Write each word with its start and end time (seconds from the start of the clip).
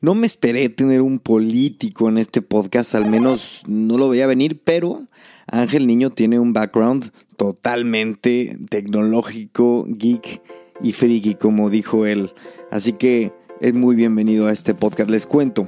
No 0.00 0.14
me 0.14 0.28
esperé 0.28 0.68
tener 0.68 1.02
un 1.02 1.18
político 1.18 2.08
en 2.08 2.18
este 2.18 2.40
podcast, 2.40 2.94
al 2.94 3.10
menos 3.10 3.64
no 3.66 3.98
lo 3.98 4.08
veía 4.08 4.28
venir, 4.28 4.60
pero 4.62 5.04
Ángel 5.48 5.88
Niño 5.88 6.10
tiene 6.10 6.38
un 6.38 6.52
background 6.52 7.10
totalmente 7.36 8.56
tecnológico, 8.70 9.86
geek 9.88 10.40
y 10.80 10.92
friki, 10.92 11.34
como 11.34 11.68
dijo 11.68 12.06
él. 12.06 12.30
Así 12.70 12.92
que 12.92 13.32
es 13.60 13.74
muy 13.74 13.96
bienvenido 13.96 14.46
a 14.46 14.52
este 14.52 14.72
podcast. 14.72 15.10
Les 15.10 15.26
cuento. 15.26 15.66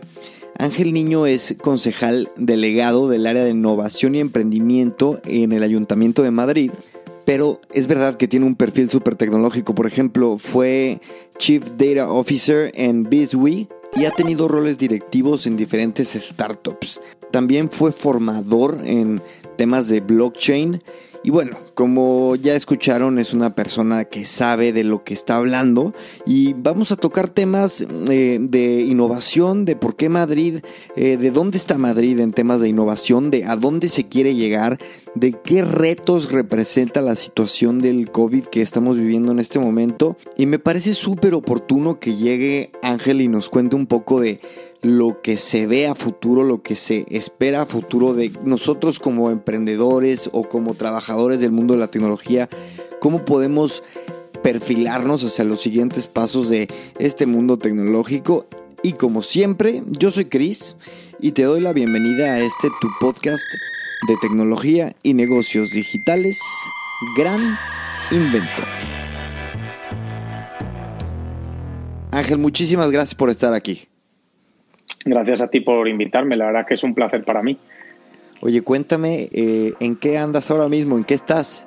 Ángel 0.58 0.92
Niño 0.92 1.26
es 1.26 1.56
concejal 1.60 2.30
delegado 2.36 3.08
del 3.08 3.26
área 3.26 3.42
de 3.42 3.50
innovación 3.50 4.14
y 4.14 4.20
emprendimiento 4.20 5.20
en 5.24 5.50
el 5.50 5.64
Ayuntamiento 5.64 6.22
de 6.22 6.30
Madrid. 6.30 6.70
Pero 7.24 7.60
es 7.74 7.88
verdad 7.88 8.16
que 8.16 8.28
tiene 8.28 8.46
un 8.46 8.54
perfil 8.54 8.90
súper 8.90 9.16
tecnológico. 9.16 9.74
Por 9.74 9.88
ejemplo, 9.88 10.38
fue 10.38 11.00
Chief 11.38 11.64
Data 11.76 12.12
Officer 12.12 12.70
en 12.76 13.02
BizWe 13.10 13.68
y 14.00 14.06
ha 14.06 14.10
tenido 14.12 14.48
roles 14.48 14.78
directivos 14.78 15.46
en 15.46 15.58
diferentes 15.58 16.12
startups. 16.14 17.02
También 17.30 17.70
fue 17.70 17.92
formador 17.92 18.78
en 18.82 19.20
temas 19.58 19.88
de 19.88 20.00
blockchain. 20.00 20.82
Y 21.22 21.30
bueno, 21.30 21.58
como 21.74 22.34
ya 22.36 22.54
escucharon, 22.54 23.18
es 23.18 23.34
una 23.34 23.54
persona 23.54 24.06
que 24.06 24.24
sabe 24.24 24.72
de 24.72 24.84
lo 24.84 25.04
que 25.04 25.12
está 25.12 25.36
hablando 25.36 25.92
y 26.24 26.54
vamos 26.54 26.92
a 26.92 26.96
tocar 26.96 27.28
temas 27.28 27.84
eh, 28.08 28.38
de 28.40 28.80
innovación, 28.80 29.66
de 29.66 29.76
por 29.76 29.96
qué 29.96 30.08
Madrid, 30.08 30.60
eh, 30.96 31.18
de 31.18 31.30
dónde 31.30 31.58
está 31.58 31.76
Madrid 31.76 32.18
en 32.20 32.32
temas 32.32 32.62
de 32.62 32.70
innovación, 32.70 33.30
de 33.30 33.44
a 33.44 33.56
dónde 33.56 33.90
se 33.90 34.08
quiere 34.08 34.34
llegar, 34.34 34.78
de 35.14 35.32
qué 35.32 35.62
retos 35.62 36.32
representa 36.32 37.02
la 37.02 37.16
situación 37.16 37.80
del 37.80 38.10
COVID 38.10 38.44
que 38.46 38.62
estamos 38.62 38.96
viviendo 38.96 39.32
en 39.32 39.40
este 39.40 39.58
momento. 39.58 40.16
Y 40.38 40.46
me 40.46 40.58
parece 40.58 40.94
súper 40.94 41.34
oportuno 41.34 42.00
que 42.00 42.16
llegue 42.16 42.70
Ángel 42.82 43.20
y 43.20 43.28
nos 43.28 43.50
cuente 43.50 43.76
un 43.76 43.86
poco 43.86 44.20
de 44.20 44.40
lo 44.82 45.20
que 45.20 45.36
se 45.36 45.66
ve 45.66 45.86
a 45.86 45.94
futuro, 45.94 46.42
lo 46.42 46.62
que 46.62 46.74
se 46.74 47.04
espera 47.10 47.62
a 47.62 47.66
futuro 47.66 48.14
de 48.14 48.32
nosotros 48.44 48.98
como 48.98 49.30
emprendedores 49.30 50.30
o 50.32 50.48
como 50.48 50.74
trabajadores 50.74 51.40
del 51.40 51.52
mundo 51.52 51.74
de 51.74 51.80
la 51.80 51.88
tecnología, 51.88 52.48
cómo 53.00 53.24
podemos 53.24 53.82
perfilarnos 54.42 55.22
hacia 55.22 55.44
los 55.44 55.60
siguientes 55.60 56.06
pasos 56.06 56.48
de 56.48 56.68
este 56.98 57.26
mundo 57.26 57.58
tecnológico. 57.58 58.46
Y 58.82 58.92
como 58.92 59.22
siempre, 59.22 59.82
yo 59.86 60.10
soy 60.10 60.24
Chris 60.24 60.76
y 61.20 61.32
te 61.32 61.42
doy 61.42 61.60
la 61.60 61.74
bienvenida 61.74 62.32
a 62.32 62.40
este 62.40 62.68
tu 62.80 62.88
podcast 62.98 63.44
de 64.08 64.16
tecnología 64.16 64.96
y 65.02 65.12
negocios 65.12 65.70
digitales, 65.70 66.40
Gran 67.16 67.58
Invento. 68.10 68.62
Ángel, 72.12 72.38
muchísimas 72.38 72.90
gracias 72.90 73.14
por 73.14 73.28
estar 73.28 73.52
aquí. 73.52 73.89
Gracias 75.04 75.40
a 75.40 75.48
ti 75.48 75.60
por 75.60 75.88
invitarme, 75.88 76.36
la 76.36 76.46
verdad 76.46 76.66
que 76.66 76.74
es 76.74 76.82
un 76.82 76.94
placer 76.94 77.24
para 77.24 77.42
mí. 77.42 77.56
Oye, 78.42 78.62
cuéntame, 78.62 79.28
eh, 79.32 79.74
¿en 79.80 79.96
qué 79.96 80.18
andas 80.18 80.50
ahora 80.50 80.68
mismo? 80.68 80.96
¿En 80.96 81.04
qué 81.04 81.14
estás? 81.14 81.66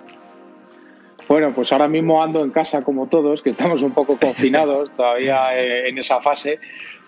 Bueno, 1.28 1.54
pues 1.54 1.72
ahora 1.72 1.88
mismo 1.88 2.22
ando 2.22 2.44
en 2.44 2.52
casa 2.52 2.84
como 2.84 3.08
todos, 3.08 3.42
que 3.42 3.52
estamos 3.52 3.82
un 3.82 3.92
poco 3.92 4.18
confinados 4.18 4.92
todavía 4.98 5.58
eh, 5.58 5.90
en 5.90 5.98
esa 5.98 6.20
fase, 6.20 6.60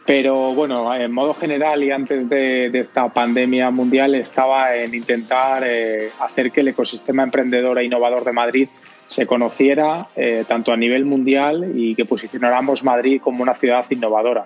pero 0.05 0.53
bueno, 0.53 0.93
en 0.93 1.11
modo 1.11 1.33
general 1.33 1.83
y 1.83 1.91
antes 1.91 2.29
de, 2.29 2.67
esta 2.73 3.09
pandemia 3.09 3.71
mundial 3.71 4.15
estaba 4.15 4.75
en 4.75 4.93
intentar 4.93 5.63
eh, 5.65 6.11
hacer 6.19 6.51
que 6.51 6.61
el 6.61 6.69
ecosistema 6.69 7.23
emprendedor 7.23 7.79
e 7.79 7.85
innovador 7.85 8.23
de 8.23 8.31
Madrid 8.31 8.69
se 9.07 9.27
conociera 9.27 10.07
tanto 10.47 10.71
a 10.71 10.77
nivel 10.77 11.05
mundial 11.05 11.73
y 11.75 11.93
que 11.93 12.05
posicionáramos 12.05 12.83
Madrid 12.83 13.21
como 13.21 13.43
una 13.43 13.53
ciudad 13.53 13.85
innovadora. 13.91 14.45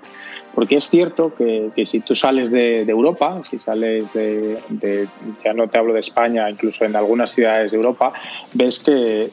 Porque 0.60 0.76
es 0.76 0.90
cierto 0.90 1.34
que, 1.34 1.72
si 1.86 2.02
tú 2.02 2.16
sales 2.16 2.52
de, 2.52 2.82
Europa, 2.82 3.42
si 3.50 3.60
sales 3.60 4.12
de, 4.12 5.08
ya 5.42 5.54
no 5.54 5.70
te 5.70 5.80
hablo 5.80 5.94
de 5.94 6.02
España, 6.02 6.50
incluso 6.50 6.84
en 6.84 6.98
algunas 6.98 7.32
ciudades 7.32 7.72
de 7.72 7.78
Europa, 7.78 8.12
ves 8.54 8.80
que, 8.80 9.32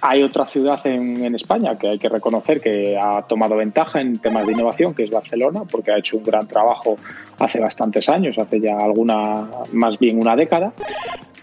hay 0.00 0.22
otra 0.22 0.46
ciudad 0.46 0.80
en, 0.86 1.34
España 1.34 1.76
que 1.76 1.90
hay 1.90 1.98
que 1.98 2.08
reconocer 2.08 2.62
que 2.62 2.98
ha 2.98 3.20
tomado 3.20 3.54
ventaja 3.56 4.00
en 4.00 4.18
temas 4.18 4.46
de 4.46 4.52
innovación, 4.52 4.94
que 4.94 5.04
es 5.04 5.10
Barcelona, 5.10 5.64
porque 5.70 5.92
ha 5.92 5.98
hecho 5.98 6.16
un 6.16 6.24
gran 6.24 6.48
trabajo 6.48 6.96
hace 7.38 7.60
bastantes 7.60 8.08
años, 8.08 8.38
hace 8.38 8.60
ya 8.60 8.78
alguna, 8.78 9.46
más 9.72 9.98
bien 9.98 10.18
una 10.18 10.36
década. 10.36 10.72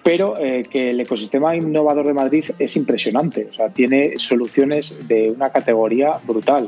Pero 0.02 0.40
eh, 0.40 0.64
que 0.68 0.90
el 0.90 1.00
ecosistema 1.02 1.56
innovador 1.56 2.08
de 2.08 2.16
Madrid 2.16 2.46
es 2.58 2.76
impresionante, 2.76 3.50
o 3.52 3.54
sea, 3.54 3.70
tiene 3.70 4.14
soluciones 4.18 5.08
de 5.08 5.30
una 5.30 5.52
categoría 5.52 6.14
brutal 6.24 6.68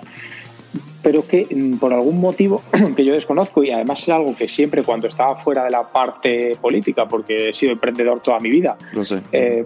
pero 1.02 1.26
que 1.26 1.48
mm, 1.50 1.78
por 1.78 1.94
algún 1.94 2.20
motivo 2.20 2.64
que 2.96 3.04
yo 3.04 3.14
desconozco 3.14 3.64
y 3.64 3.72
además 3.72 4.04
es 4.04 4.10
algo 4.10 4.36
que 4.36 4.48
siempre 4.48 4.84
cuando 4.84 5.08
estaba 5.08 5.36
fuera 5.36 5.64
de 5.64 5.72
la 5.72 5.84
parte 5.84 6.54
política, 6.62 7.08
porque 7.08 7.50
he 7.50 7.54
sido 7.54 7.72
emprendedor 7.72 8.22
toda 8.22 8.40
mi 8.40 8.50
vida, 8.50 8.78
eh, 9.32 9.64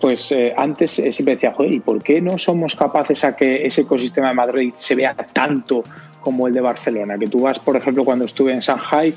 pues 0.00 0.32
eh, 0.32 0.54
antes 0.56 0.98
eh, 0.98 1.12
siempre 1.12 1.34
decía, 1.34 1.52
joder, 1.52 1.74
¿y 1.74 1.80
por 1.80 2.02
qué 2.02 2.20
no 2.20 2.38
somos 2.38 2.74
capaces 2.74 3.22
a 3.24 3.36
que 3.36 3.66
ese 3.66 3.82
ecosistema 3.82 4.28
de 4.28 4.34
Madrid 4.34 4.72
se 4.76 4.94
vea 4.94 5.14
tanto 5.14 5.84
como 6.20 6.46
el 6.46 6.54
de 6.54 6.60
Barcelona? 6.60 7.18
Que 7.18 7.26
tú 7.26 7.40
vas, 7.40 7.58
por 7.58 7.76
ejemplo, 7.76 8.04
cuando 8.04 8.24
estuve 8.24 8.52
en 8.52 8.60
Shanghai, 8.60 9.14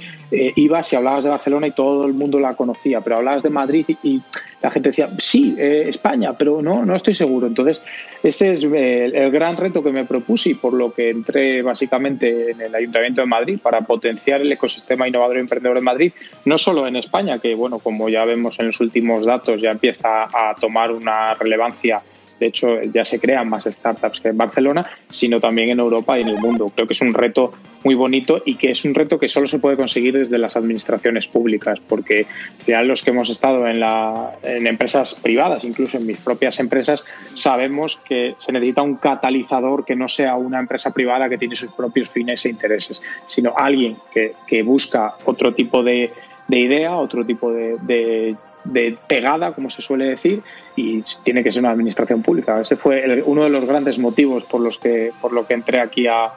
ibas 0.55 0.91
y 0.93 0.95
hablabas 0.95 1.23
de 1.23 1.29
Barcelona 1.29 1.67
y 1.67 1.71
todo 1.71 2.05
el 2.05 2.13
mundo 2.13 2.39
la 2.39 2.55
conocía, 2.55 3.01
pero 3.01 3.17
hablabas 3.17 3.43
de 3.43 3.49
Madrid 3.49 3.85
y 4.03 4.21
la 4.63 4.71
gente 4.71 4.89
decía, 4.89 5.09
sí, 5.17 5.55
eh, 5.59 5.83
España, 5.87 6.31
pero 6.37 6.61
no, 6.61 6.85
no 6.85 6.95
estoy 6.95 7.13
seguro. 7.13 7.47
Entonces, 7.47 7.83
ese 8.23 8.53
es 8.53 8.63
eh, 8.63 9.11
el, 9.13 9.29
gran 9.29 9.57
reto 9.57 9.83
que 9.83 9.91
me 9.91 10.05
propuse 10.05 10.51
y 10.51 10.53
por 10.53 10.73
lo 10.73 10.93
que 10.93 11.09
entré 11.09 11.61
básicamente 11.61 12.51
en 12.51 12.61
el 12.61 12.73
Ayuntamiento 12.73 13.19
de 13.19 13.27
Madrid 13.27 13.59
para 13.61 13.81
potenciar 13.81 14.39
el 14.39 14.49
ecosistema 14.49 15.05
innovador 15.05 15.35
y 15.35 15.41
emprendedor 15.41 15.75
de 15.75 15.83
Madrid, 15.83 16.13
no 16.45 16.57
solo 16.57 16.87
en 16.87 16.95
España, 16.95 17.39
que 17.39 17.53
bueno, 17.55 17.79
como 17.79 18.07
ya 18.07 18.23
vemos 18.23 18.57
en 18.57 18.67
los 18.67 18.79
últimos 18.79 19.25
datos, 19.25 19.61
ya 19.61 19.69
empieza 19.69 20.23
a 20.23 20.55
tomar 20.55 20.93
una 20.93 21.33
relevancia 21.33 22.01
de 22.43 22.49
hecho, 22.49 22.81
ya 22.81 23.05
se 23.05 23.21
crean 23.21 23.47
más 23.47 23.63
startups 23.63 24.19
que 24.19 24.27
en 24.27 24.37
Barcelona, 24.37 24.85
sino 25.09 25.39
también 25.39 25.69
en 25.69 25.79
Europa 25.79 26.19
y 26.19 26.23
en 26.23 26.27
el 26.27 26.39
mundo. 26.39 26.69
Creo 26.75 26.85
que 26.85 26.91
es 26.91 26.99
un 26.99 27.13
reto 27.13 27.53
muy 27.85 27.95
bonito 27.95 28.43
y 28.45 28.55
que 28.55 28.71
es 28.71 28.83
un 28.83 28.93
reto 28.93 29.17
que 29.17 29.29
solo 29.29 29.47
se 29.47 29.59
puede 29.59 29.77
conseguir 29.77 30.19
desde 30.19 30.37
las 30.37 30.57
administraciones 30.57 31.25
públicas, 31.25 31.79
porque 31.79 32.25
ya 32.67 32.81
los 32.81 33.01
que 33.01 33.11
hemos 33.11 33.29
estado 33.29 33.65
en, 33.65 33.79
la, 33.79 34.31
en 34.43 34.67
empresas 34.67 35.15
privadas, 35.15 35.63
incluso 35.63 35.95
en 35.95 36.05
mis 36.05 36.17
propias 36.17 36.59
empresas, 36.59 37.05
sabemos 37.33 38.01
que 38.03 38.35
se 38.37 38.51
necesita 38.51 38.81
un 38.81 38.97
catalizador 38.97 39.85
que 39.85 39.95
no 39.95 40.09
sea 40.09 40.35
una 40.35 40.59
empresa 40.59 40.91
privada 40.91 41.29
que 41.29 41.37
tiene 41.37 41.55
sus 41.55 41.71
propios 41.71 42.09
fines 42.09 42.45
e 42.45 42.49
intereses, 42.49 43.01
sino 43.25 43.53
alguien 43.55 43.95
que, 44.13 44.33
que 44.45 44.63
busca 44.63 45.15
otro 45.23 45.53
tipo 45.53 45.81
de, 45.81 46.11
de 46.49 46.59
idea, 46.59 46.97
otro 46.97 47.25
tipo 47.25 47.53
de, 47.53 47.77
de 47.83 48.35
de 48.63 48.97
pegada, 49.07 49.51
como 49.51 49.69
se 49.69 49.81
suele 49.81 50.05
decir, 50.05 50.41
y 50.75 51.01
tiene 51.23 51.43
que 51.43 51.51
ser 51.51 51.61
una 51.61 51.71
administración 51.71 52.21
pública. 52.21 52.61
Ese 52.61 52.75
fue 52.75 53.21
uno 53.25 53.43
de 53.43 53.49
los 53.49 53.65
grandes 53.65 53.99
motivos 53.99 54.43
por 54.43 54.61
los 54.61 54.79
que, 54.79 55.11
por 55.21 55.33
lo 55.33 55.45
que 55.45 55.53
entré 55.53 55.79
aquí 55.79 56.07
a, 56.07 56.31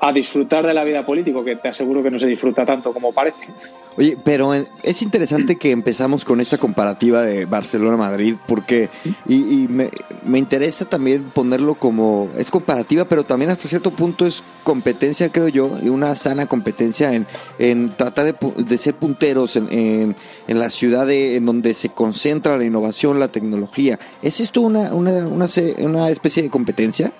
a 0.00 0.12
disfrutar 0.12 0.66
de 0.66 0.74
la 0.74 0.84
vida 0.84 1.04
política, 1.04 1.44
que 1.44 1.56
te 1.56 1.68
aseguro 1.68 2.02
que 2.02 2.10
no 2.10 2.18
se 2.18 2.26
disfruta 2.26 2.64
tanto 2.64 2.92
como 2.92 3.12
parece. 3.12 3.46
Oye, 3.96 4.18
pero 4.22 4.52
es 4.54 5.02
interesante 5.02 5.56
que 5.56 5.70
empezamos 5.70 6.24
con 6.24 6.40
esta 6.40 6.58
comparativa 6.58 7.22
de 7.22 7.44
Barcelona-Madrid, 7.44 8.34
porque, 8.48 8.88
y, 9.28 9.66
me, 9.68 9.88
me, 10.24 10.38
interesa 10.38 10.84
también 10.84 11.22
ponerlo 11.22 11.76
como, 11.76 12.28
es 12.36 12.50
comparativa, 12.50 13.04
pero 13.04 13.22
también 13.24 13.52
hasta 13.52 13.68
cierto 13.68 13.92
punto 13.92 14.26
es 14.26 14.42
competencia, 14.64 15.30
creo 15.30 15.46
yo, 15.46 15.70
y 15.80 15.90
una 15.90 16.16
sana 16.16 16.46
competencia 16.46 17.12
en, 17.12 17.26
en 17.60 17.90
tratar 17.90 18.24
de, 18.24 18.64
de 18.64 18.78
ser 18.78 18.94
punteros 18.94 19.54
en, 19.54 19.72
en, 19.72 20.16
en, 20.48 20.58
la 20.58 20.70
ciudad 20.70 21.08
en 21.10 21.46
donde 21.46 21.72
se 21.74 21.90
concentra 21.90 22.58
la 22.58 22.64
innovación, 22.64 23.20
la 23.20 23.28
tecnología. 23.28 24.00
¿Es 24.22 24.40
esto 24.40 24.62
una, 24.62 24.92
una, 24.92 25.12
una, 25.26 25.46
una 25.78 26.10
especie 26.10 26.42
de 26.42 26.50
competencia? 26.50 27.12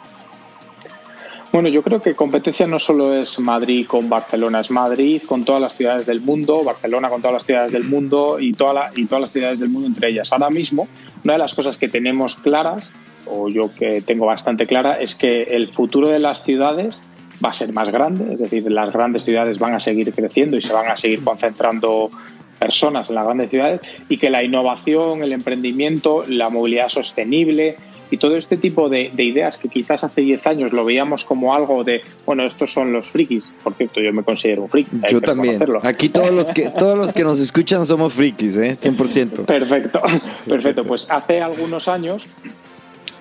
Bueno, 1.54 1.68
yo 1.68 1.84
creo 1.84 2.02
que 2.02 2.16
competencia 2.16 2.66
no 2.66 2.80
solo 2.80 3.14
es 3.14 3.38
Madrid 3.38 3.86
con 3.86 4.08
Barcelona, 4.08 4.58
es 4.58 4.72
Madrid 4.72 5.22
con 5.24 5.44
todas 5.44 5.62
las 5.62 5.76
ciudades 5.76 6.04
del 6.04 6.20
mundo, 6.20 6.64
Barcelona 6.64 7.08
con 7.08 7.20
todas 7.20 7.34
las 7.34 7.46
ciudades 7.46 7.70
del 7.70 7.84
mundo 7.84 8.40
y, 8.40 8.54
toda 8.54 8.90
y 8.96 9.06
todas 9.06 9.20
las 9.20 9.32
ciudades 9.32 9.60
del 9.60 9.68
mundo 9.68 9.86
entre 9.86 10.08
ellas. 10.08 10.32
Ahora 10.32 10.50
mismo, 10.50 10.88
una 11.22 11.34
de 11.34 11.38
las 11.38 11.54
cosas 11.54 11.76
que 11.76 11.86
tenemos 11.86 12.34
claras 12.34 12.90
o 13.26 13.48
yo 13.48 13.72
que 13.72 14.02
tengo 14.02 14.26
bastante 14.26 14.66
clara, 14.66 15.00
es 15.00 15.14
que 15.14 15.44
el 15.44 15.68
futuro 15.68 16.08
de 16.08 16.18
las 16.18 16.42
ciudades 16.42 17.04
va 17.42 17.50
a 17.50 17.54
ser 17.54 17.72
más 17.72 17.88
grande, 17.92 18.32
es 18.32 18.40
decir, 18.40 18.68
las 18.68 18.92
grandes 18.92 19.22
ciudades 19.22 19.60
van 19.60 19.74
a 19.74 19.78
seguir 19.78 20.12
creciendo 20.12 20.56
y 20.56 20.62
se 20.62 20.72
van 20.72 20.88
a 20.88 20.96
seguir 20.96 21.22
concentrando 21.22 22.10
personas 22.58 23.08
en 23.10 23.14
las 23.14 23.26
grandes 23.26 23.50
ciudades 23.50 23.80
y 24.08 24.16
que 24.18 24.28
la 24.28 24.42
innovación, 24.42 25.22
el 25.22 25.32
emprendimiento, 25.32 26.24
la 26.26 26.48
movilidad 26.50 26.88
sostenible 26.88 27.76
y 28.10 28.16
todo 28.16 28.36
este 28.36 28.56
tipo 28.56 28.88
de, 28.88 29.10
ideas 29.16 29.58
que 29.58 29.68
quizás 29.68 30.04
hace 30.04 30.20
10 30.20 30.46
años 30.46 30.72
lo 30.72 30.84
veíamos 30.84 31.24
como 31.24 31.54
algo 31.54 31.84
de, 31.84 32.02
bueno, 32.26 32.44
estos 32.44 32.72
son 32.72 32.92
los 32.92 33.08
frikis. 33.08 33.52
Por 33.62 33.74
cierto, 33.74 34.00
yo 34.00 34.12
me 34.12 34.22
considero 34.22 34.62
un 34.62 34.68
friki. 34.68 34.90
Yo 35.10 35.20
también. 35.20 35.62
Aquí 35.82 36.08
todos 36.08 36.30
los 36.30 36.50
que 36.50 36.70
todos 36.78 36.96
los 36.96 37.12
que 37.12 37.24
nos 37.24 37.40
escuchan 37.40 37.86
somos 37.86 38.12
frikis, 38.12 38.56
¿eh? 38.56 38.76
100%. 38.76 39.44
Perfecto, 39.44 40.02
perfecto. 40.48 40.84
Pues 40.84 41.10
hace 41.10 41.40
algunos 41.40 41.88
años 41.88 42.26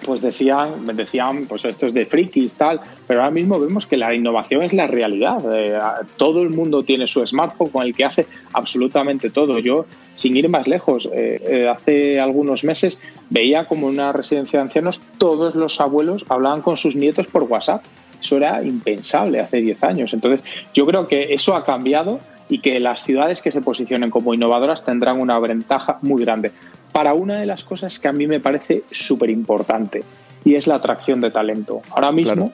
pues 0.03 0.21
decían, 0.21 0.85
decían, 0.95 1.45
pues 1.47 1.65
esto 1.65 1.85
es 1.85 1.93
de 1.93 2.05
frikis, 2.05 2.53
tal, 2.53 2.79
pero 3.07 3.21
ahora 3.21 3.31
mismo 3.31 3.59
vemos 3.59 3.87
que 3.87 3.97
la 3.97 4.13
innovación 4.13 4.63
es 4.63 4.73
la 4.73 4.87
realidad. 4.87 5.39
Eh, 5.53 5.77
todo 6.17 6.41
el 6.41 6.49
mundo 6.49 6.83
tiene 6.83 7.07
su 7.07 7.25
smartphone 7.25 7.69
con 7.69 7.83
el 7.83 7.95
que 7.95 8.05
hace 8.05 8.27
absolutamente 8.53 9.29
todo. 9.29 9.59
Yo, 9.59 9.85
sin 10.15 10.35
ir 10.37 10.49
más 10.49 10.67
lejos, 10.67 11.09
eh, 11.13 11.41
eh, 11.47 11.67
hace 11.67 12.19
algunos 12.19 12.63
meses 12.63 12.99
veía 13.29 13.65
como 13.65 13.87
en 13.87 13.95
una 13.95 14.11
residencia 14.11 14.59
de 14.59 14.63
ancianos 14.63 15.01
todos 15.17 15.55
los 15.55 15.79
abuelos 15.81 16.25
hablaban 16.29 16.61
con 16.61 16.77
sus 16.77 16.95
nietos 16.95 17.27
por 17.27 17.43
WhatsApp. 17.43 17.83
Eso 18.21 18.37
era 18.37 18.63
impensable 18.63 19.41
hace 19.41 19.57
10 19.57 19.83
años. 19.83 20.13
Entonces, 20.13 20.43
yo 20.73 20.85
creo 20.85 21.07
que 21.07 21.33
eso 21.33 21.55
ha 21.55 21.63
cambiado 21.63 22.19
y 22.49 22.59
que 22.59 22.79
las 22.79 23.03
ciudades 23.03 23.41
que 23.41 23.51
se 23.51 23.61
posicionen 23.61 24.09
como 24.09 24.33
innovadoras 24.33 24.83
tendrán 24.85 25.19
una 25.19 25.39
ventaja 25.39 25.99
muy 26.01 26.23
grande 26.23 26.51
para 26.93 27.13
una 27.15 27.39
de 27.39 27.45
las 27.45 27.65
cosas 27.65 27.99
que 27.99 28.07
a 28.07 28.13
mí 28.13 28.27
me 28.27 28.39
parece 28.39 28.83
súper 28.91 29.29
importante 29.31 30.03
y 30.45 30.55
es 30.55 30.67
la 30.67 30.75
atracción 30.75 31.19
de 31.19 31.31
talento. 31.31 31.81
Ahora 31.89 32.11
mismo, 32.11 32.53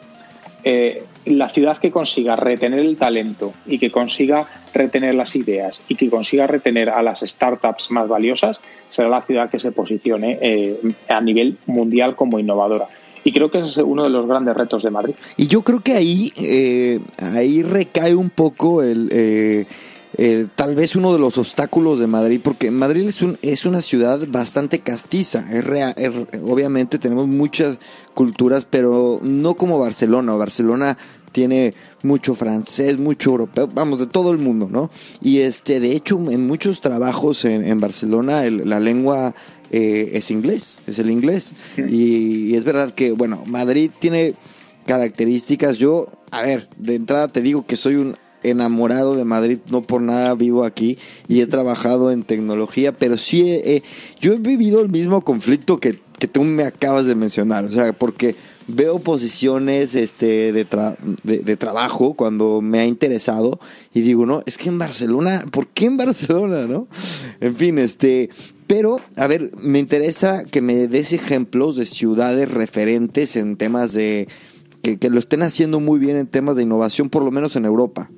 eh, 0.64 1.04
la 1.26 1.50
ciudad 1.50 1.78
que 1.78 1.92
consiga 1.92 2.36
retener 2.36 2.80
el 2.80 2.96
talento 2.96 3.54
y 3.68 3.78
que 3.78 3.92
consiga 3.92 4.48
retener 4.74 5.16
las 5.16 5.36
ideas 5.36 5.80
y 5.90 5.96
que 5.96 6.10
consiga 6.10 6.48
retener 6.48 6.90
a 6.90 7.04
las 7.04 7.20
startups 7.20 7.92
más 7.92 8.08
valiosas 8.08 8.60
será 8.90 9.10
la 9.10 9.22
ciudad 9.22 9.50
que 9.50 9.60
se 9.60 9.72
posicione 9.72 10.40
eh, 10.42 10.80
a 11.10 11.22
nivel 11.22 11.58
mundial 11.68 12.16
como 12.16 12.40
innovadora. 12.40 12.88
Y 13.26 13.34
creo 13.34 13.52
que 13.52 13.60
ese 13.60 13.68
es 13.68 13.78
uno 13.78 14.04
de 14.04 14.10
los 14.10 14.26
grandes 14.26 14.56
retos 14.56 14.82
de 14.82 14.90
Madrid. 14.90 15.14
Y 15.36 15.48
yo 15.48 15.62
creo 15.62 15.82
que 15.82 15.94
ahí, 15.94 16.32
eh, 16.38 17.00
ahí 17.18 17.62
recae 17.62 18.16
un 18.16 18.30
poco 18.30 18.82
el 18.82 19.68
eh, 20.18 20.48
tal 20.56 20.76
vez 20.76 20.96
uno 20.96 21.14
de 21.14 21.20
los 21.20 21.38
obstáculos 21.38 22.00
de 22.00 22.08
Madrid, 22.08 22.42
porque 22.44 22.72
Madrid 22.72 23.08
es, 23.08 23.22
un, 23.22 23.38
es 23.42 23.66
una 23.66 23.82
ciudad 23.82 24.20
bastante 24.28 24.80
castiza. 24.80 25.46
Es 25.52 25.66
obviamente 26.44 26.98
tenemos 26.98 27.28
muchas 27.28 27.78
culturas, 28.14 28.66
pero 28.70 29.20
no 29.22 29.54
como 29.56 29.80
Barcelona. 29.80 30.34
Barcelona 30.34 30.98
tiene 31.32 31.74
mucho 32.02 32.34
francés, 32.34 32.98
mucho 32.98 33.30
europeo, 33.30 33.68
vamos, 33.68 34.00
de 34.00 34.08
todo 34.08 34.32
el 34.32 34.40
mundo, 34.40 34.68
¿no? 34.70 34.90
Y 35.22 35.40
este, 35.40 35.80
de 35.80 35.92
hecho, 35.92 36.20
en 36.32 36.48
muchos 36.48 36.82
trabajos 36.82 37.46
en, 37.46 37.80
Barcelona 37.80 38.44
la 38.50 38.80
lengua 38.80 39.36
eh, 39.72 40.12
es 40.14 40.32
inglés, 40.32 40.78
es 40.88 40.98
el 40.98 41.12
inglés. 41.12 41.54
y, 41.78 42.56
es 42.56 42.64
verdad 42.64 42.94
que, 42.94 43.12
bueno, 43.12 43.44
Madrid 43.46 43.92
tiene 44.00 44.34
características. 44.88 45.78
Yo, 45.78 46.08
a 46.32 46.42
ver, 46.42 46.68
de 46.78 46.96
entrada 46.96 47.28
te 47.28 47.42
digo 47.42 47.66
que 47.66 47.76
soy 47.76 47.96
un 47.96 48.16
enamorado 48.44 49.16
de 49.16 49.26
Madrid, 49.26 49.60
no 49.72 49.82
por 49.82 50.02
nada 50.02 50.34
vivo 50.36 50.64
aquí 50.64 50.98
y 51.28 51.42
he 51.42 51.48
trabajado 51.48 52.12
en 52.12 52.24
tecnología, 52.24 52.92
pero 52.92 53.18
sí 53.18 53.62
yo 54.20 54.34
he 54.34 54.38
vivido 54.38 54.82
el 54.82 54.90
mismo 54.90 55.22
conflicto 55.22 55.80
que, 55.80 56.00
que, 56.18 56.28
tú 56.28 56.44
me 56.44 56.64
acabas 56.64 57.06
de 57.06 57.16
mencionar, 57.16 57.66
o 57.66 57.72
sea, 57.72 57.94
porque 57.94 58.36
veo 58.68 59.00
posiciones 59.00 59.96
este, 59.96 60.54
de, 60.54 60.66
de, 61.24 61.58
trabajo 61.58 62.14
cuando 62.14 62.62
me 62.62 62.80
ha 62.80 62.86
interesado 62.86 63.60
y 63.94 64.02
digo, 64.02 64.26
no, 64.26 64.44
es 64.46 64.58
que 64.58 64.70
en 64.70 64.78
Barcelona, 64.78 65.44
¿por 65.52 65.68
qué 65.68 65.86
en 65.86 65.98
Barcelona, 65.98 66.68
no? 66.68 66.88
En 67.42 67.56
fin, 67.56 67.80
este, 67.80 68.30
pero, 68.70 69.02
a 69.16 69.26
ver, 69.26 69.52
me 69.58 69.80
interesa 69.80 70.46
que 70.46 70.62
me 70.62 70.88
des 70.88 71.12
ejemplos 71.12 71.76
de 71.76 71.88
ciudades 71.88 72.52
referentes 72.52 73.36
en 73.36 73.58
temas 73.58 73.94
de... 73.94 74.28
Que, 74.84 75.10
lo 75.10 75.18
estén 75.18 75.42
haciendo 75.42 75.80
muy 75.80 75.98
bien 76.00 76.18
en 76.18 76.28
temas 76.28 76.56
de 76.56 76.64
innovación, 76.64 77.10
por 77.10 77.24
lo 77.24 77.32
menos 77.32 77.56
en 77.56 77.66
Europa. 77.66 78.12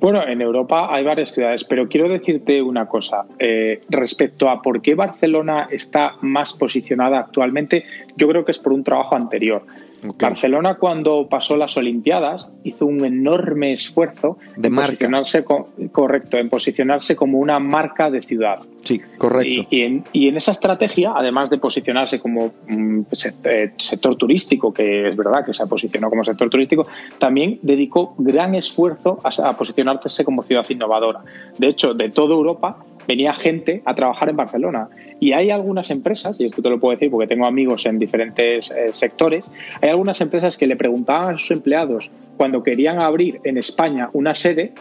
Bueno, 0.00 0.26
en 0.26 0.40
Europa 0.40 0.94
hay 0.94 1.02
varias 1.02 1.32
ciudades, 1.32 1.64
pero 1.64 1.88
quiero 1.88 2.08
decirte 2.08 2.62
una 2.62 2.86
cosa. 2.86 3.24
Eh, 3.38 3.80
respecto 3.88 4.48
a 4.48 4.62
por 4.62 4.80
qué 4.80 4.94
Barcelona 4.94 5.66
está 5.70 6.14
más 6.20 6.54
posicionada 6.54 7.18
actualmente, 7.18 7.84
yo 8.16 8.28
creo 8.28 8.44
que 8.44 8.52
es 8.52 8.58
por 8.58 8.72
un 8.72 8.84
trabajo 8.84 9.16
anterior. 9.16 9.62
Barcelona 10.02 10.74
cuando 10.74 11.28
pasó 11.28 11.56
las 11.56 11.76
Olimpiadas 11.76 12.48
hizo 12.64 12.86
un 12.86 13.04
enorme 13.04 13.72
esfuerzo 13.72 14.38
de 14.56 14.68
en 14.68 14.74
posicionarse 14.74 15.44
correcto, 15.92 16.38
en 16.38 16.48
posicionarse 16.48 17.16
como 17.16 17.38
una 17.38 17.58
marca 17.58 18.10
de 18.10 18.22
ciudad. 18.22 18.60
Sí, 18.82 19.00
correcto. 19.18 19.66
Y, 19.70 19.82
en, 19.82 20.36
esa 20.36 20.52
estrategia, 20.52 21.12
además 21.14 21.50
de 21.50 21.58
posicionarse 21.58 22.20
como 22.20 22.52
un 22.68 23.06
eh, 23.44 23.72
sector 23.76 24.16
turístico, 24.16 24.72
que 24.72 25.08
es 25.08 25.16
verdad 25.16 25.44
que 25.44 25.52
se 25.52 25.62
ha 25.62 25.66
posicionado 25.66 26.10
como 26.10 26.24
sector 26.24 26.48
turístico, 26.48 26.86
también 27.18 27.58
dedicó 27.62 28.14
gran 28.18 28.54
esfuerzo 28.54 29.20
a 29.22 29.56
posicionarse 29.56 30.24
como 30.24 30.42
ciudad 30.42 30.64
innovadora. 30.70 31.20
De 31.58 31.68
hecho, 31.68 31.92
de 31.92 32.08
toda 32.10 32.34
Europa 32.34 32.84
venía 33.08 33.32
gente 33.32 33.82
a 33.86 33.94
trabajar 33.94 34.28
en 34.28 34.36
Barcelona. 34.36 34.88
Y 35.18 35.32
hay 35.32 35.50
algunas 35.50 35.90
empresas, 35.90 36.38
y 36.38 36.44
esto 36.44 36.60
te 36.60 36.68
lo 36.68 36.78
puedo 36.78 36.92
decir 36.92 37.10
porque 37.10 37.26
tengo 37.26 37.46
amigos 37.46 37.86
en 37.86 37.98
diferentes 37.98 38.70
eh, 38.70 38.90
sectores, 38.92 39.50
hay 39.80 39.88
algunas 39.88 40.20
empresas 40.20 40.58
que 40.58 40.66
le 40.66 40.76
preguntaban 40.76 41.34
a 41.34 41.38
sus 41.38 41.50
empleados 41.50 42.10
cuando 42.36 42.62
querían 42.62 43.00
abrir 43.00 43.40
en 43.44 43.56
España 43.56 44.10
una 44.12 44.34
sede, 44.34 44.72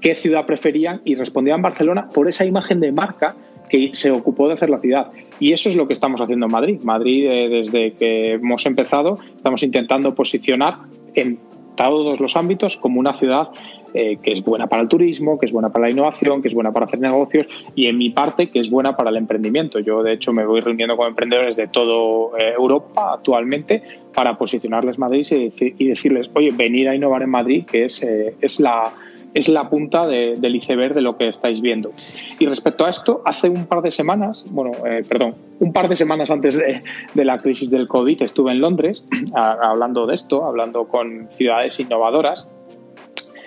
qué 0.00 0.14
ciudad 0.14 0.46
preferían 0.46 1.02
y 1.04 1.14
respondían 1.14 1.60
Barcelona 1.62 2.08
por 2.08 2.28
esa 2.28 2.46
imagen 2.46 2.80
de 2.80 2.92
marca 2.92 3.36
que 3.68 3.90
se 3.94 4.10
ocupó 4.10 4.48
de 4.48 4.54
hacer 4.54 4.70
la 4.70 4.78
ciudad. 4.78 5.08
Y 5.38 5.52
eso 5.52 5.68
es 5.68 5.76
lo 5.76 5.86
que 5.86 5.92
estamos 5.92 6.20
haciendo 6.20 6.46
en 6.46 6.52
Madrid. 6.52 6.80
Madrid, 6.82 7.26
eh, 7.26 7.48
desde 7.48 7.92
que 7.94 8.34
hemos 8.34 8.64
empezado, 8.64 9.18
estamos 9.36 9.62
intentando 9.62 10.14
posicionar 10.14 10.78
en 11.14 11.38
todos 11.76 12.20
los 12.20 12.36
ámbitos 12.36 12.76
como 12.76 13.00
una 13.00 13.12
ciudad 13.12 13.48
eh, 13.94 14.18
que 14.22 14.32
es 14.32 14.44
buena 14.44 14.66
para 14.66 14.82
el 14.82 14.88
turismo, 14.88 15.38
que 15.38 15.46
es 15.46 15.52
buena 15.52 15.70
para 15.70 15.86
la 15.86 15.90
innovación, 15.90 16.42
que 16.42 16.48
es 16.48 16.54
buena 16.54 16.72
para 16.72 16.86
hacer 16.86 17.00
negocios 17.00 17.46
y 17.74 17.86
en 17.86 17.96
mi 17.96 18.10
parte 18.10 18.48
que 18.50 18.60
es 18.60 18.68
buena 18.68 18.96
para 18.96 19.10
el 19.10 19.16
emprendimiento. 19.16 19.78
Yo 19.78 20.02
de 20.02 20.12
hecho 20.12 20.32
me 20.32 20.44
voy 20.44 20.60
reuniendo 20.60 20.96
con 20.96 21.08
emprendedores 21.08 21.56
de 21.56 21.68
toda 21.68 22.38
eh, 22.38 22.52
Europa 22.58 23.14
actualmente 23.14 23.82
para 24.14 24.36
posicionarles 24.36 24.98
Madrid 24.98 25.26
y, 25.30 25.88
decirles, 25.88 26.30
oye, 26.34 26.50
venir 26.50 26.88
a 26.88 26.94
innovar 26.94 27.22
en 27.22 27.30
Madrid, 27.30 27.64
que 27.64 27.84
es, 27.84 28.02
eh, 28.02 28.34
es 28.40 28.60
la 28.60 28.92
es 29.34 29.50
la 29.50 29.68
punta 29.68 30.06
del 30.06 30.56
iceberg 30.56 30.94
de 30.94 31.02
lo 31.02 31.18
que 31.18 31.28
estáis 31.28 31.60
viendo. 31.60 31.92
Y 32.38 32.46
respecto 32.46 32.86
a 32.86 32.90
esto, 32.90 33.20
hace 33.26 33.50
un 33.50 33.66
par 33.66 33.82
de 33.82 33.92
semanas, 33.92 34.46
bueno, 34.48 34.70
perdón, 35.06 35.34
un 35.60 35.74
par 35.74 35.90
de 35.90 35.96
semanas 35.96 36.30
antes 36.30 36.56
de, 36.56 36.80
de, 37.12 37.24
la 37.26 37.36
crisis 37.36 37.70
del 37.70 37.86
COVID 37.86 38.22
estuve 38.22 38.52
en 38.52 38.62
Londres 38.62 39.04
hablando 39.34 40.06
de 40.06 40.14
esto, 40.14 40.46
hablando 40.46 40.88
con 40.88 41.28
ciudades 41.28 41.78
innovadoras 41.78 42.48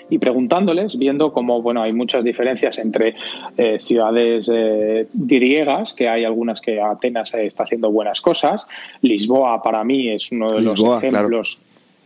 y 0.09 0.17
preguntándoles, 0.17 0.97
viendo 0.97 1.31
cómo 1.31 1.61
bueno, 1.61 1.81
hay 1.81 1.93
muchas 1.93 2.23
diferencias 2.23 2.79
entre 2.79 3.13
eh, 3.57 3.79
ciudades 3.79 4.49
eh, 4.53 5.07
griegas, 5.13 5.93
que 5.93 6.09
hay 6.09 6.25
algunas 6.25 6.61
que 6.61 6.81
Atenas 6.81 7.33
está 7.33 7.63
haciendo 7.63 7.91
buenas 7.91 8.21
cosas. 8.21 8.65
Lisboa 9.01 9.61
para 9.61 9.83
mí 9.83 10.09
es 10.09 10.31
uno 10.31 10.51
de 10.51 10.61
los 10.61 11.03
ejemplos. 11.03 11.59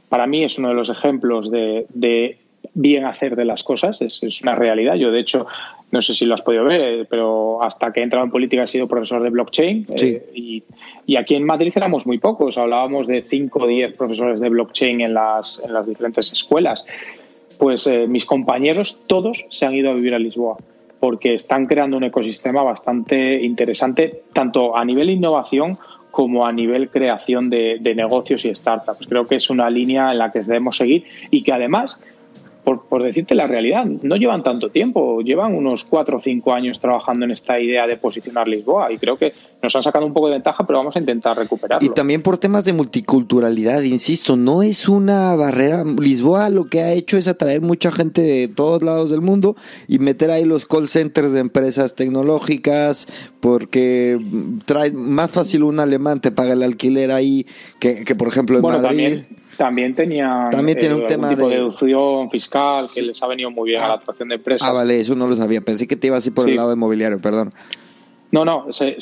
Para 0.09 0.27
mí 0.27 0.43
es 0.43 0.59
uno 0.59 0.69
de 0.69 0.75
los 0.75 0.89
ejemplos 0.89 1.49
de, 1.49 2.37
bien 2.75 3.05
hacer 3.05 3.35
de 3.35 3.45
las 3.45 3.63
cosas, 3.63 3.99
es, 4.01 4.41
una 4.43 4.53
realidad. 4.53 4.95
Yo, 4.95 5.11
de 5.11 5.19
hecho, 5.19 5.47
no 5.91 6.01
sé 6.01 6.13
si 6.13 6.25
lo 6.25 6.35
has 6.35 6.41
podido 6.41 6.65
ver, 6.65 7.07
pero 7.09 7.63
hasta 7.63 7.91
que 7.91 7.99
he 7.99 8.03
entrado 8.03 8.23
en 8.25 8.31
política 8.31 8.63
he 8.63 8.67
sido 8.67 8.87
profesor 8.87 9.23
de 9.23 9.29
blockchain 9.31 9.87
eh, 9.99 10.29
y, 10.35 10.63
y, 11.07 11.15
aquí 11.15 11.33
en 11.33 11.45
Madrid 11.45 11.73
éramos 11.75 12.05
muy 12.05 12.19
pocos, 12.19 12.59
hablábamos 12.59 13.07
de 13.07 13.23
5 13.23 13.59
o 13.59 13.67
10 13.67 13.95
profesores 13.95 14.39
de 14.39 14.49
blockchain 14.49 15.01
en 15.01 15.15
las, 15.15 15.63
en 15.65 15.73
las 15.73 15.87
diferentes 15.87 16.31
escuelas 16.31 16.85
pues 17.57 17.87
eh, 17.87 18.07
mis 18.07 18.25
compañeros 18.25 18.97
todos 19.07 19.45
se 19.49 19.65
han 19.65 19.73
ido 19.73 19.91
a 19.91 19.93
vivir 19.93 20.13
a 20.13 20.19
Lisboa 20.19 20.57
porque 20.99 21.33
están 21.33 21.65
creando 21.65 21.97
un 21.97 22.05
ecosistema 22.05 22.63
bastante 22.63 23.43
interesante, 23.43 24.23
tanto 24.31 24.77
a 24.77 24.85
nivel 24.85 25.09
innovación 25.09 25.77
como 26.11 26.45
a 26.45 26.53
nivel 26.53 26.89
creación 26.89 27.49
de, 27.49 27.93
negocios 27.95 28.45
y 28.45 28.55
startups. 28.55 29.07
Creo 29.07 29.27
que 29.27 29.35
es 29.35 29.49
una 29.49 29.69
línea 29.69 30.13
en 30.13 30.19
la 30.19 30.31
que 30.31 30.39
debemos 30.39 30.77
seguir 30.77 31.03
y 31.29 31.43
que 31.43 31.51
además 31.51 31.99
por, 32.63 33.03
decirte 33.03 33.35
la 33.35 33.45
realidad, 33.45 33.85
no 33.85 34.15
llevan 34.15 34.41
tanto 34.41 34.69
tiempo, 34.69 35.21
llevan 35.21 35.53
unos 35.53 35.83
cuatro 35.83 36.17
o 36.17 36.21
cinco 36.21 36.53
años 36.53 36.79
trabajando 36.79 37.25
en 37.25 37.31
esta 37.31 37.59
idea 37.59 37.85
de 37.87 37.97
posicionar 37.97 38.47
Lisboa 38.47 38.91
y 38.91 38.97
creo 38.97 39.17
que 39.17 39.33
nos 39.61 39.75
han 39.75 39.83
sacado 39.83 40.05
un 40.05 40.13
poco 40.13 40.27
de 40.27 40.33
ventaja, 40.33 40.65
pero 40.65 40.79
vamos 40.79 40.95
a 40.95 40.99
intentar 40.99 41.37
recuperarlo. 41.37 41.85
Y 41.85 41.93
también 41.93 42.21
por 42.21 42.37
temas 42.37 42.63
de 42.63 42.73
multiculturalidad, 42.73 43.81
insisto, 43.81 44.37
no 44.37 44.63
es 44.63 44.87
una 44.87 45.35
barrera. 45.35 45.83
Lisboa 45.83 46.49
lo 46.49 46.65
que 46.65 46.81
ha 46.81 46.93
hecho 46.93 47.17
es 47.17 47.27
atraer 47.27 47.61
mucha 47.61 47.91
gente 47.91 48.21
de 48.21 48.47
todos 48.47 48.81
lados 48.81 49.09
del 49.09 49.21
mundo 49.21 49.55
y 49.87 49.99
meter 49.99 50.31
ahí 50.31 50.45
los 50.45 50.65
call 50.65 50.87
centers 50.87 51.33
de 51.33 51.39
empresas 51.39 51.95
tecnológicas, 51.95 53.07
porque 53.41 54.19
trae 54.65 54.91
más 54.91 55.29
fácil 55.31 55.63
un 55.63 55.79
alemán 55.79 56.21
te 56.21 56.31
paga 56.31 56.53
el 56.53 56.63
alquiler 56.63 57.11
ahí 57.11 57.45
que, 57.79 58.15
por 58.15 58.29
ejemplo 58.29 58.57
en 58.57 58.61
Madrid. 58.63 58.87
También 58.87 59.42
tenía 59.57 60.49
También 60.51 60.79
tiene 60.79 60.95
un 60.95 61.03
eh, 61.03 61.07
tema 61.07 61.29
tipo 61.29 61.47
de... 61.47 61.55
deducción 61.55 62.29
fiscal 62.29 62.87
que 62.93 63.01
les 63.01 63.21
ha 63.21 63.27
venido 63.27 63.51
muy 63.51 63.71
bien 63.71 63.81
a 63.81 63.87
la 63.87 63.93
atracción 63.95 64.29
de 64.29 64.35
empresas. 64.35 64.67
Ah, 64.67 64.71
vale, 64.71 64.99
eso 64.99 65.15
no 65.15 65.27
lo 65.27 65.35
sabía. 65.35 65.61
Pensé 65.61 65.87
que 65.87 65.95
te 65.95 66.07
ibas 66.07 66.19
así 66.19 66.31
por 66.31 66.49
el 66.49 66.55
lado 66.55 66.73
inmobiliario, 66.73 67.19
perdón. 67.19 67.51
No, 68.31 68.45
no, 68.45 68.65
se, 68.71 68.97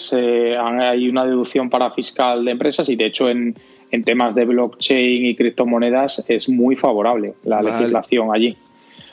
hay 0.58 1.08
una 1.08 1.26
deducción 1.26 1.70
para 1.70 1.90
fiscal 1.92 2.44
de 2.44 2.52
empresas 2.52 2.90
y 2.90 2.98
de 2.98 3.06
hecho 3.06 3.30
en, 3.30 3.56
en 3.90 4.04
temas 4.04 4.36
de 4.36 4.44
blockchain 4.44 5.26
y 5.26 5.36
criptomonedas 5.36 6.26
es 6.28 6.50
muy 6.50 6.76
favorable 6.76 7.36
la 7.44 7.62
legislación 7.62 8.30
allí. 8.34 8.58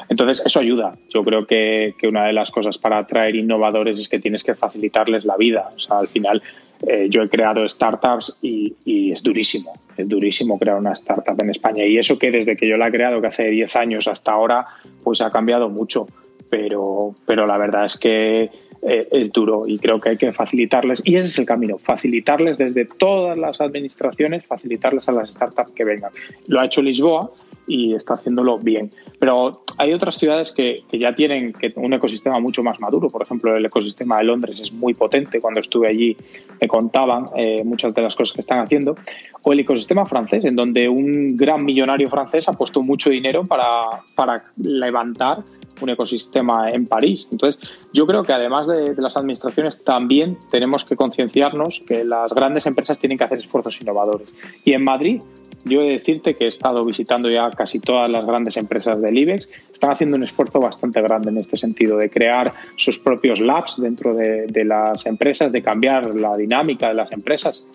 Entonces, 0.08 0.42
eso 0.44 0.60
ayuda. 0.60 0.92
Yo 1.12 1.22
creo 1.22 1.46
que, 1.46 1.94
que, 1.98 2.08
una 2.08 2.26
de 2.26 2.32
las 2.32 2.50
cosas 2.50 2.78
para 2.78 2.98
atraer 2.98 3.36
innovadores 3.36 3.98
es 3.98 4.08
que 4.08 4.18
tienes 4.18 4.42
que 4.42 4.54
facilitarles 4.54 5.24
la 5.24 5.36
vida. 5.36 5.70
O 5.74 5.78
sea, 5.78 5.98
al 5.98 6.08
final, 6.08 6.42
eh, 6.86 7.08
yo 7.10 7.22
he 7.22 7.28
creado 7.28 7.68
startups 7.68 8.36
y, 8.40 9.10
es 9.12 9.22
durísimo. 9.22 9.72
Es 9.96 10.08
durísimo 10.08 10.58
crear 10.58 10.76
una 10.76 10.92
startup 10.92 11.36
en 11.42 11.50
España. 11.50 11.84
Y 11.84 11.98
eso 11.98 12.18
que 12.18 12.30
desde 12.30 12.56
que 12.56 12.68
yo 12.68 12.76
la 12.76 12.88
he 12.88 12.90
creado, 12.90 13.20
que 13.20 13.26
hace 13.26 13.44
10 13.44 13.76
años 13.76 14.08
hasta 14.08 14.32
ahora, 14.32 14.66
pues 15.02 15.20
ha 15.20 15.30
cambiado 15.30 15.68
mucho. 15.68 16.06
Pero, 16.50 17.14
pero 17.26 17.46
la 17.46 17.58
verdad 17.58 17.84
es 17.84 17.98
que 17.98 18.50
eh, 18.80 19.08
es 19.10 19.32
duro 19.32 19.64
y 19.66 19.78
creo 19.78 20.00
que 20.00 20.10
hay 20.10 20.16
que 20.16 20.32
facilitarles, 20.32 21.02
y 21.04 21.16
ese 21.16 21.26
es 21.26 21.38
el 21.40 21.44
camino, 21.44 21.78
facilitarles 21.78 22.56
desde 22.56 22.86
todas 22.86 23.36
las 23.36 23.60
administraciones, 23.60 24.46
facilitarles 24.46 25.06
a 25.08 25.12
las 25.12 25.30
startups 25.32 25.72
que 25.72 25.84
vengan. 25.84 26.10
Lo 26.46 26.60
ha 26.60 26.64
hecho 26.64 26.80
Lisboa 26.80 27.30
y 27.68 27.94
está 27.94 28.14
haciéndolo 28.14 28.58
bien. 28.58 28.90
Pero 29.18 29.52
hay 29.76 29.92
otras 29.92 30.16
ciudades 30.16 30.52
que, 30.52 30.82
que 30.90 30.98
ya 30.98 31.14
tienen 31.14 31.52
un 31.76 31.92
ecosistema 31.92 32.40
mucho 32.40 32.62
más 32.62 32.80
maduro. 32.80 33.08
Por 33.08 33.22
ejemplo, 33.22 33.54
el 33.54 33.64
ecosistema 33.64 34.18
de 34.18 34.24
Londres 34.24 34.58
es 34.60 34.72
muy 34.72 34.94
potente. 34.94 35.40
Cuando 35.40 35.60
estuve 35.60 35.88
allí 35.88 36.16
me 36.60 36.66
contaban 36.66 37.26
eh, 37.36 37.62
muchas 37.64 37.94
de 37.94 38.02
las 38.02 38.16
cosas 38.16 38.34
que 38.34 38.40
están 38.40 38.58
haciendo. 38.58 38.94
O 39.42 39.52
el 39.52 39.60
ecosistema 39.60 40.06
francés, 40.06 40.44
en 40.44 40.56
donde 40.56 40.88
un 40.88 41.36
gran 41.36 41.64
millonario 41.64 42.08
francés 42.08 42.48
ha 42.48 42.52
puesto 42.52 42.82
mucho 42.82 43.10
dinero 43.10 43.44
para, 43.44 43.64
para 44.14 44.44
levantar 44.56 45.44
un 45.80 45.90
ecosistema 45.90 46.70
en 46.70 46.86
París. 46.86 47.28
Entonces, 47.30 47.60
yo 47.92 48.06
creo 48.06 48.22
que 48.22 48.32
además 48.32 48.66
de, 48.66 48.94
las 48.96 49.16
administraciones, 49.16 49.84
también 49.84 50.38
tenemos 50.50 50.84
que 50.84 50.96
concienciarnos 50.96 51.82
que 51.86 52.04
las 52.04 52.32
grandes 52.32 52.66
empresas 52.66 52.98
tienen 52.98 53.18
que 53.18 53.24
hacer 53.24 53.38
esfuerzos 53.38 53.80
innovadores. 53.80 54.32
Y 54.64 54.72
en 54.72 54.84
Madrid, 54.84 55.22
yo 55.64 55.80
he 55.80 55.86
de 55.86 55.92
decirte 55.92 56.34
que 56.34 56.44
he 56.44 56.48
estado 56.48 56.84
visitando 56.84 57.30
ya 57.30 57.50
casi 57.50 57.80
todas 57.80 58.10
las 58.10 58.26
grandes 58.26 58.56
empresas 58.56 59.00
del 59.00 59.18
IBEX, 59.18 59.48
están 59.72 59.90
haciendo 59.90 60.16
un 60.16 60.24
esfuerzo 60.24 60.60
bastante 60.60 61.00
grande 61.02 61.30
en 61.30 61.38
este 61.38 61.56
sentido, 61.56 61.96
de 61.96 62.10
crear 62.10 62.52
sus 62.76 62.98
propios 62.98 63.40
labs 63.40 63.80
dentro 63.80 64.14
de, 64.14 64.46
de 64.46 64.64
las 64.64 65.06
empresas, 65.06 65.52
de 65.52 65.62
cambiar 65.62 66.14
la 66.14 66.36
dinámica 66.36 66.88
de 66.88 66.94
las 66.94 67.12
empresas 67.12 67.66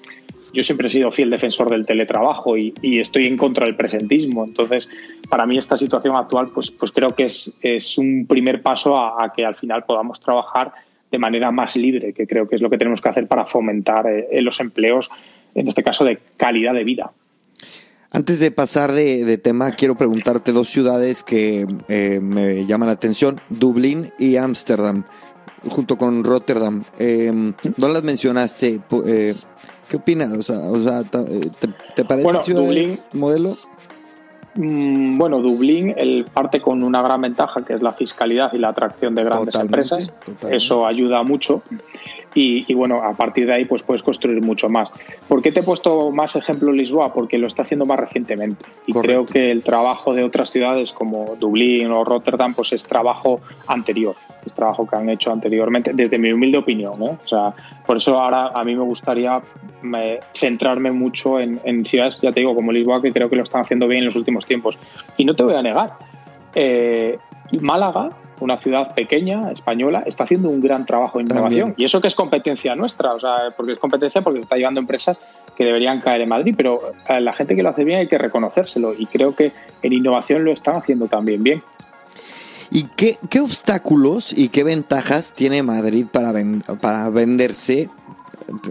yo 0.54 0.63
siempre 0.63 0.88
he 0.88 0.90
sido 0.90 1.12
fiel 1.12 1.32
defensor 1.32 1.70
del 1.70 1.86
teletrabajo 1.86 2.56
y, 2.56 2.74
estoy 3.00 3.25
en 3.25 3.38
contra 3.38 3.66
del 3.66 3.75
presentismo. 3.75 4.46
Entonces, 4.46 4.88
para 5.28 5.48
mí 5.48 5.58
esta 5.58 5.78
situación 5.78 6.16
actual, 6.16 6.46
pues, 6.54 6.70
pues 6.70 6.92
creo 6.92 7.16
que 7.16 7.24
es, 7.24 7.54
es 7.62 7.98
un 7.98 8.28
primer 8.28 8.62
paso 8.62 8.96
a, 8.98 9.34
que 9.36 9.44
al 9.44 9.56
final 9.56 9.84
podamos 9.84 10.20
trabajar 10.20 10.72
de 11.12 11.18
manera 11.18 11.52
más 11.52 11.75
libre, 11.75 12.13
que 12.13 12.28
creo 12.28 12.48
que 12.48 12.56
es 12.56 12.62
lo 12.62 12.70
que 12.70 12.78
tenemos 12.78 13.02
que 13.02 13.10
hacer 13.10 13.28
para 13.28 13.46
fomentar 13.46 14.08
eh, 14.08 14.42
los 14.42 14.60
empleos, 14.60 15.10
en 15.56 15.68
este 15.68 15.84
caso 15.84 16.06
de 16.06 16.20
calidad 16.38 16.74
de 16.74 16.84
vida. 16.84 17.12
Antes 18.15 18.39
de 18.39 18.51
pasar 18.51 18.91
de, 18.91 19.38
tema, 19.39 19.72
quiero 19.72 19.96
preguntarte 19.96 20.51
dos 20.51 20.70
ciudades 20.70 21.24
que 21.24 21.65
eh, 21.88 22.20
me 22.22 22.63
llaman 22.67 22.86
la 22.86 22.93
atención, 22.93 23.41
Dublín 23.50 24.13
y 24.20 24.36
Ámsterdam, 24.36 25.03
junto 25.67 25.98
con 25.98 26.24
Rotterdam. 26.24 26.84
Eh, 27.00 27.53
no 27.75 27.88
las 27.88 28.03
mencionaste. 28.03 28.82
Eh, 29.08 29.34
¿Qué 29.89 29.98
opinas? 29.98 30.32
O 30.32 30.43
sea, 30.43 30.60
o 30.60 30.77
sea 30.77 31.00
eh, 31.00 31.41
¿te, 31.96 32.05
parece 32.05 32.24
bueno, 32.24 32.41
Dublín, 32.46 32.91
modelo? 33.13 33.58
Mm, 34.55 35.17
bueno, 35.17 35.39
Dublín 35.39 35.96
el 35.98 36.25
parte 36.32 36.62
con 36.62 36.84
una 36.84 37.01
gran 37.01 37.22
ventaja 37.22 37.65
que 37.65 37.74
es 37.74 37.82
la 37.82 37.93
fiscalidad 37.93 38.53
y 38.53 38.60
la 38.60 38.70
atracción 38.70 39.15
de 39.15 39.24
grandes 39.24 39.55
empresas. 39.55 40.12
Eso 40.51 40.86
ayuda 40.86 41.24
mucho. 41.24 41.63
Y, 42.36 42.74
bueno, 42.74 43.04
a 43.04 43.13
partir 43.13 43.46
de 43.46 43.54
ahí 43.54 43.66
pues 43.66 43.84
puedes 43.84 44.04
construir 44.04 44.42
mucho 44.42 44.70
más. 44.70 44.92
¿Por 45.28 45.42
qué 45.42 45.52
te 45.52 45.60
he 45.60 45.63
puesto 45.63 46.12
más 46.12 46.36
ejemplo 46.36 46.72
Lisboa? 46.72 47.13
Porque 47.13 47.38
lo 47.38 47.48
está 47.48 47.62
haciendo 47.62 47.86
más 47.86 48.00
recientemente. 48.00 48.66
Y 48.88 48.94
creo 48.94 49.25
que 49.25 49.52
el 49.52 49.63
trabajo 49.63 50.13
de 50.13 50.24
otras 50.24 50.52
ciudades 50.52 50.94
como 50.94 51.36
Dublín 51.40 51.92
o 51.92 52.04
Rotterdam 52.04 52.54
pues 52.54 52.74
es 52.74 52.86
trabajo 52.86 53.42
anterior 53.68 54.16
es 54.46 54.54
trabajo 54.54 54.88
que 54.88 54.96
han 54.96 55.10
hecho 55.10 55.32
anteriormente, 55.32 55.92
desde 55.94 56.18
mi 56.18 56.32
humilde 56.32 56.58
opinión. 56.58 57.02
¿eh? 57.02 57.18
O 57.24 57.28
sea, 57.28 57.54
por 57.86 57.98
eso 57.98 58.20
ahora 58.20 58.52
a 58.54 58.63
mí 58.63 58.75
me 58.75 58.84
gustaría 58.84 59.42
centrarme 60.34 60.92
mucho 60.92 61.40
en, 61.40 61.86
ciudades, 61.86 62.22
ya 62.22 62.32
te 62.32 62.40
digo, 62.40 62.56
como 62.56 62.72
Lisboa, 62.72 63.02
que 63.02 63.12
creo 63.12 63.30
que 63.30 63.36
lo 63.36 63.44
están 63.44 63.62
haciendo 63.62 63.88
bien 63.88 64.00
en 64.00 64.06
los 64.06 64.16
últimos 64.16 64.46
tiempos. 64.46 64.78
Y 65.18 65.25
no 65.25 65.34
te 65.34 65.44
voy 65.44 65.56
a 65.56 65.62
negar, 65.62 65.94
eh, 66.56 67.18
Málaga, 67.62 68.12
una 68.40 68.58
ciudad 68.58 68.94
pequeña, 68.94 69.52
española, 69.52 70.04
está 70.06 70.24
haciendo 70.24 70.50
un 70.50 70.62
gran 70.62 70.86
trabajo 70.86 71.20
de 71.20 71.25
innovación. 71.25 71.74
Y 71.78 71.86
eso 71.86 72.02
que 72.02 72.08
es 72.08 72.16
competencia 72.16 72.75
nuestra, 72.75 73.13
o 73.13 73.20
sea, 73.20 73.54
porque 73.56 73.74
es 73.74 73.80
competencia 73.80 74.22
porque 74.22 74.40
se 74.40 74.44
está 74.44 74.56
llevando 74.56 74.80
empresas 74.80 75.20
que 75.56 75.63
deberían 75.63 76.02
caer 76.02 76.22
en 76.22 76.30
Madrid, 76.30 76.56
pero 76.58 76.94
la 77.08 77.34
gente 77.34 77.56
que 77.56 77.63
lo 77.63 77.70
hace 77.70 77.84
bien 77.84 78.00
hay 78.00 78.08
que 78.08 78.18
reconocérselo 78.18 78.94
y 78.98 79.06
creo 79.06 79.36
que 79.36 79.52
en 79.82 79.94
innovación 79.94 80.44
lo 80.44 80.52
están 80.52 80.75
haciendo 80.75 81.08
también 81.08 81.44
bien. 81.44 81.63
¿Y 82.72 82.86
qué, 82.96 83.18
qué 83.30 83.40
obstáculos 83.40 84.36
y 84.36 84.50
qué 84.50 84.63
ventajas 84.63 85.34
tiene 85.34 85.62
Madrid 85.62 86.08
para, 86.12 86.34
para 86.82 87.10
venderse? 87.10 87.90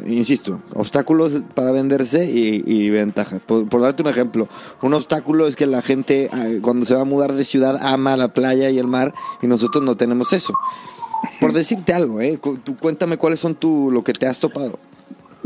Insisto, 0.07 0.61
obstáculos 0.75 1.43
para 1.55 1.73
venderse 1.73 2.25
y, 2.25 2.91
ventajas. 2.91 3.41
Por, 3.41 3.81
darte 3.81 4.02
un 4.02 4.09
ejemplo, 4.09 4.49
un 4.83 4.95
obstáculo 4.95 5.47
es 5.47 5.57
que 5.57 5.67
la 5.67 5.83
gente 5.83 6.29
ah, 6.33 6.47
cuando 6.61 6.87
se 6.87 6.95
va 6.95 7.02
a 7.02 7.05
mudar 7.05 7.33
de 7.33 7.45
ciudad 7.45 7.76
ama 7.83 8.17
la 8.17 8.29
playa 8.29 8.71
y 8.71 8.79
el 8.79 8.87
mar 8.87 9.12
y 9.43 9.47
nosotros 9.47 9.83
no 9.83 9.97
tenemos 9.97 10.33
eso. 10.33 10.55
Por 11.41 11.52
decirte 11.52 11.93
algo, 11.93 12.21
¿eh? 12.21 12.38
Tú 12.64 12.76
cuéntame 12.76 13.17
cuáles 13.17 13.41
son 13.41 13.55
tú, 13.55 13.91
lo 13.93 14.02
que 14.02 14.12
te 14.12 14.26
has 14.26 14.41
topado. 14.41 14.79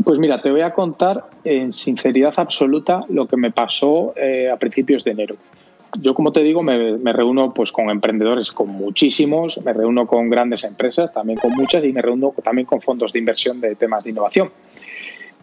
Pues 0.03 0.19
mira, 0.19 0.41
te 0.41 0.51
voy 0.51 0.61
a 0.61 0.73
contar 0.73 1.25
en 1.43 1.73
sinceridad 1.73 2.33
absoluta 2.37 3.03
lo 3.09 3.27
que 3.27 3.37
me 3.37 3.51
pasó 3.51 4.13
eh, 4.15 4.49
a 4.49 4.57
principios 4.57 5.03
de 5.03 5.11
enero 5.11 5.35
yo, 5.95 6.13
como 6.13 6.31
te 6.31 6.41
digo, 6.41 6.63
me, 6.63 7.13
reúno 7.13 7.53
pues 7.53 7.71
con 7.71 7.89
emprendedores, 7.89 8.51
con 8.51 8.69
muchísimos, 8.69 9.59
me 9.63 9.73
reúno 9.73 10.05
con 10.05 10.29
grandes 10.29 10.63
empresas, 10.63 11.13
también 11.13 11.39
con 11.39 11.53
muchas, 11.53 11.83
y 11.85 11.93
me 11.93 12.01
reúno 12.01 12.33
también 12.43 12.65
con 12.65 12.81
fondos 12.81 13.13
de 13.13 13.19
inversión 13.19 13.61
de 13.61 13.75
temas 13.75 14.03
de 14.03 14.11
innovación. 14.11 14.51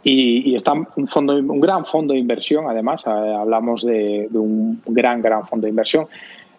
Y, 0.02 0.54
está 0.54 0.72
un, 0.72 1.06
fondo, 1.06 1.34
un 1.34 1.60
gran 1.60 1.86
fondo 1.86 2.12
de 2.12 2.20
inversión, 2.20 2.66
además, 2.68 3.02
eh, 3.06 3.10
hablamos 3.10 3.84
de, 3.84 4.28
un 4.32 4.82
gran, 4.86 5.22
gran 5.22 5.46
fondo 5.46 5.64
de 5.64 5.70
inversión. 5.70 6.06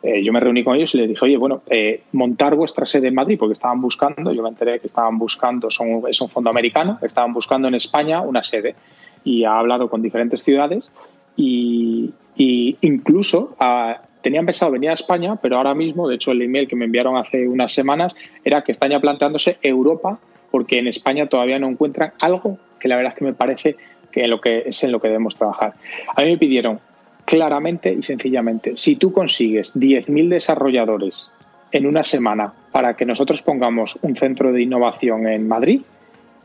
Eh, 0.02 0.24
yo 0.24 0.34
me 0.34 0.40
reuní 0.40 0.64
con 0.64 0.76
ellos 0.76 0.94
y 0.96 1.00
les 1.00 1.10
dije, 1.10 1.24
oye, 1.24 1.38
bueno, 1.38 1.62
eh, 1.68 2.02
montar 2.14 2.56
vuestra 2.56 2.86
sede 2.86 3.08
en 3.10 3.16
Madrid, 3.16 3.38
porque 3.40 3.54
estaban 3.54 3.82
buscando, 3.82 4.34
yo 4.34 4.42
me 4.42 4.50
enteré 4.50 4.80
que 4.80 4.88
estaban 4.88 5.18
buscando, 5.20 5.70
son, 5.70 6.04
es 6.10 6.20
un 6.22 6.30
fondo 6.30 6.50
americano, 6.50 6.98
estaban 7.02 7.34
buscando 7.34 7.68
en 7.68 7.76
España 7.76 8.22
una 8.22 8.44
sede. 8.44 8.76
Y 9.24 9.44
ha 9.44 9.58
hablado 9.58 9.90
con 9.90 10.02
diferentes 10.02 10.44
ciudades 10.44 10.92
y, 11.36 12.12
y 12.36 12.78
incluso 12.82 13.56
ah, 13.60 14.02
tenían 14.22 14.46
pensado 14.46 14.72
venir 14.72 14.90
a 14.90 14.94
España, 14.94 15.36
pero 15.36 15.58
ahora 15.58 15.74
mismo, 15.74 16.08
de 16.08 16.16
hecho 16.16 16.32
el 16.32 16.42
email 16.42 16.68
que 16.68 16.76
me 16.76 16.86
enviaron 16.86 17.18
hace 17.18 17.48
unas 17.48 17.74
semanas 17.74 18.16
era 18.44 18.64
que 18.64 18.72
están 18.72 18.92
ya 18.92 19.00
planteándose 19.00 19.58
Europa 19.62 20.20
porque 20.52 20.80
en 20.80 20.88
España 20.88 21.28
todavía 21.28 21.60
no 21.60 21.68
encuentran 21.68 22.14
algo 22.22 22.58
que 22.80 22.88
la 22.88 22.96
verdad 22.96 23.14
es 23.14 23.20
que 23.20 23.26
me 23.26 23.34
parece 23.34 23.76
que, 24.12 24.40
que 24.42 24.64
es 24.68 24.84
en 24.84 24.92
lo 24.92 25.00
que 25.00 25.10
debemos 25.10 25.36
trabajar. 25.36 25.74
A 26.16 26.22
mí 26.22 26.30
me 26.30 26.38
pidieron 26.38 26.80
claramente 27.26 27.94
y 27.94 28.04
sencillamente, 28.04 28.78
si 28.78 28.96
tú 28.96 29.12
consigues 29.12 29.76
10.000 29.76 30.30
desarrolladores 30.30 31.32
en 31.72 31.86
una 31.86 32.04
semana 32.04 32.54
para 32.72 32.96
que 32.96 33.06
nosotros 33.06 33.42
pongamos 33.42 33.98
un 34.02 34.16
centro 34.16 34.52
de 34.54 34.62
innovación 34.62 35.28
en 35.28 35.48
Madrid, 35.48 35.82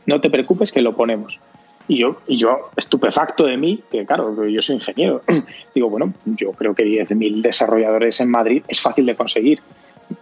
no 0.05 0.19
te 0.19 0.29
preocupes 0.29 0.71
que 0.71 0.81
lo 0.81 0.95
ponemos. 0.95 1.39
Y 1.87 1.99
yo, 1.99 2.17
y 2.27 2.37
yo, 2.37 2.69
estupefacto 2.75 3.45
de 3.45 3.57
mí, 3.57 3.83
que 3.91 4.05
claro, 4.05 4.45
yo 4.47 4.61
soy 4.61 4.75
ingeniero, 4.75 5.21
digo, 5.75 5.89
bueno, 5.89 6.13
yo 6.25 6.51
creo 6.51 6.73
que 6.73 6.83
10.000 6.83 7.41
desarrolladores 7.41 8.19
en 8.21 8.29
Madrid 8.29 8.63
es 8.67 8.81
fácil 8.81 9.05
de 9.05 9.15
conseguir, 9.15 9.59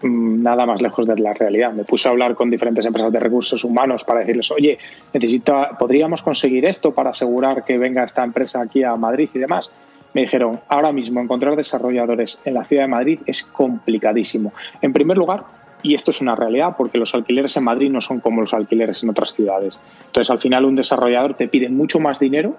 mm, 0.01 0.42
nada 0.42 0.66
más 0.66 0.82
lejos 0.82 1.06
de 1.08 1.18
la 1.18 1.34
realidad. 1.34 1.74
Me 1.74 1.84
puse 1.84 2.08
a 2.08 2.12
hablar 2.12 2.36
con 2.36 2.50
diferentes 2.50 2.86
empresas 2.86 3.12
de 3.12 3.20
recursos 3.20 3.63
humanos 3.63 4.04
para 4.04 4.22
decirles, 4.22 4.51
oye, 4.51 4.78
necesito, 5.13 5.56
podríamos 5.78 6.24
conseguir 6.24 6.66
esto 6.66 6.92
para 6.94 7.12
asegurar 7.12 7.63
que 7.63 7.78
venga 7.78 8.04
esta 8.04 8.24
empresa 8.24 8.62
aquí 8.62 8.84
a 8.84 8.96
Madrid 8.96 9.30
y 9.34 9.39
demás. 9.39 9.72
me 10.12 10.22
dijeron, 10.22 10.60
ahora 10.68 10.92
mismo 10.92 11.22
encontrar 11.22 11.56
desarrolladores 11.56 12.42
en 12.44 12.56
la 12.56 12.63
ciudad 12.63 12.84
de 12.84 12.88
Madrid 12.88 13.20
es 13.28 13.44
complicadísimo. 13.44 14.54
En 14.82 14.92
primer 14.92 15.18
lugar, 15.18 15.44
y 15.81 15.95
esto 15.95 16.12
es 16.12 16.21
una 16.21 16.36
realidad 16.36 16.75
porque 16.77 16.98
los 16.98 17.13
alquileres 17.15 17.55
en 17.57 17.63
Madrid 17.63 17.89
no 17.89 18.01
son 18.01 18.19
como 18.19 18.41
los 18.41 18.53
alquileres 18.53 19.03
en 19.03 19.09
otras 19.09 19.33
ciudades. 19.33 19.79
Entonces, 20.07 20.29
al 20.29 20.39
final, 20.39 20.65
un 20.65 20.75
desarrollador 20.75 21.36
te 21.36 21.48
pide 21.48 21.69
mucho 21.69 22.00
más 22.00 22.19
dinero 22.19 22.57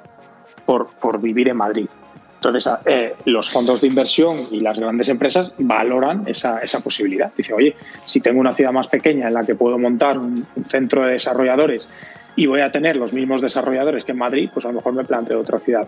por, 0.65 0.89
por 1.01 1.21
vivir 1.21 1.49
en 1.49 1.57
Madrid. 1.57 1.87
Entonces, 2.43 2.73
eh, 2.87 3.17
los 3.27 3.51
fondos 3.51 3.83
de 3.83 3.87
inversión 3.87 4.47
y 4.51 4.61
las 4.61 4.81
grandes 4.81 5.11
empresas 5.11 5.53
valoran 5.59 6.27
esa, 6.27 6.61
esa, 6.61 6.81
posibilidad. 6.81 7.31
Dice, 7.37 7.53
oye, 7.53 7.77
si 8.07 8.23
tengo 8.23 8.41
una 8.41 8.55
ciudad 8.55 8.73
más 8.73 8.89
pequeña 8.89 9.29
en 9.29 9.35
la 9.35 9.45
que 9.45 9.55
puedo 9.55 9.79
montar 9.79 10.19
un, 10.19 10.47
centro 10.65 11.05
de 11.05 11.13
desarrolladores 11.13 11.87
y 12.37 12.47
voy 12.47 12.63
a 12.63 12.73
tener 12.73 12.97
los 12.97 13.13
mismos 13.13 13.43
desarrolladores 13.43 14.07
que 14.07 14.13
en 14.13 14.19
Madrid, 14.19 14.49
pues 14.55 14.65
a 14.65 14.69
lo 14.69 14.77
mejor 14.77 14.95
me 14.95 15.05
planteo 15.05 15.39
otra 15.39 15.59
ciudad. 15.59 15.87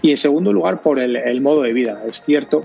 Y 0.00 0.10
en 0.10 0.16
segundo 0.16 0.52
lugar, 0.52 0.82
por 0.82 0.98
el, 0.98 1.14
el 1.14 1.40
modo 1.40 1.62
de 1.62 1.72
vida. 1.72 2.02
Es 2.04 2.24
cierto 2.24 2.62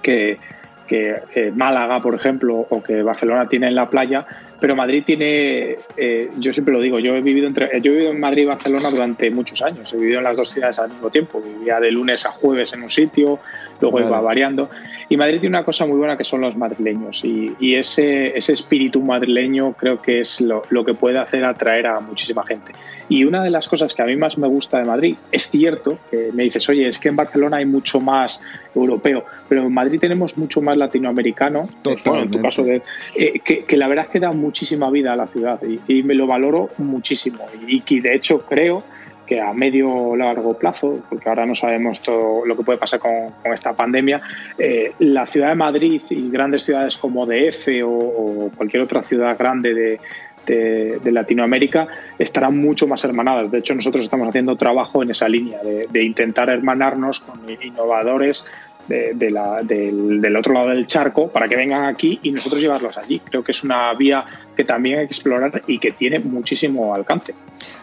que, 0.00 0.38
que 0.86 1.14
eh, 1.34 1.52
Málaga, 1.54 2.00
por 2.00 2.14
ejemplo, 2.14 2.66
o 2.68 2.82
que 2.82 3.02
Barcelona 3.02 3.48
tiene 3.48 3.66
en 3.68 3.74
la 3.74 3.90
playa, 3.90 4.26
pero 4.60 4.74
Madrid 4.74 5.02
tiene, 5.04 5.76
eh, 5.96 6.30
yo 6.38 6.52
siempre 6.52 6.72
lo 6.72 6.80
digo, 6.80 6.98
yo 6.98 7.14
he 7.14 7.20
vivido 7.20 7.46
entre, 7.46 7.68
yo 7.80 7.90
he 7.90 7.94
vivido 7.94 8.12
en 8.12 8.20
Madrid 8.20 8.42
y 8.42 8.46
Barcelona 8.46 8.90
durante 8.90 9.30
muchos 9.30 9.60
años, 9.62 9.92
he 9.92 9.96
vivido 9.96 10.18
en 10.18 10.24
las 10.24 10.36
dos 10.36 10.48
ciudades 10.48 10.78
al 10.78 10.90
mismo 10.90 11.10
tiempo, 11.10 11.42
vivía 11.42 11.78
de 11.80 11.90
lunes 11.90 12.24
a 12.24 12.30
jueves 12.30 12.72
en 12.72 12.82
un 12.82 12.90
sitio, 12.90 13.38
luego 13.80 14.00
iba 14.00 14.20
variando. 14.20 14.70
Y 15.08 15.16
Madrid 15.16 15.40
tiene 15.40 15.56
una 15.56 15.64
cosa 15.64 15.86
muy 15.86 15.96
buena 15.96 16.16
que 16.16 16.24
son 16.24 16.40
los 16.40 16.56
madrileños 16.56 17.24
y, 17.24 17.74
ese, 17.76 18.36
ese 18.36 18.52
espíritu 18.52 19.00
madrileño 19.00 19.72
creo 19.74 20.02
que 20.02 20.20
es 20.20 20.40
lo, 20.40 20.62
lo 20.70 20.84
que 20.84 20.94
puede 20.94 21.18
hacer 21.18 21.44
atraer 21.44 21.86
a 21.86 22.00
muchísima 22.00 22.44
gente. 22.44 22.72
Y 23.08 23.24
una 23.24 23.42
de 23.42 23.50
las 23.50 23.68
cosas 23.68 23.94
que 23.94 24.02
a 24.02 24.06
mí 24.06 24.16
más 24.16 24.36
me 24.36 24.48
gusta 24.48 24.78
de 24.78 24.84
Madrid, 24.84 25.16
es 25.30 25.48
cierto 25.48 25.98
que 26.10 26.30
me 26.32 26.42
dices, 26.42 26.68
oye, 26.68 26.88
es 26.88 26.98
que 26.98 27.08
en 27.08 27.14
Barcelona 27.14 27.58
hay 27.58 27.66
mucho 27.66 28.00
más 28.00 28.42
europeo, 28.74 29.24
pero 29.48 29.62
en 29.62 29.72
Madrid 29.72 30.00
tenemos 30.00 30.36
mucho 30.36 30.60
más 30.60 30.76
latinoamericano, 30.76 31.68
en 31.84 32.30
tu 32.30 32.42
caso, 32.42 32.64
de, 32.64 32.82
eh, 33.14 33.38
que, 33.40 33.76
la 33.76 33.86
verdad 33.86 34.06
es 34.06 34.10
que 34.10 34.18
da 34.18 34.32
muchísima 34.32 34.90
vida 34.90 35.12
a 35.12 35.16
la 35.16 35.28
ciudad 35.28 35.60
y, 35.86 36.02
me 36.02 36.14
lo 36.14 36.26
valoro 36.26 36.70
muchísimo. 36.78 37.46
Y, 37.66 37.82
y 37.86 38.00
de 38.00 38.14
hecho 38.14 38.40
creo 38.40 38.84
que 39.26 39.40
a 39.40 39.52
medio 39.52 39.90
o 39.90 40.16
largo 40.16 40.56
plazo, 40.56 41.00
porque 41.08 41.28
ahora 41.28 41.44
no 41.46 41.54
sabemos 41.54 42.00
todo 42.00 42.46
lo 42.46 42.56
que 42.56 42.62
puede 42.62 42.78
pasar 42.78 43.00
con, 43.00 43.12
esta 43.52 43.72
pandemia, 43.74 44.20
eh, 44.58 44.92
la 45.00 45.26
ciudad 45.26 45.48
de 45.48 45.54
Madrid 45.54 46.02
y 46.10 46.30
grandes 46.30 46.64
ciudades 46.64 46.96
como 46.96 47.26
DF 47.26 47.68
o 47.84 48.50
cualquier 48.56 48.82
otra 48.82 49.02
ciudad 49.02 49.36
grande 49.36 49.74
de, 49.74 50.00
de, 50.46 51.12
Latinoamérica 51.12 51.88
estarán 52.18 52.56
mucho 52.58 52.86
más 52.86 53.04
hermanadas. 53.04 53.50
De 53.50 53.58
hecho, 53.58 53.74
nosotros 53.74 54.02
estamos 54.02 54.28
haciendo 54.28 54.56
trabajo 54.56 55.02
en 55.02 55.10
esa 55.10 55.28
línea 55.28 55.58
de, 55.62 56.04
intentar 56.04 56.48
hermanarnos 56.48 57.20
con 57.20 57.40
innovadores 57.60 58.46
de, 58.88 59.30
la, 59.30 59.62
del, 59.62 60.36
otro 60.36 60.52
lado 60.54 60.68
del 60.68 60.86
charco 60.86 61.28
para 61.28 61.48
que 61.48 61.56
vengan 61.56 61.86
aquí 61.86 62.18
y 62.22 62.30
nosotros 62.30 62.60
llevarlos 62.60 62.96
allí. 62.98 63.20
Creo 63.20 63.42
que 63.42 63.52
es 63.52 63.62
una 63.64 63.92
vía 63.94 64.24
que 64.56 64.64
también 64.64 65.00
hay 65.00 65.06
que 65.06 65.12
explorar 65.12 65.62
y 65.66 65.78
que 65.78 65.92
tiene 65.92 66.18
muchísimo 66.18 66.94
alcance. 66.94 67.34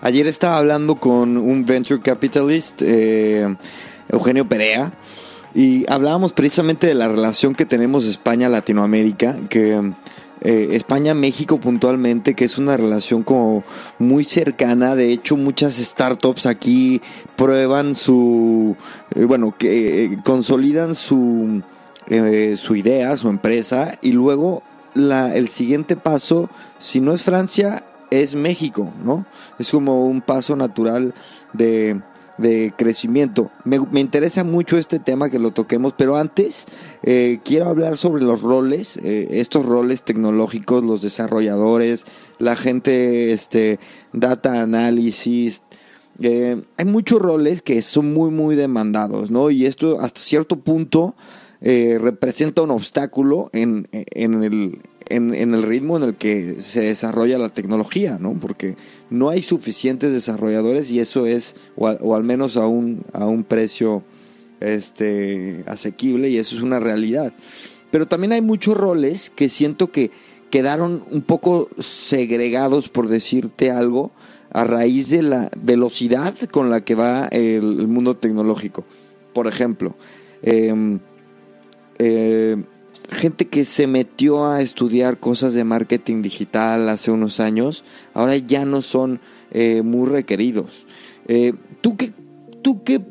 Ayer 0.02 0.28
estaba 0.28 0.58
hablando 0.58 0.96
con 0.96 1.38
un 1.38 1.66
venture 1.66 2.02
capitalist, 2.02 2.82
eh, 2.82 3.56
Eugenio 4.10 4.48
Perea, 4.48 4.92
y 5.56 5.90
hablábamos 5.92 6.34
precisamente 6.34 6.88
de 6.88 6.96
la 6.96 7.08
relación 7.08 7.54
que 7.54 7.66
tenemos 7.66 8.06
España-Latinoamérica, 8.06 9.36
que 9.50 9.94
eh, 10.44 10.70
España-México 10.74 11.60
puntualmente, 11.60 12.36
que 12.36 12.46
es 12.46 12.58
una 12.58 12.78
relación 12.78 13.24
como 13.24 13.64
muy 13.98 14.24
cercana. 14.24 14.96
De 14.96 15.12
hecho, 15.12 15.38
muchas 15.38 15.76
startups 15.78 16.46
aquí 16.46 17.02
prueban 17.36 17.96
su, 17.96 18.76
eh, 19.16 19.24
bueno, 19.26 19.56
que 19.58 20.04
eh, 20.04 20.18
consolidan 20.24 20.96
su, 20.96 21.62
su 22.58 22.76
idea, 22.76 23.18
su 23.18 23.30
empresa, 23.30 23.98
y 24.02 24.12
luego 24.12 24.62
la, 24.94 25.36
el 25.36 25.48
siguiente 25.48 25.96
paso, 25.96 26.50
si 26.78 27.00
no 27.00 27.14
es 27.14 27.24
Francia, 27.24 27.86
es 28.12 28.36
México, 28.36 28.94
¿no? 29.04 29.26
Es 29.58 29.72
como 29.72 30.06
un 30.06 30.22
paso 30.22 30.56
natural 30.56 31.16
de 31.54 32.02
de 32.38 32.74
crecimiento. 32.76 33.52
Me, 33.64 33.78
interesa 34.00 34.44
mucho 34.44 34.78
este 34.78 35.00
tema 35.00 35.30
que 35.30 35.40
lo 35.40 35.52
toquemos, 35.52 35.94
pero 35.98 36.18
antes 36.18 36.66
eh, 37.04 37.40
quiero 37.44 37.68
hablar 37.68 37.98
sobre 37.98 38.24
los 38.24 38.42
roles, 38.42 38.98
eh, 38.98 39.28
estos 39.32 39.66
roles 39.66 40.04
tecnológicos, 40.04 40.84
los 40.84 41.02
desarrolladores, 41.02 42.06
la 42.40 42.56
gente, 42.56 43.34
este, 43.34 43.80
data 44.14 44.62
análisis. 44.62 45.64
Eh, 46.22 46.62
hay 46.78 46.86
muchos 46.86 47.20
roles 47.20 47.62
que 47.62 47.82
son 47.82 48.14
muy, 48.14 48.32
muy 48.32 48.56
demandados, 48.56 49.32
¿no? 49.32 49.50
Y 49.50 49.66
esto 49.66 50.00
hasta 50.00 50.20
cierto 50.20 50.58
punto 50.58 51.16
representa 51.66 52.62
un 52.62 52.72
obstáculo 52.72 53.50
en, 53.54 53.88
en 53.94 54.44
el 54.44 54.82
en, 55.10 55.34
el 55.34 55.64
ritmo 55.64 55.98
en 55.98 56.04
el 56.04 56.16
que 56.16 56.62
se 56.62 56.82
desarrolla 56.82 57.38
la 57.38 57.50
tecnología, 57.50 58.18
¿no? 58.20 58.34
Porque 58.40 58.76
no 59.10 59.30
hay 59.30 59.44
suficientes 59.44 60.12
desarrolladores 60.12 60.92
y 60.92 61.00
eso 61.00 61.26
es, 61.26 61.56
o, 61.76 62.16
al 62.16 62.24
menos 62.24 62.58
a 62.58 62.68
un, 62.68 63.04
a 63.14 63.26
un 63.26 63.44
precio 63.44 64.04
este, 64.60 65.64
asequible 65.68 66.30
y 66.30 66.38
eso 66.38 66.56
es 66.56 66.62
una 66.62 66.80
realidad. 66.80 67.34
Pero 67.92 68.08
también 68.08 68.34
hay 68.34 68.42
muchos 68.42 68.76
roles 68.76 69.30
que 69.30 69.50
siento 69.50 69.92
que 69.92 70.12
quedaron 70.50 71.04
un 71.12 71.22
poco 71.22 71.70
segregados, 71.78 72.90
por 72.90 73.08
decirte 73.08 73.72
algo, 73.72 74.12
a 74.52 74.64
raíz 74.64 75.10
de 75.10 75.24
la 75.24 75.50
velocidad 75.58 76.36
con 76.52 76.70
la 76.70 76.86
que 76.86 76.96
va 76.96 77.28
el, 77.28 77.88
mundo 77.88 78.16
tecnológico. 78.16 78.86
Por 79.34 79.48
ejemplo, 79.48 79.96
eh, 80.44 81.00
eh, 81.98 82.64
gente 83.14 83.48
que 83.48 83.66
se 83.66 83.88
metió 83.88 84.46
a 84.46 84.62
estudiar 84.62 85.20
cosas 85.20 85.54
de 85.54 85.64
marketing 85.64 86.22
digital 86.22 86.90
hace 86.90 87.12
unos 87.12 87.40
años, 87.40 87.84
ahora 88.14 88.38
ya 88.38 88.66
no 88.66 88.82
son 88.82 89.20
eh, 89.52 89.82
muy 89.84 90.08
requeridos. 90.08 90.86
Eh, 91.28 91.54
¿tú, 91.82 91.96
qué, 91.96 92.14
¿Tú 92.62 92.84
qué 92.84 93.02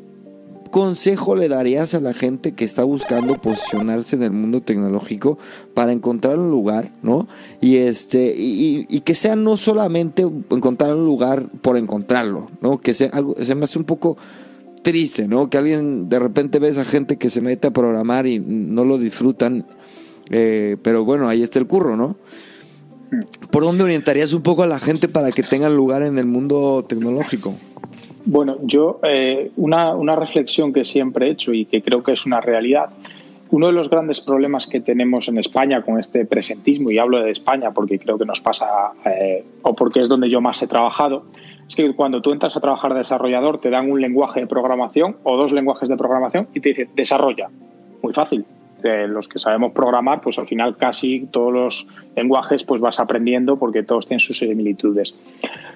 consejo 0.73 1.35
le 1.35 1.49
darías 1.49 1.93
a 1.93 1.99
la 1.99 2.15
gente 2.15 2.53
que 2.53 2.65
está 2.65 2.83
buscando 2.83 3.39
posicionarse 3.39 4.15
en 4.15 4.23
el 4.23 4.31
mundo 4.31 4.61
tecnológico 4.61 5.37
para 5.75 5.91
encontrar 5.91 6.39
un 6.39 6.49
lugar, 6.49 6.91
¿no? 7.03 7.27
Y 7.61 7.77
este 7.77 8.33
y, 8.35 8.87
y 8.89 9.01
que 9.01 9.13
sea 9.13 9.35
no 9.35 9.55
solamente 9.55 10.23
encontrar 10.23 10.95
un 10.95 11.05
lugar 11.05 11.47
por 11.61 11.77
encontrarlo, 11.77 12.49
¿no? 12.59 12.81
Que 12.81 12.95
sea 12.95 13.09
algo 13.13 13.35
se 13.35 13.53
me 13.53 13.65
hace 13.65 13.77
un 13.77 13.85
poco 13.85 14.17
triste, 14.81 15.27
¿no? 15.27 15.49
Que 15.49 15.59
alguien 15.59 16.09
de 16.09 16.19
repente 16.19 16.57
ve 16.57 16.69
a 16.69 16.85
gente 16.85 17.17
que 17.17 17.29
se 17.29 17.41
mete 17.41 17.67
a 17.67 17.71
programar 17.71 18.25
y 18.25 18.39
no 18.39 18.83
lo 18.83 18.97
disfrutan 18.97 19.65
eh, 20.29 20.77
pero 20.81 21.03
bueno, 21.05 21.27
ahí 21.27 21.43
está 21.43 21.59
el 21.59 21.67
curro, 21.67 21.95
¿no? 21.95 22.15
¿Por 23.51 23.63
dónde 23.63 23.83
orientarías 23.83 24.33
un 24.33 24.41
poco 24.41 24.63
a 24.63 24.67
la 24.67 24.79
gente 24.79 25.07
para 25.07 25.31
que 25.31 25.43
tengan 25.43 25.75
lugar 25.75 26.01
en 26.01 26.17
el 26.17 26.25
mundo 26.25 26.83
tecnológico? 26.87 27.53
Bueno, 28.25 28.57
yo 28.63 28.99
eh, 29.03 29.51
una, 29.57 29.93
una, 29.95 30.15
reflexión 30.15 30.71
que 30.71 30.85
siempre 30.85 31.27
he 31.27 31.31
hecho 31.31 31.53
y 31.53 31.65
que 31.65 31.81
creo 31.81 32.03
que 32.03 32.13
es 32.13 32.25
una 32.25 32.39
realidad, 32.39 32.89
uno 33.51 33.67
de 33.67 33.73
los 33.73 33.89
grandes 33.89 34.21
problemas 34.21 34.65
que 34.65 34.79
tenemos 34.79 35.27
en 35.27 35.37
España 35.37 35.81
con 35.81 35.99
este 35.99 36.25
presentismo, 36.25 36.89
y 36.89 36.97
hablo 36.97 37.21
de 37.21 37.31
España 37.31 37.71
porque 37.71 37.99
creo 37.99 38.17
que 38.17 38.25
nos 38.25 38.39
pasa, 38.39 38.65
eh, 39.05 39.43
o 39.61 39.75
porque 39.75 39.99
es 39.99 40.09
donde 40.09 40.29
yo 40.29 40.39
más 40.39 40.63
he 40.63 40.67
trabajado, 40.67 41.25
es 41.67 41.75
que 41.75 41.93
cuando 41.93 42.21
tú 42.21 42.31
entras 42.31 42.55
a 42.55 42.61
trabajar 42.61 42.93
de 42.93 42.99
desarrollador 42.99 43.59
te 43.59 43.69
dan 43.69 43.91
un 43.91 43.99
lenguaje 44.01 44.39
de 44.39 44.47
programación 44.47 45.17
o 45.23 45.37
dos 45.37 45.51
lenguajes 45.51 45.89
de 45.89 45.97
programación 45.97 46.47
y 46.53 46.61
te 46.61 46.69
dicen 46.69 46.89
desarrolla. 46.95 47.49
Muy 48.01 48.13
fácil 48.13 48.45
los 48.83 49.27
que 49.27 49.39
sabemos 49.39 49.71
programar, 49.73 50.21
pues 50.21 50.37
al 50.39 50.47
final 50.47 50.77
casi 50.77 51.27
todos 51.31 51.53
los 51.53 51.87
lenguajes 52.15 52.63
pues 52.63 52.81
vas 52.81 52.99
aprendiendo 52.99 53.57
porque 53.57 53.83
todos 53.83 54.07
tienen 54.07 54.19
sus 54.19 54.37
similitudes. 54.37 55.15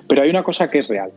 Pero 0.08 0.24
hay 0.24 0.30
una 0.30 0.44
cosa 0.44 0.70
que 0.70 0.80
es 0.80 0.88
real 0.88 1.12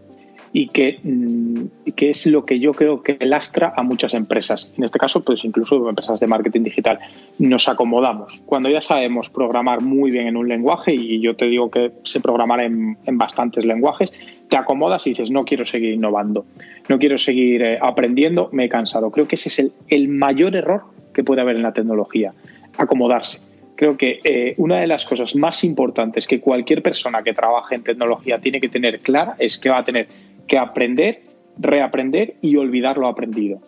y 0.52 0.68
que, 0.68 0.98
mm, 1.02 1.92
que 1.94 2.10
es 2.10 2.26
lo 2.26 2.44
que 2.44 2.58
yo 2.58 2.72
creo 2.72 3.02
que 3.02 3.16
lastra 3.20 3.72
a 3.76 3.82
muchas 3.82 4.14
empresas. 4.14 4.72
En 4.76 4.84
este 4.84 4.98
caso, 4.98 5.22
pues 5.22 5.44
incluso 5.44 5.88
empresas 5.88 6.18
de 6.20 6.26
marketing 6.26 6.62
digital. 6.62 6.98
Nos 7.38 7.68
acomodamos. 7.68 8.42
Cuando 8.46 8.68
ya 8.68 8.80
sabemos 8.80 9.30
programar 9.30 9.80
muy 9.80 10.10
bien 10.10 10.26
en 10.26 10.36
un 10.36 10.48
lenguaje, 10.48 10.92
y 10.94 11.20
yo 11.20 11.36
te 11.36 11.46
digo 11.46 11.70
que 11.70 11.92
sé 12.02 12.20
programar 12.20 12.60
en, 12.60 12.98
en 13.06 13.18
bastantes 13.18 13.64
lenguajes, 13.64 14.12
te 14.48 14.56
acomodas 14.56 15.06
y 15.06 15.10
dices, 15.10 15.30
no 15.30 15.44
quiero 15.44 15.64
seguir 15.64 15.92
innovando, 15.92 16.44
no 16.88 16.98
quiero 16.98 17.16
seguir 17.18 17.62
eh, 17.62 17.78
aprendiendo, 17.80 18.48
me 18.52 18.64
he 18.64 18.68
cansado. 18.68 19.10
Creo 19.10 19.28
que 19.28 19.36
ese 19.36 19.48
es 19.48 19.58
el, 19.60 19.72
el 19.88 20.08
mayor 20.08 20.56
error 20.56 20.82
puede 21.24 21.40
haber 21.40 21.56
en 21.56 21.62
la 21.62 21.72
tecnología, 21.72 22.32
acomodarse. 22.76 23.40
Creo 23.76 23.96
que 23.96 24.20
eh, 24.24 24.54
una 24.58 24.78
de 24.78 24.86
las 24.86 25.06
cosas 25.06 25.34
más 25.34 25.64
importantes 25.64 26.26
que 26.26 26.40
cualquier 26.40 26.82
persona 26.82 27.22
que 27.22 27.32
trabaje 27.32 27.74
en 27.74 27.82
tecnología 27.82 28.38
tiene 28.38 28.60
que 28.60 28.68
tener 28.68 29.00
clara 29.00 29.36
es 29.38 29.58
que 29.58 29.70
va 29.70 29.78
a 29.78 29.84
tener 29.84 30.06
que 30.46 30.58
aprender, 30.58 31.22
reaprender 31.58 32.34
y 32.42 32.56
olvidar 32.56 32.98
lo 32.98 33.08
aprendido. 33.08 33.60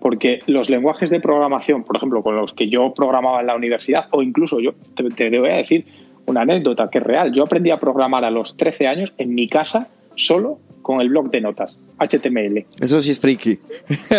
Porque 0.00 0.40
los 0.46 0.70
lenguajes 0.70 1.10
de 1.10 1.20
programación, 1.20 1.84
por 1.84 1.96
ejemplo, 1.96 2.22
con 2.22 2.34
los 2.36 2.52
que 2.52 2.68
yo 2.68 2.94
programaba 2.94 3.40
en 3.40 3.46
la 3.46 3.54
universidad, 3.54 4.06
o 4.10 4.22
incluso 4.22 4.58
yo 4.58 4.72
te, 4.94 5.04
te 5.04 5.38
voy 5.38 5.50
a 5.50 5.56
decir 5.56 5.84
una 6.26 6.42
anécdota 6.42 6.88
que 6.90 6.98
es 6.98 7.04
real. 7.04 7.32
Yo 7.32 7.44
aprendí 7.44 7.70
a 7.70 7.76
programar 7.76 8.24
a 8.24 8.30
los 8.30 8.56
13 8.56 8.86
años 8.86 9.12
en 9.18 9.34
mi 9.34 9.46
casa 9.46 9.88
solo 10.16 10.58
con 10.82 11.00
el 11.00 11.08
blog 11.08 11.30
de 11.30 11.40
notas, 11.40 11.78
HTML. 11.98 12.64
Eso 12.80 13.02
sí 13.02 13.10
es 13.10 13.18
friki. 13.18 13.58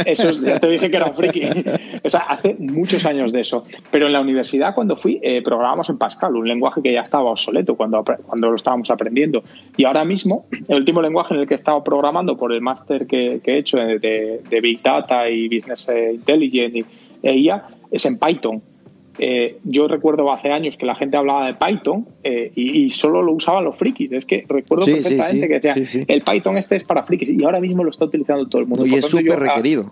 Eso 0.06 0.32
ya 0.32 0.60
te 0.60 0.68
dije 0.68 0.90
que 0.90 0.98
era 0.98 1.08
un 1.08 1.16
friki. 1.16 1.42
o 2.04 2.10
sea, 2.10 2.22
hace 2.22 2.56
muchos 2.60 3.06
años 3.06 3.32
de 3.32 3.42
eso. 3.42 3.66
Pero 3.90 4.08
en 4.08 4.14
la 4.14 4.22
universidad 4.22 4.76
cuando 4.76 4.96
fui 4.96 5.20
eh, 5.22 5.42
programamos 5.42 5.90
en 5.90 5.98
Pascal, 5.98 6.36
un 6.36 6.48
lenguaje 6.48 6.82
que 6.82 6.94
ya 6.94 7.02
estaba 7.02 7.30
obsoleto 7.32 7.76
cuando, 7.76 8.04
cuando 8.04 8.50
lo 8.50 8.56
estábamos 8.56 8.90
aprendiendo. 8.92 9.44
Y 9.78 9.86
ahora 9.86 10.06
mismo, 10.06 10.46
el 10.68 10.78
último 10.78 11.02
lenguaje 11.02 11.34
en 11.34 11.42
el 11.42 11.48
que 11.48 11.54
he 11.54 11.56
estado 11.56 11.84
programando 11.84 12.38
por 12.38 12.54
el 12.54 12.62
máster 12.62 13.08
que, 13.08 13.42
he 13.44 13.58
hecho 13.58 13.78
de, 13.78 14.42
Big 14.62 14.82
Data 14.82 15.30
y 15.30 15.48
Business 15.48 15.90
Intelligence 16.14 16.86
y 17.24 17.30
IA 17.30 17.68
es 17.92 18.06
en 18.06 18.18
Python. 18.18 18.62
Eh, 19.18 19.58
yo 19.64 19.88
recuerdo 19.88 20.32
hace 20.32 20.52
años 20.52 20.78
que 20.78 20.86
la 20.86 20.96
gente 20.96 21.18
hablaba 21.18 21.46
de 21.46 21.54
Python 21.54 22.08
eh, 22.24 22.52
y, 22.56 22.90
solo 22.92 23.22
lo 23.22 23.34
usaban 23.34 23.64
los 23.64 23.76
frikis. 23.76 24.12
Es 24.12 24.26
que 24.26 24.46
recuerdo 24.48 24.86
perfectamente 24.86 25.48
que 25.48 25.60
decía, 25.60 26.06
el 26.08 26.22
Python 26.22 26.58
este 26.58 26.78
es 26.78 26.84
para 26.84 27.04
frikis 27.04 27.30
y 27.30 27.44
ahora 27.44 27.60
mismo 27.60 27.84
lo 27.84 27.90
está 27.90 28.06
utilizando 28.06 28.48
todo 28.48 28.62
el 28.62 28.68
mundo. 28.68 28.86
y 28.86 28.96
es 28.96 29.06
súper 29.06 29.40
requerido. 29.40 29.92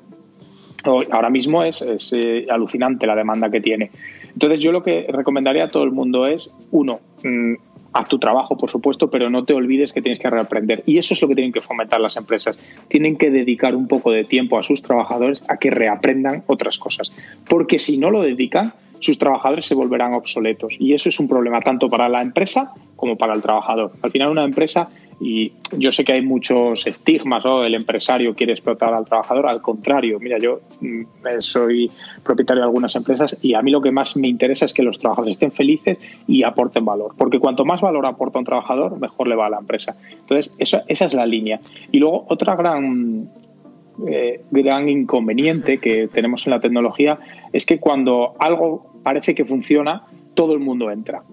Ahora 0.85 1.29
mismo 1.29 1.63
es, 1.63 1.83
eh, 2.13 2.45
alucinante 2.49 3.05
la 3.05 3.15
demanda 3.15 3.49
que 3.49 3.59
tiene. 3.59 3.91
Entonces 4.31 4.61
yo 4.61 4.71
lo 4.71 4.81
que 4.81 5.05
recomendaría 5.09 5.65
a 5.65 5.69
todo 5.69 5.83
el 5.83 5.91
mundo 5.91 6.25
es, 6.25 6.51
uno, 6.71 7.01
mm, 7.23 7.55
haz 7.91 8.07
tu 8.07 8.19
trabajo, 8.19 8.57
por 8.57 8.69
supuesto, 8.69 9.09
pero 9.09 9.29
no 9.29 9.43
te 9.43 9.53
olvides 9.53 9.91
que 9.91 10.01
tienes 10.01 10.19
que 10.19 10.29
reaprender. 10.29 10.83
Y 10.85 10.97
eso 10.97 11.13
es 11.13 11.21
lo 11.21 11.27
que 11.27 11.35
tienen 11.35 11.51
que 11.51 11.61
fomentar 11.61 11.99
las 11.99 12.15
empresas. 12.17 12.57
Tienen 12.87 13.17
que 13.17 13.29
dedicar 13.29 13.75
un 13.75 13.87
poco 13.87 14.11
de 14.11 14.23
tiempo 14.23 14.57
a 14.57 14.63
sus 14.63 14.81
trabajadores 14.81 15.43
a 15.47 15.57
que 15.57 15.69
reaprendan 15.69 16.43
otras 16.47 16.77
cosas. 16.77 17.11
Porque 17.47 17.79
si 17.79 17.97
no 17.97 18.09
lo 18.09 18.21
dedican, 18.21 18.73
sus 18.99 19.17
trabajadores 19.17 19.65
se 19.65 19.75
volverán 19.75 20.13
obsoletos. 20.13 20.75
Y 20.79 20.93
eso 20.93 21.09
es 21.09 21.19
un 21.19 21.27
problema 21.27 21.59
tanto 21.59 21.89
para 21.89 22.09
la 22.09 22.21
empresa 22.21 22.73
como 22.95 23.17
para 23.17 23.33
el 23.33 23.41
trabajador. 23.41 23.93
Al 24.01 24.11
final 24.11 24.29
una 24.29 24.43
empresa, 24.43 24.89
y 25.21 25.53
yo 25.77 25.91
sé 25.91 26.03
que 26.03 26.13
hay 26.13 26.21
muchos 26.21 26.85
estigmas, 26.85 27.45
o 27.45 27.63
el 27.63 27.75
empresario 27.75 28.35
quiere 28.35 28.53
explotar 28.53 28.93
al 28.93 29.05
trabajador, 29.05 29.47
al 29.47 29.61
contrario, 29.61 30.19
mira, 30.19 30.37
yo 30.37 30.59
mm, 30.81 31.03
soy 31.39 31.89
propietario 32.23 32.61
de 32.61 32.67
algunas 32.67 32.95
empresas 32.95 33.37
y 33.41 33.53
a 33.53 33.61
mí 33.61 33.71
lo 33.71 33.81
que 33.81 33.91
más 33.91 34.17
me 34.17 34.27
interesa 34.27 34.65
es 34.65 34.73
que 34.73 34.83
los 34.83 34.99
trabajadores 34.99 35.37
estén 35.37 35.51
felices 35.51 35.97
y 36.27 36.43
aporten 36.43 36.83
valor, 36.83 37.15
porque 37.17 37.39
cuanto 37.39 37.63
más 37.63 37.79
valor 37.79 38.05
aporta 38.05 38.39
un 38.39 38.45
trabajador, 38.45 38.99
mejor 38.99 39.27
le 39.29 39.35
va 39.35 39.47
a 39.47 39.49
la 39.49 39.59
empresa. 39.59 39.95
Entonces, 40.11 40.53
esa 40.57 40.83
es 40.87 41.13
la 41.13 41.25
línea. 41.25 41.59
Y 41.91 41.99
luego 41.99 42.25
otra 42.27 42.55
gran 42.55 43.29
eh, 44.07 44.45
gran 44.49 44.87
inconveniente 44.87 45.79
que 45.79 46.07
tenemos 46.07 46.47
en 46.47 46.51
la 46.51 46.61
tecnología 46.61 47.19
es 47.51 47.65
que 47.65 47.79
cuando 47.79 48.35
algo 48.39 48.88
parece 49.03 49.35
que 49.35 49.45
funciona, 49.45 50.03
todo 50.33 50.53
el 50.53 50.59
mundo 50.59 50.91
entra. 50.91 51.23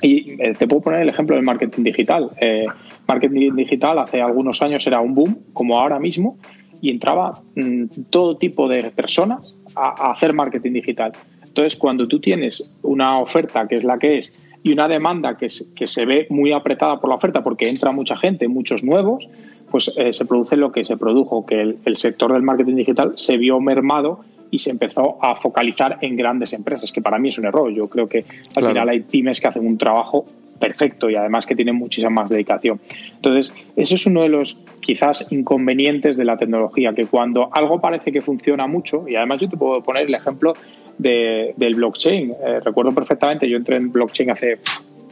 Y 0.00 0.40
eh, 0.40 0.54
te 0.56 0.68
puedo 0.68 0.82
poner 0.82 1.02
el 1.02 1.08
ejemplo 1.08 1.36
del 1.36 1.44
marketing 1.44 1.82
digital. 1.82 2.30
Eh, 2.40 2.66
marketing 3.06 3.54
digital 3.56 3.98
hace 3.98 4.20
algunos 4.20 4.62
años 4.62 4.86
era 4.86 5.00
un 5.00 5.14
boom, 5.14 5.38
como 5.52 5.78
ahora 5.78 5.98
mismo, 5.98 6.38
y 6.80 6.90
entraba 6.90 7.40
mm, 7.56 7.84
todo 8.10 8.36
tipo 8.36 8.68
de 8.68 8.90
personas 8.90 9.56
a, 9.74 10.10
hacer 10.10 10.34
marketing 10.34 10.72
digital. 10.72 11.12
Entonces, 11.44 11.76
cuando 11.76 12.06
tú 12.06 12.20
tienes 12.20 12.72
una 12.82 13.18
oferta 13.18 13.66
que 13.66 13.76
es 13.76 13.84
la 13.84 13.98
que 13.98 14.18
es 14.18 14.32
y 14.62 14.72
una 14.72 14.88
demanda 14.88 15.36
que, 15.36 15.48
que 15.74 15.86
se 15.86 16.04
ve 16.04 16.26
muy 16.30 16.52
apretada 16.52 17.00
por 17.00 17.10
la 17.10 17.16
oferta 17.16 17.42
porque 17.42 17.68
entra 17.68 17.90
mucha 17.92 18.16
gente, 18.16 18.48
muchos 18.48 18.84
nuevos, 18.84 19.28
pues 19.70 19.92
eh, 19.96 20.12
se 20.12 20.24
produce 20.24 20.56
lo 20.56 20.72
que 20.72 20.84
se 20.84 20.96
produjo, 20.96 21.44
que 21.46 21.76
el, 21.84 21.96
sector 21.96 22.32
del 22.32 22.42
marketing 22.42 22.76
digital 22.76 23.12
se 23.16 23.36
vio 23.36 23.60
mermado 23.60 24.20
y 24.50 24.58
se 24.58 24.70
empezó 24.70 25.22
a 25.22 25.34
focalizar 25.34 25.98
en 26.00 26.16
grandes 26.16 26.52
empresas, 26.52 26.92
que 26.92 27.02
para 27.02 27.18
mí 27.18 27.28
es 27.28 27.38
un 27.38 27.46
error. 27.46 27.72
Yo 27.72 27.88
creo 27.88 28.08
que 28.08 28.24
al 28.56 28.66
final 28.66 28.88
hay 28.88 29.00
pymes 29.00 29.40
que 29.40 29.48
hacen 29.48 29.66
un 29.66 29.78
trabajo 29.78 30.26
perfecto 30.58 31.08
y 31.08 31.14
además 31.14 31.46
que 31.46 31.54
tienen 31.54 31.76
muchísima 31.76 32.10
más 32.10 32.28
dedicación. 32.28 32.80
Entonces, 33.14 33.54
eso 33.76 33.94
es 33.94 34.06
uno 34.06 34.22
de 34.22 34.28
los 34.28 34.58
quizás 34.80 35.30
inconvenientes 35.30 36.16
de 36.16 36.24
la 36.24 36.36
tecnología, 36.36 36.92
que 36.92 37.06
cuando 37.06 37.48
algo 37.52 37.80
parece 37.80 38.12
que 38.12 38.20
funciona 38.20 38.66
mucho, 38.66 39.08
y 39.08 39.14
además 39.14 39.40
yo 39.40 39.48
te 39.48 39.56
puedo 39.56 39.82
poner 39.82 40.06
el 40.06 40.14
ejemplo 40.14 40.54
del 40.98 41.74
blockchain. 41.76 42.30
Eh, 42.30 42.60
recuerdo 42.60 42.92
perfectamente, 42.92 43.48
yo 43.48 43.56
entré 43.56 43.76
en 43.76 43.92
blockchain 43.92 44.30
hace 44.30 44.58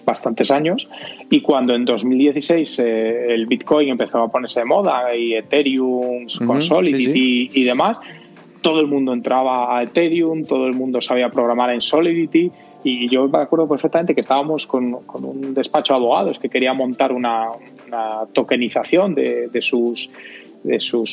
bastantes 0.05 0.53
años 0.53 0.89
y 1.29 1.41
cuando 1.41 1.75
en 1.75 1.85
2016 1.85 2.79
eh, 2.79 3.35
el 3.35 3.47
Bitcoin 3.47 3.89
empezó 3.89 4.23
a 4.23 4.31
ponerse 4.31 4.61
de 4.61 4.67
moda 4.67 5.15
y 5.17 5.35
Ethereum 5.35 6.27
con 6.47 6.63
Solidity 6.63 7.51
y 7.53 7.65
demás, 7.65 7.99
todo 8.67 8.81
el 8.81 8.89
mundo 8.89 9.13
entraba 9.13 9.79
a 9.79 9.85
Ethereum, 9.85 10.45
todo 10.45 10.67
el 10.67 10.75
mundo 10.75 11.01
sabía 11.01 11.29
programar 11.29 11.71
en 11.71 11.81
Solidity 11.81 12.51
y 12.83 13.09
yo 13.09 13.29
me 13.29 13.39
acuerdo 13.39 13.69
perfectamente 13.69 14.13
que 14.13 14.23
estábamos 14.23 14.67
con, 14.67 14.93
un 14.93 15.55
despacho 15.55 15.93
de 15.93 15.99
abogados 15.99 16.41
que 16.41 16.49
quería 16.49 16.75
montar 16.75 17.13
una, 17.13 17.53
tokenización 18.33 19.15
de, 19.15 19.49
sus 19.61 20.11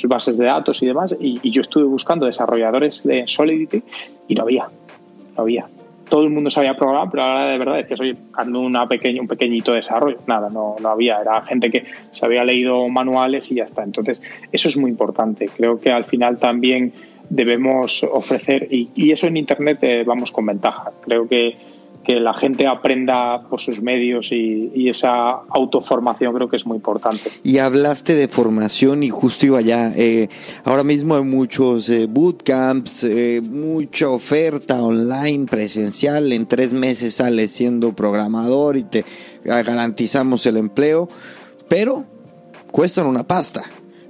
bases 0.08 0.40
de 0.40 0.46
datos 0.46 0.82
y 0.82 0.88
demás 0.88 1.16
y, 1.20 1.48
yo 1.52 1.62
estuve 1.62 1.84
buscando 1.84 2.26
desarrolladores 2.26 3.04
de 3.04 3.26
Solidity 3.28 3.84
y 4.28 4.34
no 4.34 4.42
había, 4.42 4.68
no 5.36 5.44
había 5.44 5.68
todo 6.10 6.24
el 6.24 6.32
mundo 6.32 6.50
sabía 6.50 6.76
programar, 6.76 7.10
pero 7.10 7.24
ahora 7.24 7.52
de 7.52 7.58
verdad 7.58 7.76
decías, 7.78 8.00
oye, 8.00 8.16
ando 8.34 8.60
una 8.60 8.88
pequeña, 8.88 9.22
un 9.22 9.28
pequeñito 9.28 9.72
desarrollo. 9.72 10.18
Nada, 10.28 10.48
no, 10.48 10.76
no 10.80 10.90
había. 10.90 11.20
Era 11.20 11.42
gente 11.42 11.72
que 11.72 11.86
se 12.12 12.26
había 12.26 12.44
leído 12.44 12.88
manuales 12.88 13.52
y 13.52 13.56
ya 13.56 13.64
está. 13.64 13.82
Entonces, 13.84 14.22
eso 14.52 14.68
es 14.68 14.78
muy 14.78 14.92
importante. 14.92 15.50
Creo 15.56 15.80
que 15.80 15.92
al 15.92 16.04
final 16.04 16.38
también 16.38 16.94
debemos 17.36 18.04
ofrecer, 18.04 18.68
y, 18.70 18.90
y 18.96 19.12
eso 19.12 19.28
en 19.28 19.38
Internet 19.38 19.80
eh, 19.82 20.04
vamos 20.06 20.32
con 20.32 20.46
ventaja. 20.46 20.92
Creo 21.02 21.28
que 21.28 21.56
que 22.04 22.20
la 22.20 22.34
gente 22.34 22.68
aprenda 22.68 23.44
por 23.50 23.62
sus 23.62 23.82
medios 23.82 24.32
y, 24.32 24.72
esa 24.84 25.32
autoformación 25.50 26.36
creo 26.36 26.50
que 26.50 26.58
es 26.58 26.66
muy 26.66 26.76
importante. 26.76 27.32
Y 27.44 27.58
hablaste 27.58 28.14
de 28.14 28.28
formación 28.28 29.02
y 29.02 29.10
justo 29.10 29.46
iba 29.46 29.58
allá. 29.58 29.92
Eh, 29.96 30.28
ahora 30.66 30.84
mismo 30.84 31.16
hay 31.16 31.24
muchos 31.24 31.90
eh, 31.90 32.06
bootcamps, 32.06 33.06
eh, 33.06 33.42
mucha 33.42 34.10
oferta 34.10 34.84
online, 34.84 35.46
presencial. 35.46 36.32
En 36.32 36.46
tres 36.46 36.74
meses 36.74 37.16
sales 37.16 37.52
siendo 37.52 37.96
programador 37.96 38.78
y 38.78 38.84
te 38.84 39.06
garantizamos 39.44 40.46
el 40.46 40.58
empleo, 40.58 41.08
pero 41.68 42.06
cuestan 42.72 43.08
una 43.08 43.24
pasta 43.24 43.64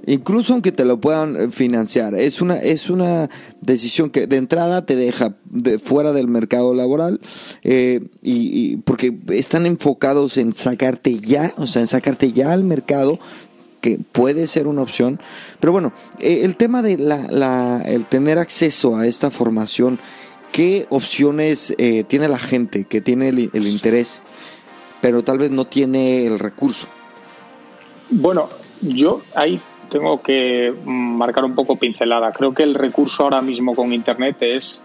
incluso 0.06 0.52
aunque 0.52 0.72
te 0.72 0.84
lo 0.84 1.00
puedan 1.00 1.36
eh, 1.36 1.50
financiar. 1.50 2.14
Es 2.14 2.40
una, 2.40 2.56
es 2.56 2.90
una 2.90 3.28
decisión 3.60 4.10
que 4.10 4.26
de 4.26 4.36
entrada 4.36 4.84
te 4.84 4.96
deja 4.96 5.36
de, 5.44 5.78
fuera 5.78 6.12
del 6.12 6.28
mercado 6.28 6.74
laboral 6.74 7.20
eh, 7.62 8.00
y, 8.22 8.76
porque 8.78 9.16
están 9.28 9.66
enfocados 9.66 10.36
en 10.36 10.54
sacarte 10.54 11.18
ya, 11.18 11.54
o 11.56 11.66
sea, 11.66 11.82
en 11.82 11.88
sacarte 11.88 12.32
ya 12.32 12.52
al 12.52 12.64
mercado 12.64 13.18
que 13.80 13.98
puede 14.12 14.46
ser 14.46 14.66
una 14.66 14.82
opción. 14.82 15.20
Pero 15.60 15.72
bueno, 15.72 15.92
eh, 16.18 16.40
el 16.44 16.56
tema 16.56 16.82
de 16.82 16.98
la, 16.98 17.26
la, 17.30 17.82
el 17.82 18.06
tener 18.06 18.38
acceso 18.38 18.96
a 18.96 19.06
esta 19.06 19.30
formación, 19.30 19.98
¿qué 20.52 20.86
opciones 20.90 21.74
tiene 22.08 22.28
la 22.28 22.38
gente 22.38 22.84
que 22.84 23.00
tiene 23.00 23.28
el, 23.28 23.50
el 23.52 23.66
interés, 23.66 24.20
pero 25.02 25.22
tal 25.22 25.38
vez 25.38 25.50
no 25.50 25.66
tiene 25.66 26.26
el 26.26 26.38
recurso? 26.38 26.86
Bueno, 28.10 28.48
yo 28.80 29.20
hay 29.34 29.60
tengo 29.94 30.20
que 30.20 30.74
marcar 30.84 31.44
un 31.44 31.54
poco 31.54 31.76
pincelada. 31.76 32.32
Creo 32.32 32.52
que 32.52 32.64
el 32.64 32.74
recurso 32.74 33.22
ahora 33.22 33.40
mismo 33.40 33.76
con 33.76 33.92
Internet 33.92 34.38
es, 34.40 34.82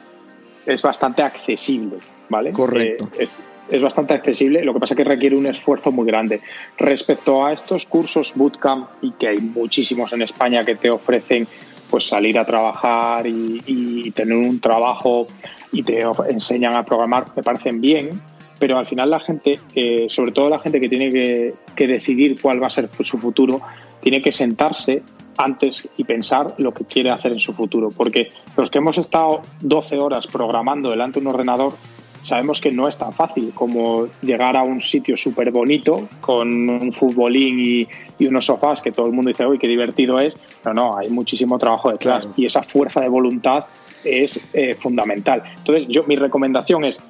es 0.67 0.83
bastante 0.83 1.23
accesible, 1.23 1.97
¿vale? 2.29 2.51
Correcto. 2.51 3.05
Eh, 3.13 3.23
es, 3.23 3.35
es, 3.71 3.81
bastante 3.81 4.13
accesible, 4.13 4.63
lo 4.63 4.71
que 4.71 4.79
pasa 4.79 4.93
es 4.93 4.99
que 4.99 5.03
requiere 5.03 5.35
un 5.35 5.47
esfuerzo 5.47 5.91
muy 5.91 6.05
grande. 6.05 6.41
Respecto 6.77 7.43
a 7.43 7.51
estos 7.51 7.87
cursos 7.87 8.33
bootcamp, 8.35 8.87
y 9.01 9.13
que 9.13 9.29
hay 9.29 9.39
muchísimos 9.39 10.13
en 10.13 10.21
España 10.21 10.63
que 10.63 10.75
te 10.75 10.91
ofrecen 10.91 11.47
pues 11.89 12.07
salir 12.07 12.37
a 12.37 12.45
trabajar 12.45 13.25
y, 13.25 14.11
tener 14.11 14.37
un 14.37 14.59
trabajo 14.59 15.25
y 15.71 15.81
te 15.81 16.03
enseñan 16.29 16.75
a 16.75 16.83
programar, 16.83 17.25
me 17.35 17.41
parecen 17.41 17.81
bien, 17.81 18.21
pero 18.59 18.77
al 18.77 18.85
final 18.85 19.09
la 19.09 19.19
gente, 19.19 19.59
eh, 19.73 20.07
sobre 20.09 20.31
todo 20.31 20.49
la 20.49 20.59
gente 20.59 20.79
que 20.81 20.89
tiene 20.89 21.09
que, 21.09 21.53
que 21.75 21.87
decidir 21.87 22.39
cuál 22.41 22.61
va 22.61 22.67
a 22.67 22.71
ser 22.71 22.89
su 23.01 23.17
futuro, 23.17 23.61
tiene 24.01 24.21
que 24.21 24.31
sentarse 24.31 25.01
antes 25.37 25.87
y 25.95 26.03
pensar 26.03 26.53
lo 26.57 26.73
que 26.73 26.83
quiere 26.83 27.09
hacer 27.09 27.31
en 27.31 27.39
su 27.39 27.53
futuro. 27.53 27.89
Porque 27.95 28.29
los 28.57 28.69
que 28.69 28.79
hemos 28.79 28.97
estado 28.97 29.41
12 29.61 29.97
horas 29.97 30.27
programando 30.27 30.89
delante 30.89 31.19
de 31.19 31.25
un 31.25 31.33
ordenador, 31.33 31.73
sabemos 32.21 32.59
que 32.59 32.71
no 32.71 32.87
es 32.87 32.97
tan 32.97 33.13
fácil 33.13 33.51
como 33.55 34.07
llegar 34.21 34.57
a 34.57 34.63
un 34.63 34.81
sitio 34.81 35.15
súper 35.15 35.51
bonito 35.51 36.09
con 36.19 36.69
un 36.69 36.91
futbolín 36.91 37.59
y, 37.59 37.87
unos 38.27 38.45
sofás 38.45 38.81
que 38.81 38.91
todo 38.91 39.05
el 39.05 39.13
mundo 39.13 39.29
dice, 39.29 39.47
uy, 39.47 39.57
qué 39.57 39.67
divertido 39.67 40.19
es. 40.19 40.37
No, 40.65 40.73
no, 40.73 40.97
hay 40.97 41.09
muchísimo 41.09 41.57
trabajo 41.57 41.89
detrás 41.89 42.27
y 42.35 42.45
esa 42.45 42.61
fuerza 42.61 42.99
de 42.99 43.07
voluntad 43.07 43.65
es 44.03 44.49
eh, 44.53 44.73
fundamental. 44.73 45.41
Entonces, 45.57 45.87
yo 45.87 46.03
mi 46.03 46.17
recomendación 46.17 46.83
es, 46.83 47.01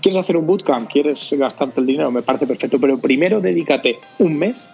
¿quieres 0.00 0.22
hacer 0.22 0.36
un 0.36 0.46
bootcamp? 0.46 0.90
¿Quieres 0.90 1.34
gastarte 1.38 1.80
el 1.80 1.86
dinero? 1.86 2.10
Me 2.10 2.22
parece 2.22 2.46
perfecto, 2.46 2.78
pero 2.80 2.98
primero 2.98 3.40
dedícate 3.40 3.98
un 4.18 4.38
mes 4.38 4.70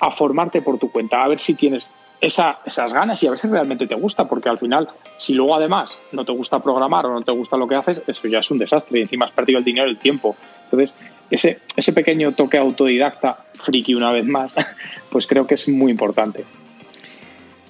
a 0.00 0.10
formarte 0.10 0.62
por 0.62 0.78
tu 0.78 0.90
cuenta, 0.90 1.22
a 1.22 1.28
ver 1.28 1.38
si 1.38 1.54
tienes 1.54 1.92
esa, 2.20 2.60
esas 2.64 2.92
ganas 2.92 3.22
y 3.22 3.26
a 3.26 3.30
ver 3.30 3.38
si 3.38 3.48
realmente 3.48 3.86
te 3.86 3.94
gusta, 3.94 4.28
porque 4.28 4.48
al 4.48 4.58
final, 4.58 4.88
si 5.16 5.34
luego 5.34 5.54
además 5.54 5.98
no 6.12 6.24
te 6.24 6.32
gusta 6.32 6.60
programar 6.60 7.06
o 7.06 7.12
no 7.12 7.22
te 7.22 7.32
gusta 7.32 7.56
lo 7.56 7.68
que 7.68 7.74
haces, 7.74 8.02
eso 8.06 8.28
ya 8.28 8.38
es 8.38 8.50
un 8.50 8.58
desastre 8.58 8.98
y 8.98 9.02
encima 9.02 9.26
has 9.26 9.32
perdido 9.32 9.58
el 9.58 9.64
dinero 9.64 9.86
y 9.86 9.90
el 9.90 9.98
tiempo. 9.98 10.36
Entonces, 10.64 10.94
ese, 11.30 11.58
ese 11.76 11.92
pequeño 11.92 12.32
toque 12.32 12.58
autodidacta, 12.58 13.44
friki 13.54 13.94
una 13.94 14.10
vez 14.10 14.24
más, 14.24 14.54
pues 15.10 15.26
creo 15.26 15.46
que 15.46 15.54
es 15.56 15.68
muy 15.68 15.90
importante. 15.90 16.44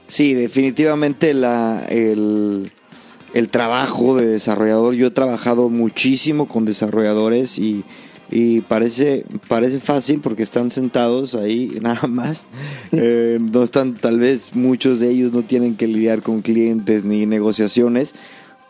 Sí, 0.07 0.35
definitivamente 0.35 1.33
la, 1.33 1.85
el, 1.89 2.71
el 3.35 3.49
trabajo 3.49 4.17
de 4.17 4.27
desarrollador. 4.27 4.95
Yo 4.95 5.09
he 5.09 5.11
trabajado 5.11 5.69
muchísimo 5.69 6.47
con 6.47 6.65
desarrolladores 6.65 7.59
y, 7.59 7.85
y 8.31 8.63
parece, 8.63 9.25
parece 9.49 9.81
fácil 9.81 10.21
porque 10.21 10.43
están 10.43 10.71
sentados 10.71 11.35
ahí 11.35 11.77
nada 11.81 12.07
más. 12.09 12.45
Eh, 12.93 13.39
no 13.41 13.63
están, 13.63 13.95
tal 13.95 14.19
vez 14.19 14.55
muchos 14.55 15.01
de 15.01 15.11
ellos 15.11 15.33
no 15.33 15.43
tienen 15.43 15.77
que 15.77 15.87
lidiar 15.87 16.23
con 16.23 16.43
clientes 16.43 17.05
ni 17.05 17.27
negociaciones, 17.27 18.15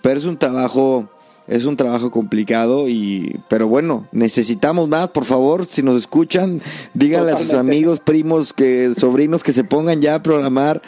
pero 0.02 0.18
es 0.18 0.26
un 0.26 0.36
trabajo 0.36 1.08
es 1.48 1.64
un 1.64 1.76
trabajo 1.76 2.10
complicado 2.10 2.88
y 2.88 3.40
pero 3.48 3.66
bueno 3.66 4.06
necesitamos 4.12 4.88
más 4.88 5.08
por 5.08 5.24
favor 5.24 5.66
si 5.66 5.82
nos 5.82 5.96
escuchan 5.96 6.62
díganle 6.94 7.32
a 7.32 7.36
sus 7.36 7.54
amigos 7.54 7.98
primos 7.98 8.52
que 8.52 8.92
sobrinos 8.96 9.42
que 9.42 9.52
se 9.52 9.64
pongan 9.64 10.00
ya 10.00 10.14
a 10.14 10.22
programar 10.22 10.82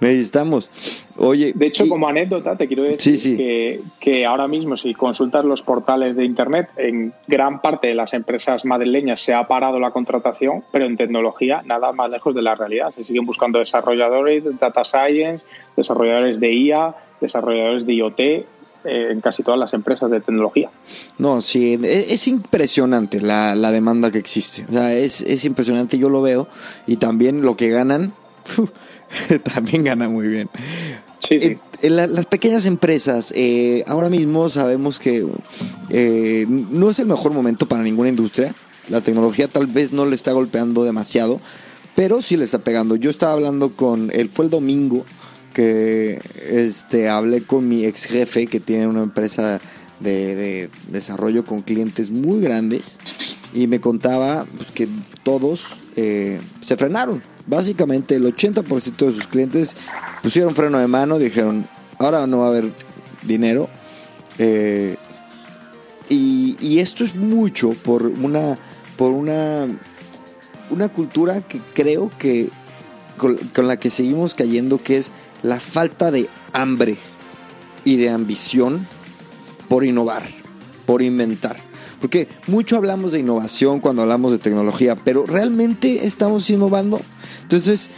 necesitamos 0.00 0.70
oye 1.16 1.52
de 1.54 1.66
hecho 1.66 1.88
como 1.88 2.08
anécdota 2.08 2.56
te 2.56 2.66
quiero 2.66 2.82
decir 2.84 3.36
Que, 3.36 3.80
que 4.00 4.26
ahora 4.26 4.48
mismo 4.48 4.76
si 4.76 4.94
consultas 4.94 5.44
los 5.44 5.62
portales 5.62 6.16
de 6.16 6.24
internet 6.24 6.68
en 6.76 7.12
gran 7.28 7.60
parte 7.60 7.88
de 7.88 7.94
las 7.94 8.14
empresas 8.14 8.64
madrileñas 8.64 9.20
se 9.20 9.34
ha 9.34 9.46
parado 9.46 9.78
la 9.78 9.90
contratación 9.90 10.64
pero 10.72 10.86
en 10.86 10.96
tecnología 10.96 11.62
nada 11.64 11.92
más 11.92 12.10
lejos 12.10 12.34
de 12.34 12.42
la 12.42 12.54
realidad 12.54 12.92
se 12.94 13.04
siguen 13.04 13.26
buscando 13.26 13.58
desarrolladores 13.58 14.44
de 14.44 14.52
data 14.52 14.84
science 14.84 15.44
desarrolladores 15.76 16.40
de 16.40 16.52
IA 16.52 16.94
desarrolladores 17.20 17.86
de 17.86 17.94
IoT 17.94 18.20
eh, 18.82 19.08
en 19.10 19.20
casi 19.20 19.42
todas 19.42 19.60
las 19.60 19.74
empresas 19.74 20.10
de 20.10 20.22
tecnología. 20.22 20.70
No, 21.18 21.42
sí, 21.42 21.78
e, 21.82 22.14
es, 22.14 22.26
impresionante 22.28 23.20
la, 23.20 23.54
demanda 23.70 24.10
que 24.10 24.16
existe. 24.16 24.64
O 24.70 24.72
sea, 24.72 24.94
es, 24.94 25.20
es 25.20 25.44
impresionante, 25.44 25.98
yo 25.98 26.08
lo 26.08 26.22
veo. 26.22 26.48
Y 26.86 26.96
también 26.96 27.42
lo 27.42 27.58
que 27.58 27.68
ganan, 27.68 28.14
también 29.54 29.84
ganan 29.84 30.12
muy 30.12 30.28
bien. 30.28 30.48
Sí, 31.18 31.38
sí. 31.40 31.58
En, 31.82 31.96
las 31.96 32.26
pequeñas 32.26 32.66
empresas, 32.66 33.32
eh, 33.36 33.84
ahora 33.86 34.08
mismo 34.08 34.48
sabemos 34.50 34.98
que 34.98 35.26
eh, 35.90 36.46
no 36.48 36.90
es 36.90 36.98
el 36.98 37.06
mejor 37.06 37.32
momento 37.32 37.66
para 37.66 37.82
ninguna 37.82 38.08
industria. 38.08 38.54
La 38.88 39.00
tecnología 39.00 39.48
tal 39.48 39.66
vez 39.66 39.92
no 39.92 40.06
le 40.06 40.16
está 40.16 40.32
golpeando 40.32 40.84
demasiado, 40.84 41.40
pero 41.94 42.22
sí 42.22 42.36
le 42.36 42.44
está 42.44 42.58
pegando. 42.58 42.96
Yo 42.96 43.10
estaba 43.10 43.32
hablando 43.32 43.74
con, 43.76 44.10
él 44.12 44.30
fue 44.32 44.46
el 44.46 44.50
domingo, 44.50 45.04
que 45.54 46.20
este, 46.48 47.08
hablé 47.08 47.42
con 47.42 47.68
mi 47.68 47.84
ex 47.84 48.04
jefe 48.04 48.46
que 48.46 48.60
tiene 48.60 48.86
una 48.86 49.02
empresa 49.02 49.60
de, 50.00 50.70
desarrollo 50.88 51.44
con 51.44 51.62
clientes 51.62 52.10
muy 52.10 52.40
grandes 52.40 52.98
y 53.52 53.66
me 53.66 53.80
contaba 53.80 54.46
pues, 54.56 54.72
que 54.72 54.88
todos 55.22 55.78
eh, 55.96 56.40
se 56.60 56.76
frenaron. 56.76 57.22
Básicamente 57.46 58.16
el 58.16 58.24
80% 58.24 59.06
de 59.06 59.12
sus 59.12 59.26
clientes 59.26 59.76
pusieron 60.22 60.54
freno 60.54 60.78
de 60.78 60.86
mano, 60.86 61.18
dijeron, 61.18 61.66
ahora 61.98 62.26
no 62.26 62.38
va 62.40 62.46
a 62.46 62.48
haber 62.50 62.72
dinero. 63.22 63.68
Eh, 64.38 64.96
y, 66.08 66.78
esto 66.78 67.04
es 67.04 67.14
mucho 67.14 67.70
por 67.70 68.06
una, 68.06 68.56
por 68.96 69.12
una, 69.12 69.66
una 70.70 70.88
cultura 70.88 71.42
que 71.42 71.60
creo 71.74 72.10
que 72.18 72.50
con 73.16 73.68
la 73.68 73.78
que 73.78 73.90
seguimos 73.90 74.34
cayendo, 74.34 74.82
que 74.82 74.96
es 74.96 75.12
la 75.42 75.60
falta 75.60 76.10
de 76.10 76.28
hambre 76.54 76.96
y 77.84 77.96
de 77.96 78.08
ambición 78.08 78.86
por 79.70 79.84
innovar, 79.84 80.24
por 80.84 81.00
inventar. 81.00 81.56
Porque 82.00 82.26
mucho 82.48 82.76
hablamos 82.76 83.12
de 83.12 83.20
innovación 83.20 83.78
cuando 83.78 84.02
hablamos 84.02 84.32
de 84.32 84.38
tecnología, 84.38 84.96
pero 84.96 85.24
¿realmente 85.24 86.06
estamos 86.06 86.50
innovando? 86.50 87.00
Entonces, 87.42 87.88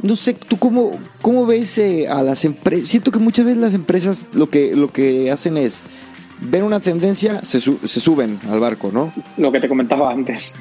no 0.00 0.16
sé, 0.16 0.32
¿tú 0.32 0.56
cómo, 0.58 0.98
cómo 1.20 1.44
ves 1.44 1.76
eh, 1.76 2.08
a 2.08 2.22
las 2.22 2.46
empresas? 2.46 2.88
Siento 2.88 3.12
que 3.12 3.18
muchas 3.18 3.44
veces 3.44 3.60
las 3.60 3.74
empresas 3.74 4.26
lo 4.32 4.48
que, 4.48 4.74
lo 4.74 4.88
que 4.88 5.30
hacen 5.30 5.58
es, 5.58 5.82
ven 6.40 6.62
una 6.62 6.80
tendencia, 6.80 7.44
se, 7.44 7.60
se 7.60 8.00
suben 8.00 8.40
al 8.48 8.60
barco, 8.60 8.90
¿no? 8.90 9.12
Lo 9.36 9.52
que 9.52 9.60
te 9.60 9.68
comentaba 9.68 10.10
antes. 10.10 10.54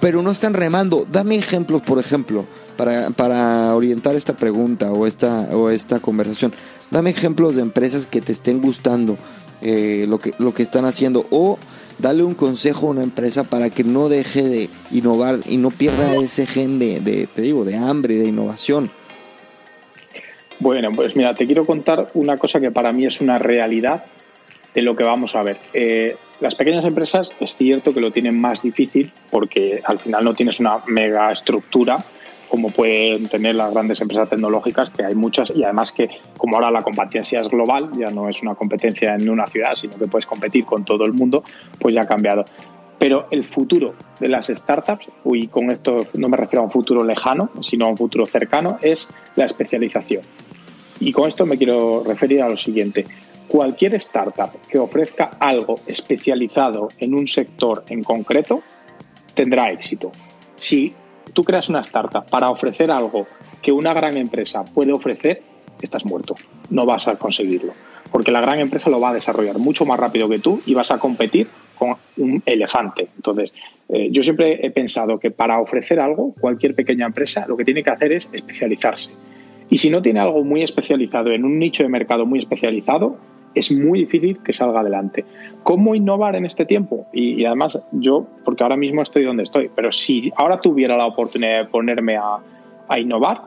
Pero 0.00 0.20
no 0.20 0.32
están 0.32 0.54
remando. 0.54 1.06
Dame 1.10 1.36
ejemplos, 1.36 1.82
por 1.82 2.00
ejemplo 2.00 2.44
para, 2.76 3.10
para 3.10 3.74
orientar 3.74 4.16
esta 4.16 4.36
pregunta 4.36 4.92
o 4.92 5.06
esta, 5.06 5.48
o 5.52 5.70
esta 5.70 6.00
conversación, 6.00 6.52
dame 6.90 7.10
ejemplos 7.10 7.56
de 7.56 7.62
empresas 7.62 8.06
que 8.06 8.20
te 8.20 8.32
estén 8.32 8.60
gustando 8.60 9.16
eh, 9.62 10.06
lo, 10.08 10.18
que, 10.18 10.32
lo 10.38 10.52
que 10.52 10.62
están 10.62 10.84
haciendo 10.84 11.26
o 11.30 11.58
dale 11.98 12.22
un 12.22 12.34
consejo 12.34 12.88
a 12.88 12.90
una 12.90 13.02
empresa 13.02 13.44
para 13.44 13.70
que 13.70 13.84
no 13.84 14.08
deje 14.08 14.42
de 14.42 14.70
innovar 14.90 15.40
y 15.46 15.56
no 15.56 15.70
pierda 15.70 16.14
ese 16.16 16.46
gen 16.46 16.78
de, 16.78 17.28
te 17.34 17.42
digo, 17.42 17.64
de 17.64 17.76
hambre, 17.76 18.16
de 18.16 18.26
innovación. 18.26 18.90
Bueno, 20.58 20.90
pues 20.94 21.16
mira, 21.16 21.34
te 21.34 21.46
quiero 21.46 21.66
contar 21.66 22.08
una 22.14 22.38
cosa 22.38 22.60
que 22.60 22.70
para 22.70 22.92
mí 22.92 23.06
es 23.06 23.20
una 23.20 23.38
realidad 23.38 24.04
de 24.74 24.82
lo 24.82 24.96
que 24.96 25.04
vamos 25.04 25.34
a 25.34 25.42
ver. 25.42 25.58
Eh, 25.72 26.16
las 26.40 26.54
pequeñas 26.54 26.84
empresas 26.84 27.30
es 27.40 27.56
cierto 27.56 27.94
que 27.94 28.00
lo 28.00 28.10
tienen 28.10 28.38
más 28.38 28.62
difícil 28.62 29.10
porque 29.30 29.80
al 29.84 29.98
final 29.98 30.24
no 30.24 30.34
tienes 30.34 30.60
una 30.60 30.78
mega 30.86 31.32
estructura 31.32 32.04
como 32.56 32.70
pueden 32.70 33.28
tener 33.28 33.54
las 33.54 33.70
grandes 33.70 34.00
empresas 34.00 34.30
tecnológicas, 34.30 34.88
que 34.88 35.04
hay 35.04 35.14
muchas, 35.14 35.52
y 35.54 35.62
además 35.62 35.92
que 35.92 36.08
como 36.38 36.56
ahora 36.56 36.70
la 36.70 36.80
competencia 36.80 37.42
es 37.42 37.48
global, 37.48 37.90
ya 37.98 38.10
no 38.10 38.30
es 38.30 38.42
una 38.42 38.54
competencia 38.54 39.14
en 39.14 39.28
una 39.28 39.46
ciudad, 39.46 39.74
sino 39.74 39.98
que 39.98 40.06
puedes 40.06 40.24
competir 40.24 40.64
con 40.64 40.82
todo 40.82 41.04
el 41.04 41.12
mundo, 41.12 41.44
pues 41.78 41.94
ya 41.94 42.00
ha 42.00 42.06
cambiado. 42.06 42.46
Pero 42.98 43.26
el 43.30 43.44
futuro 43.44 43.94
de 44.18 44.30
las 44.30 44.46
startups, 44.46 45.08
y 45.26 45.48
con 45.48 45.70
esto 45.70 46.06
no 46.14 46.30
me 46.30 46.38
refiero 46.38 46.62
a 46.62 46.64
un 46.64 46.70
futuro 46.70 47.04
lejano, 47.04 47.50
sino 47.60 47.84
a 47.84 47.88
un 47.90 47.96
futuro 47.98 48.24
cercano, 48.24 48.78
es 48.80 49.10
la 49.34 49.44
especialización. 49.44 50.22
Y 50.98 51.12
con 51.12 51.28
esto 51.28 51.44
me 51.44 51.58
quiero 51.58 52.04
referir 52.06 52.40
a 52.40 52.48
lo 52.48 52.56
siguiente. 52.56 53.04
Cualquier 53.48 53.96
startup 53.96 54.50
que 54.66 54.78
ofrezca 54.78 55.32
algo 55.38 55.74
especializado 55.86 56.88
en 57.00 57.12
un 57.12 57.28
sector 57.28 57.84
en 57.90 58.02
concreto 58.02 58.62
tendrá 59.34 59.70
éxito. 59.70 60.10
Si 60.54 60.94
tú 61.36 61.44
creas 61.44 61.68
una 61.68 61.80
startup 61.80 62.24
para 62.30 62.48
ofrecer 62.48 62.90
algo 62.90 63.26
que 63.60 63.70
una 63.70 63.92
gran 63.92 64.16
empresa 64.16 64.64
puede 64.64 64.92
ofrecer, 64.92 65.42
estás 65.82 66.06
muerto. 66.06 66.34
No 66.70 66.86
vas 66.86 67.06
a 67.08 67.16
conseguirlo. 67.16 67.74
Porque 68.10 68.32
la 68.32 68.40
gran 68.40 68.58
empresa 68.58 68.88
lo 68.88 69.00
va 69.00 69.10
a 69.10 69.12
desarrollar 69.12 69.58
mucho 69.58 69.84
más 69.84 70.00
rápido 70.00 70.30
que 70.30 70.38
tú 70.38 70.62
y 70.64 70.72
vas 70.72 70.90
a 70.90 70.98
competir 70.98 71.46
con 71.78 71.94
un 72.16 72.42
elefante. 72.46 73.08
Entonces, 73.16 73.52
eh, 73.90 74.08
yo 74.10 74.22
siempre 74.22 74.66
he 74.66 74.70
pensado 74.70 75.18
que 75.18 75.30
para 75.30 75.60
ofrecer 75.60 76.00
algo, 76.00 76.32
cualquier 76.40 76.74
pequeña 76.74 77.04
empresa 77.04 77.44
lo 77.46 77.54
que 77.54 77.66
tiene 77.66 77.82
que 77.82 77.90
hacer 77.90 78.12
es 78.12 78.30
especializarse. 78.32 79.12
Y 79.68 79.76
si 79.76 79.90
no 79.90 80.00
tiene 80.00 80.20
algo 80.20 80.42
muy 80.42 80.62
especializado 80.62 81.32
en 81.32 81.44
un 81.44 81.58
nicho 81.58 81.82
de 81.82 81.90
mercado 81.90 82.24
muy 82.24 82.38
especializado, 82.38 83.18
es 83.56 83.72
muy 83.72 84.00
difícil 84.00 84.38
que 84.42 84.52
salga 84.52 84.80
adelante. 84.80 85.24
¿Cómo 85.62 85.94
innovar 85.94 86.36
en 86.36 86.44
este 86.44 86.66
tiempo? 86.66 87.06
Y, 87.12 87.44
además 87.44 87.78
yo, 87.90 88.26
porque 88.44 88.62
ahora 88.62 88.76
mismo 88.76 89.02
estoy 89.02 89.24
donde 89.24 89.44
estoy, 89.44 89.70
pero 89.74 89.90
si 89.92 90.32
ahora 90.36 90.60
tuviera 90.60 90.96
la 90.96 91.06
oportunidad 91.06 91.64
de 91.64 91.64
ponerme 91.64 92.16
a, 92.16 92.38
innovar, 92.98 93.42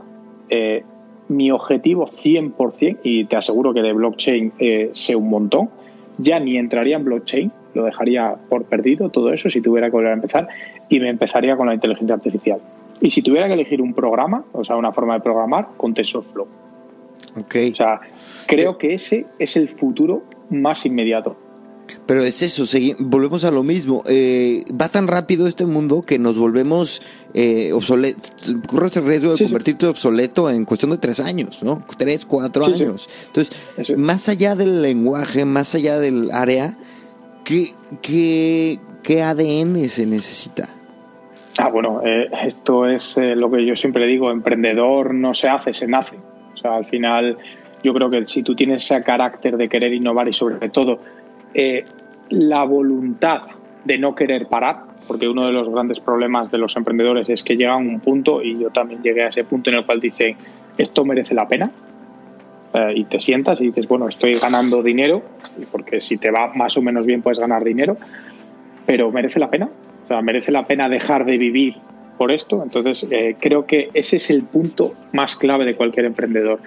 eh, 0.49 0.83
mi 1.29 1.51
objetivo 1.51 2.07
100%, 2.07 2.97
y 3.03 3.25
te 3.25 3.35
aseguro 3.35 3.73
que 3.73 3.81
de 3.81 3.93
blockchain 3.93 4.53
eh, 4.57 4.89
sé 4.93 5.15
un 5.15 5.29
montón, 5.29 5.69
ya 6.17 6.39
ni 6.39 6.57
entraría 6.57 6.97
en 6.97 7.05
blockchain, 7.05 7.51
lo 7.75 7.83
dejaría 7.83 8.35
por 8.49 8.65
perdido 8.65 9.09
todo 9.09 9.31
eso 9.31 9.49
si 9.49 9.61
tuviera 9.61 9.87
que 9.87 9.91
volver 9.91 10.11
a 10.11 10.15
empezar, 10.15 10.47
y 10.89 10.99
me 10.99 11.09
empezaría 11.09 11.55
con 11.55 11.67
la 11.67 11.75
inteligencia 11.75 12.15
artificial. 12.15 12.59
Y 12.99 13.11
si 13.11 13.21
tuviera 13.21 13.47
que 13.47 13.53
elegir 13.53 13.81
un 13.81 13.93
programa, 13.93 14.43
o 14.51 14.63
sea, 14.63 14.75
una 14.75 14.91
forma 14.91 15.13
de 15.13 15.19
programar, 15.21 15.67
con 15.77 15.93
TensorFlow. 15.93 16.47
Okay. 17.45 17.71
O 17.71 17.75
sea, 17.75 18.01
creo 18.49 18.79
que 18.79 18.95
ese 18.95 19.27
es 19.37 19.55
el 19.55 19.69
futuro 19.69 20.23
más 20.49 20.85
inmediato. 20.85 21.37
Pero 22.05 22.21
es 22.21 22.41
eso, 22.41 22.65
volvemos 22.99 23.43
a 23.43 23.51
lo 23.51 23.63
mismo. 23.63 24.03
Eh, 24.07 24.63
va 24.79 24.89
tan 24.89 25.07
rápido 25.07 25.47
este 25.47 25.65
mundo 25.65 26.01
que 26.01 26.19
nos 26.19 26.37
volvemos 26.37 27.01
eh, 27.33 27.71
obsoletos. 27.73 28.31
Corres 28.67 28.97
el 28.97 29.05
riesgo 29.05 29.35
de 29.35 29.43
convertirte 29.43 29.85
obsoleto 29.87 30.49
en 30.49 30.65
cuestión 30.65 30.91
de 30.91 30.97
tres 30.97 31.19
años, 31.19 31.63
¿no? 31.63 31.83
Tres, 31.97 32.25
cuatro 32.25 32.65
años. 32.65 33.07
Entonces, 33.27 33.97
más 33.97 34.29
allá 34.29 34.55
del 34.55 34.81
lenguaje, 34.81 35.45
más 35.45 35.73
allá 35.75 35.99
del 35.99 36.31
área, 36.31 36.77
¿qué, 37.43 37.73
qué, 38.01 38.79
qué 39.03 39.21
ADN 39.23 39.89
se 39.89 40.05
necesita? 40.05 40.69
Ah, 41.57 41.69
bueno, 41.69 42.01
eh, 42.03 42.29
esto 42.43 42.87
es 42.87 43.17
eh, 43.17 43.35
lo 43.35 43.51
que 43.51 43.65
yo 43.65 43.75
siempre 43.75 44.05
digo: 44.05 44.31
emprendedor 44.31 45.13
no 45.13 45.33
se 45.33 45.49
hace, 45.49 45.73
se 45.73 45.87
nace. 45.87 46.17
O 46.53 46.57
sea, 46.57 46.75
al 46.75 46.85
final 46.85 47.37
yo 47.83 47.93
creo 47.93 48.09
que 48.09 48.25
si 48.25 48.43
tú 48.43 48.55
tienes 48.55 48.83
ese 48.83 49.01
carácter 49.03 49.57
de 49.57 49.69
querer 49.69 49.93
innovar 49.93 50.27
y 50.27 50.33
sobre 50.33 50.69
todo 50.69 50.99
eh, 51.53 51.85
la 52.29 52.63
voluntad 52.63 53.41
de 53.85 53.97
no 53.97 54.13
querer 54.13 54.47
parar, 54.47 54.83
porque 55.07 55.27
uno 55.27 55.45
de 55.47 55.53
los 55.53 55.69
grandes 55.69 55.99
problemas 55.99 56.51
de 56.51 56.57
los 56.57 56.75
emprendedores 56.75 57.29
es 57.29 57.43
que 57.43 57.55
llegan 57.55 57.73
a 57.73 57.77
un 57.77 57.99
punto, 57.99 58.41
y 58.43 58.59
yo 58.59 58.69
también 58.69 59.01
llegué 59.01 59.23
a 59.23 59.29
ese 59.29 59.43
punto 59.43 59.69
en 59.69 59.77
el 59.77 59.85
cual 59.85 59.99
dicen, 59.99 60.35
¿esto 60.77 61.05
merece 61.05 61.33
la 61.33 61.47
pena? 61.47 61.71
Eh, 62.73 62.93
y 62.95 63.03
te 63.05 63.19
sientas 63.19 63.59
y 63.61 63.67
dices, 63.67 63.87
bueno, 63.87 64.07
estoy 64.07 64.35
ganando 64.35 64.83
dinero, 64.83 65.23
porque 65.71 66.01
si 66.01 66.17
te 66.17 66.29
va 66.29 66.53
más 66.53 66.77
o 66.77 66.81
menos 66.81 67.05
bien 67.05 67.21
puedes 67.21 67.39
ganar 67.39 67.63
dinero, 67.63 67.97
pero 68.85 69.11
¿merece 69.11 69.39
la 69.39 69.49
pena? 69.49 69.69
O 70.03 70.07
sea, 70.07 70.21
¿merece 70.21 70.51
la 70.51 70.67
pena 70.67 70.89
dejar 70.89 71.25
de 71.25 71.37
vivir 71.37 71.75
por 72.17 72.31
esto? 72.31 72.61
Entonces, 72.61 73.07
eh, 73.09 73.35
creo 73.39 73.65
que 73.65 73.89
ese 73.93 74.17
es 74.17 74.29
el 74.29 74.43
punto 74.43 74.93
más 75.13 75.35
clave 75.35 75.65
de 75.65 75.75
cualquier 75.75 76.05
emprendedor. 76.05 76.59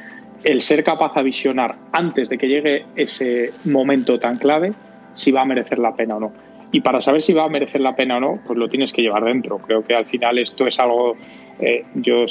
El 0.44 0.62
ser 0.62 0.82
capaz 0.82 1.14
de 1.14 1.22
visionar 1.22 1.76
antes 1.92 2.28
de 2.28 2.38
que 2.38 2.48
llegue 2.48 2.86
ese 2.96 3.52
momento 3.64 4.18
tan 4.18 4.38
clave 4.38 4.72
si 5.14 5.30
va 5.30 5.42
a 5.42 5.44
merecer 5.44 5.78
la 5.78 5.94
pena 5.94 6.16
o 6.16 6.20
no. 6.20 6.32
Y 6.72 6.80
para 6.80 7.00
saber 7.00 7.22
si 7.22 7.32
va 7.32 7.44
a 7.44 7.48
merecer 7.48 7.80
la 7.82 7.94
pena 7.94 8.16
o 8.16 8.20
no, 8.20 8.40
pues 8.46 8.58
lo 8.58 8.68
tienes 8.68 8.92
que 8.92 9.02
llevar 9.02 9.24
dentro. 9.24 9.58
Creo 9.58 9.84
que 9.84 9.94
al 9.94 10.06
final 10.06 10.38
esto 10.38 10.66
es 10.66 10.78
algo 10.80 11.16
eh, 11.58 11.84
yo, 11.94 12.24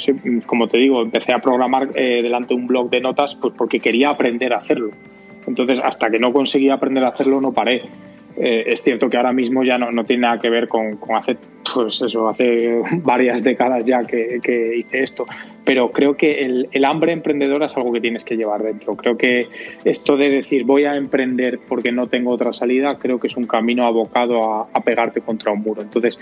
como 0.46 0.68
te 0.68 0.78
digo, 0.78 1.00
empecé 1.00 1.32
a 1.32 1.38
programar 1.38 1.90
eh, 1.94 2.22
delante 2.22 2.54
de 2.54 2.60
un 2.60 2.66
blog 2.66 2.90
de 2.90 3.00
notas 3.00 3.34
pues 3.34 3.54
porque 3.56 3.80
quería 3.80 4.10
aprender 4.10 4.52
a 4.52 4.58
hacerlo. 4.58 4.90
Entonces, 5.46 5.80
hasta 5.82 6.10
que 6.10 6.18
no 6.18 6.32
conseguí 6.32 6.70
aprender 6.70 7.04
a 7.04 7.08
hacerlo, 7.08 7.40
no 7.40 7.52
paré. 7.52 7.82
Eh, 8.36 8.64
es 8.66 8.82
cierto 8.82 9.10
que 9.10 9.16
ahora 9.16 9.32
mismo 9.32 9.62
ya 9.62 9.76
no, 9.76 10.04
tiene 10.04 10.22
nada 10.22 10.40
que 10.40 10.48
ver 10.48 10.68
con, 10.68 10.98
hace, 11.14 11.36
pues 11.74 12.00
eso, 12.00 12.28
hace 12.28 12.80
varias 13.02 13.42
décadas 13.42 13.84
ya 13.84 14.04
que, 14.04 14.74
hice 14.76 15.02
esto, 15.02 15.26
pero 15.64 15.92
creo 15.92 16.16
que 16.16 16.40
el, 16.40 16.84
hambre 16.84 17.12
emprendedora 17.12 17.66
es 17.66 17.76
algo 17.76 17.92
que 17.92 18.00
tienes 18.00 18.24
que 18.24 18.36
llevar 18.36 18.62
dentro. 18.62 18.96
Creo 18.96 19.16
que 19.16 19.48
esto 19.84 20.16
de 20.16 20.30
decir 20.30 20.64
voy 20.64 20.84
a 20.84 20.96
emprender 20.96 21.60
porque 21.68 21.92
no 21.92 22.06
tengo 22.06 22.30
otra 22.30 22.52
salida, 22.52 22.98
creo 22.98 23.20
que 23.20 23.26
es 23.26 23.36
un 23.36 23.44
camino 23.44 23.86
abocado 23.86 24.52
a, 24.52 24.68
a 24.72 24.80
pegarte 24.80 25.20
contra 25.20 25.52
un 25.52 25.60
muro. 25.60 25.82
Entonces, 25.82 26.18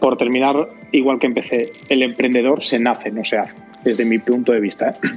por 0.00 0.16
terminar, 0.16 0.68
igual 0.92 1.18
que 1.18 1.26
empecé, 1.26 1.72
el 1.88 2.02
emprendedor 2.02 2.62
se 2.62 2.78
nace, 2.78 3.10
no 3.10 3.24
se 3.24 3.38
hace, 3.38 3.56
desde 3.82 4.04
mi 4.04 4.18
punto 4.18 4.52
de 4.52 4.60
vista. 4.60 4.90
¿eh? 4.90 5.08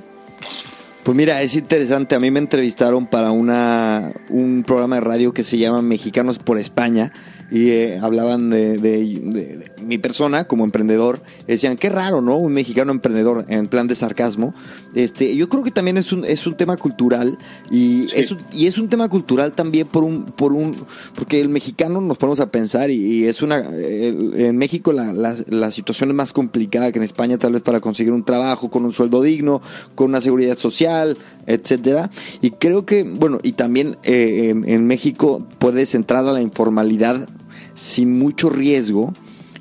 Pues 1.08 1.16
mira, 1.16 1.42
es 1.42 1.56
interesante. 1.56 2.16
A 2.16 2.20
mí 2.20 2.32
me 2.32 2.40
entrevistaron 2.40 3.08
para 3.08 3.32
una, 3.32 4.12
un 4.28 4.66
programa 4.68 4.96
de 4.96 5.02
radio 5.02 5.34
que 5.34 5.46
se 5.46 5.58
llama 5.58 5.82
Mexicanos 5.82 6.38
por 6.38 6.60
España 6.60 7.14
y 7.50 7.70
eh, 7.70 8.00
hablaban 8.02 8.50
de, 8.50 9.72
mi 9.82 9.98
persona 10.00 10.50
como 10.50 10.66
emprendedor. 10.66 11.22
Decían, 11.48 11.78
qué 11.78 11.88
raro, 11.88 12.20
¿no? 12.20 12.36
Un 12.36 12.52
mexicano 12.52 12.92
emprendedor 12.92 13.46
en 13.48 13.70
plan 13.70 13.88
de 13.88 13.96
sarcasmo. 13.96 14.54
Este, 14.98 15.36
yo 15.36 15.48
creo 15.48 15.64
que 15.64 15.70
también 15.70 15.98
es 15.98 16.12
un, 16.12 16.26
es 16.26 16.48
un 16.48 16.58
tema 16.58 16.76
cultural 16.76 17.38
y, 17.70 18.08
es, 18.16 18.36
y 18.52 18.66
es 18.66 18.80
un 18.80 18.90
tema 18.90 19.08
cultural 19.08 19.54
también 19.54 19.86
por 19.86 20.04
un, 20.04 20.26
por 20.26 20.54
un, 20.54 20.76
porque 21.14 21.40
el 21.40 21.50
mexicano 21.50 22.02
nos 22.02 22.18
ponemos 22.18 22.40
a 22.40 22.50
pensar 22.50 22.90
y, 22.90 23.26
es 23.26 23.44
una, 23.44 23.60
en 23.60 24.58
México 24.58 24.94
la, 24.94 25.14
la, 25.14 25.70
situación 25.70 26.10
es 26.10 26.16
más 26.16 26.34
complicada 26.34 26.92
que 26.92 26.98
en 26.98 27.04
España 27.04 27.38
tal 27.38 27.54
vez 27.54 27.62
para 27.62 27.80
conseguir 27.80 28.12
un 28.12 28.24
trabajo 28.24 28.72
con 28.72 28.86
un 28.86 28.92
sueldo 28.92 29.22
digno, 29.22 29.62
con 29.94 30.10
una 30.10 30.20
seguridad 30.20 30.58
social, 30.58 31.16
etcétera. 31.46 32.10
Y 32.42 32.50
creo 32.50 32.84
que, 32.88 33.04
bueno, 33.04 33.38
y 33.44 33.52
también 33.52 33.98
eh, 34.02 34.50
en, 34.50 34.68
en 34.68 34.88
México 34.88 35.48
puedes 35.60 35.94
entrar 35.94 36.26
a 36.26 36.32
la 36.32 36.42
informalidad 36.42 37.30
sin 37.76 38.18
mucho 38.18 38.50
riesgo. 38.50 39.14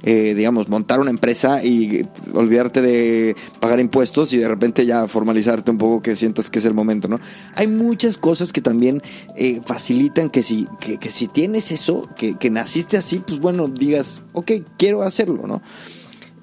Eh, 0.08 0.34
digamos, 0.36 0.68
montar 0.68 1.00
una 1.00 1.10
empresa 1.10 1.64
y 1.64 2.06
olvidarte 2.32 2.80
de 2.80 3.34
pagar 3.58 3.80
impuestos 3.80 4.32
y 4.32 4.36
de 4.36 4.46
repente 4.46 4.86
ya 4.86 5.08
formalizarte 5.08 5.72
un 5.72 5.78
poco 5.78 6.00
que 6.00 6.14
sientas 6.14 6.48
que 6.48 6.60
es 6.60 6.64
el 6.64 6.74
momento, 6.74 7.08
¿no? 7.08 7.18
Hay 7.56 7.66
muchas 7.66 8.16
cosas 8.16 8.52
que 8.52 8.60
también 8.60 9.02
eh, 9.34 9.60
facilitan 9.64 10.30
que 10.30 10.44
si, 10.44 10.68
que, 10.78 11.10
si 11.10 11.26
tienes 11.26 11.72
eso, 11.72 12.08
que, 12.16 12.50
naciste 12.50 12.96
así, 12.96 13.18
pues 13.18 13.40
bueno, 13.40 13.66
digas, 13.66 14.22
ok, 14.32 14.52
quiero 14.78 15.02
hacerlo, 15.02 15.48
¿no? 15.48 15.60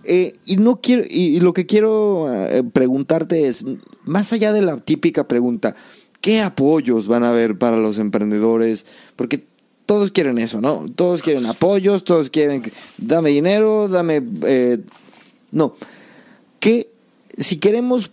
Eh, 0.04 0.34
y 0.46 0.58
no 0.58 0.82
quiero, 0.82 1.04
y, 1.10 1.40
lo 1.40 1.54
que 1.54 1.66
quiero 1.66 2.28
preguntarte 2.74 3.48
es, 3.48 3.66
más 4.04 4.34
allá 4.34 4.52
de 4.52 4.62
la 4.62 4.76
típica 4.76 5.26
pregunta, 5.30 5.74
¿qué 6.20 6.42
apoyos 6.42 7.08
van 7.08 7.24
a 7.24 7.30
haber 7.30 7.58
para 7.58 7.78
los 7.78 7.98
emprendedores? 7.98 8.86
Porque 9.16 9.53
todos 9.86 10.12
quieren 10.12 10.38
eso, 10.38 10.62
¿no? 10.62 10.86
Todos 10.96 11.22
quieren 11.22 11.46
apoyos, 11.46 12.04
todos 12.04 12.30
quieren, 12.30 12.64
dame 12.98 13.30
dinero, 13.32 13.88
dame... 13.88 14.22
Eh, 14.46 14.80
no, 15.52 15.76
que 16.60 16.90
si 17.38 17.58
queremos 17.58 18.12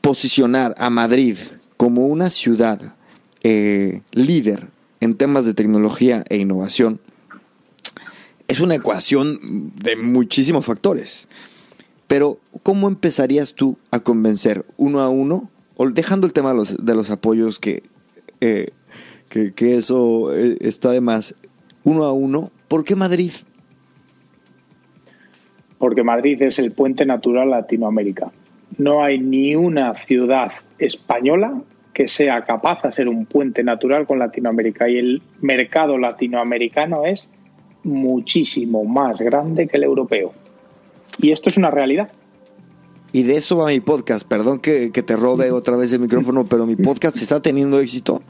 posicionar 0.00 0.74
a 0.78 0.90
Madrid 0.90 1.36
como 1.76 2.06
una 2.06 2.30
ciudad 2.30 2.94
eh, 3.42 4.02
líder 4.12 4.68
en 5.00 5.16
temas 5.16 5.44
de 5.44 5.54
tecnología 5.54 6.24
e 6.28 6.38
innovación, 6.38 7.00
es 8.48 8.60
una 8.60 8.74
ecuación 8.74 9.72
de 9.76 9.96
muchísimos 9.96 10.64
factores. 10.64 11.28
Pero, 12.06 12.40
¿cómo 12.62 12.88
empezarías 12.88 13.54
tú 13.54 13.76
a 13.90 14.00
convencer 14.00 14.64
uno 14.78 15.00
a 15.00 15.10
uno, 15.10 15.50
o 15.76 15.88
dejando 15.90 16.26
el 16.26 16.32
tema 16.32 16.54
de 16.54 16.94
los, 16.94 17.10
apoyos 17.10 17.58
que 17.58 17.82
eh, 18.40 18.70
que, 19.28 19.52
eso 19.76 20.34
eh, 20.34 20.56
está 20.60 20.90
de 20.90 21.00
más. 21.00 21.34
Uno 21.84 22.04
a 22.04 22.12
uno, 22.12 22.50
¿por 22.68 22.84
qué 22.84 22.96
Madrid? 22.96 23.32
Porque 25.78 26.02
Madrid 26.02 26.42
es 26.42 26.58
el 26.58 26.72
puente 26.72 27.06
natural 27.06 27.50
Latinoamérica. 27.50 28.32
No 28.78 29.02
hay 29.02 29.18
ni 29.18 29.54
una 29.54 29.94
ciudad 29.94 30.52
española 30.78 31.62
que 31.92 32.08
sea 32.08 32.42
capaz 32.44 32.82
de 32.82 32.92
ser 32.92 33.08
un 33.08 33.26
puente 33.26 33.62
natural 33.64 34.06
con 34.06 34.18
Latinoamérica 34.18 34.88
y 34.88 34.98
el 34.98 35.22
mercado 35.40 35.98
latinoamericano 35.98 37.04
es 37.04 37.30
muchísimo 37.82 38.84
más 38.84 39.20
grande 39.20 39.66
que 39.66 39.78
el 39.78 39.84
europeo. 39.84 40.32
Y 41.20 41.32
esto 41.32 41.48
es 41.48 41.56
una 41.56 41.70
realidad. 41.70 42.10
Y 43.12 43.22
de 43.22 43.36
eso 43.36 43.56
va 43.56 43.68
mi 43.68 43.80
podcast. 43.80 44.26
Perdón 44.26 44.58
que, 44.58 44.90
te 44.90 45.16
robe 45.16 45.50
otra 45.50 45.76
vez 45.76 45.92
el 45.92 46.00
micrófono, 46.00 46.44
pero 46.44 46.66
mi 46.66 46.76
podcast 46.76 47.16
está 47.16 47.40
teniendo 47.40 47.80
éxito 47.80 48.22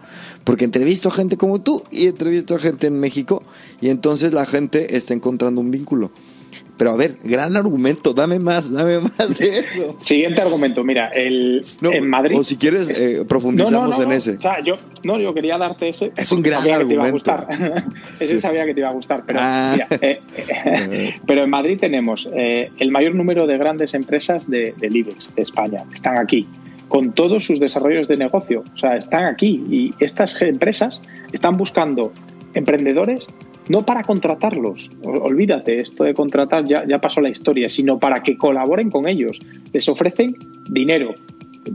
porque 0.44 0.64
entrevisto 0.64 1.08
a 1.08 1.12
gente 1.12 1.36
como 1.36 1.60
tú 1.60 1.82
y 1.90 2.06
entrevisto 2.06 2.54
a 2.54 2.58
gente 2.58 2.86
en 2.86 2.98
México 3.00 3.42
y 3.80 3.88
entonces 3.88 4.32
la 4.32 4.46
gente 4.46 4.96
está 4.96 5.14
encontrando 5.14 5.60
un 5.60 5.70
vínculo. 5.70 6.10
Pero 6.78 6.92
a 6.92 6.96
ver, 6.96 7.16
gran 7.24 7.56
argumento, 7.56 8.14
dame 8.14 8.38
más, 8.38 8.72
dame 8.72 9.00
más 9.00 9.36
de 9.36 9.58
eso. 9.58 9.96
Siguiente 9.98 10.40
argumento, 10.40 10.84
mira, 10.84 11.08
el, 11.08 11.66
en 11.82 12.08
Madrid. 12.08 12.38
O 12.38 12.44
si 12.44 12.56
quieres, 12.56 12.88
eh, 13.00 13.24
profundizamos 13.28 13.98
en 13.98 14.12
ese. 14.12 14.36
O 14.36 14.40
sea, 14.40 14.60
yo, 14.60 14.76
no, 15.02 15.18
yo 15.18 15.34
quería 15.34 15.58
darte 15.58 15.88
ese. 15.88 16.12
Es 16.16 16.30
un 16.30 16.40
gran 16.40 16.62
argumento. 16.62 16.86
Que 16.86 16.88
te 16.88 16.94
iba 16.94 17.06
a 17.06 17.10
gustar. 17.10 17.48
ese 18.20 18.40
sabía 18.40 18.64
que 18.64 18.74
te 18.74 18.80
iba 18.80 18.90
a 18.90 18.92
gustar. 18.92 19.24
Pero, 19.26 19.40
ah. 19.42 19.76
eh, 20.00 20.20
pero 21.26 21.42
en 21.42 21.50
Madrid 21.50 21.78
tenemos 21.80 22.30
eh, 22.32 22.70
el 22.78 22.92
mayor 22.92 23.16
número 23.16 23.48
de 23.48 23.58
grandes 23.58 23.94
empresas 23.94 24.48
de, 24.48 24.72
del 24.78 24.96
IBEX 24.96 25.34
de 25.34 25.42
España, 25.42 25.84
están 25.92 26.16
aquí 26.16 26.46
con 26.86 27.12
todos 27.12 27.44
sus 27.44 27.58
desarrollos 27.58 28.06
de 28.06 28.16
negocio. 28.16 28.62
O 28.72 28.78
sea, 28.78 28.96
están 28.96 29.24
aquí 29.24 29.64
y 29.68 29.94
estas 29.98 30.40
empresas 30.42 31.02
están 31.32 31.56
buscando 31.56 32.12
emprendedores 32.54 33.30
no 33.68 33.84
para 33.84 34.02
contratarlos, 34.02 34.90
olvídate, 35.02 35.76
esto 35.76 36.04
de 36.04 36.14
contratar 36.14 36.64
ya, 36.64 36.84
ya 36.86 37.00
pasó 37.00 37.20
la 37.20 37.28
historia, 37.28 37.68
sino 37.68 37.98
para 37.98 38.22
que 38.22 38.36
colaboren 38.36 38.90
con 38.90 39.08
ellos. 39.08 39.40
Les 39.72 39.88
ofrecen 39.88 40.36
dinero, 40.68 41.14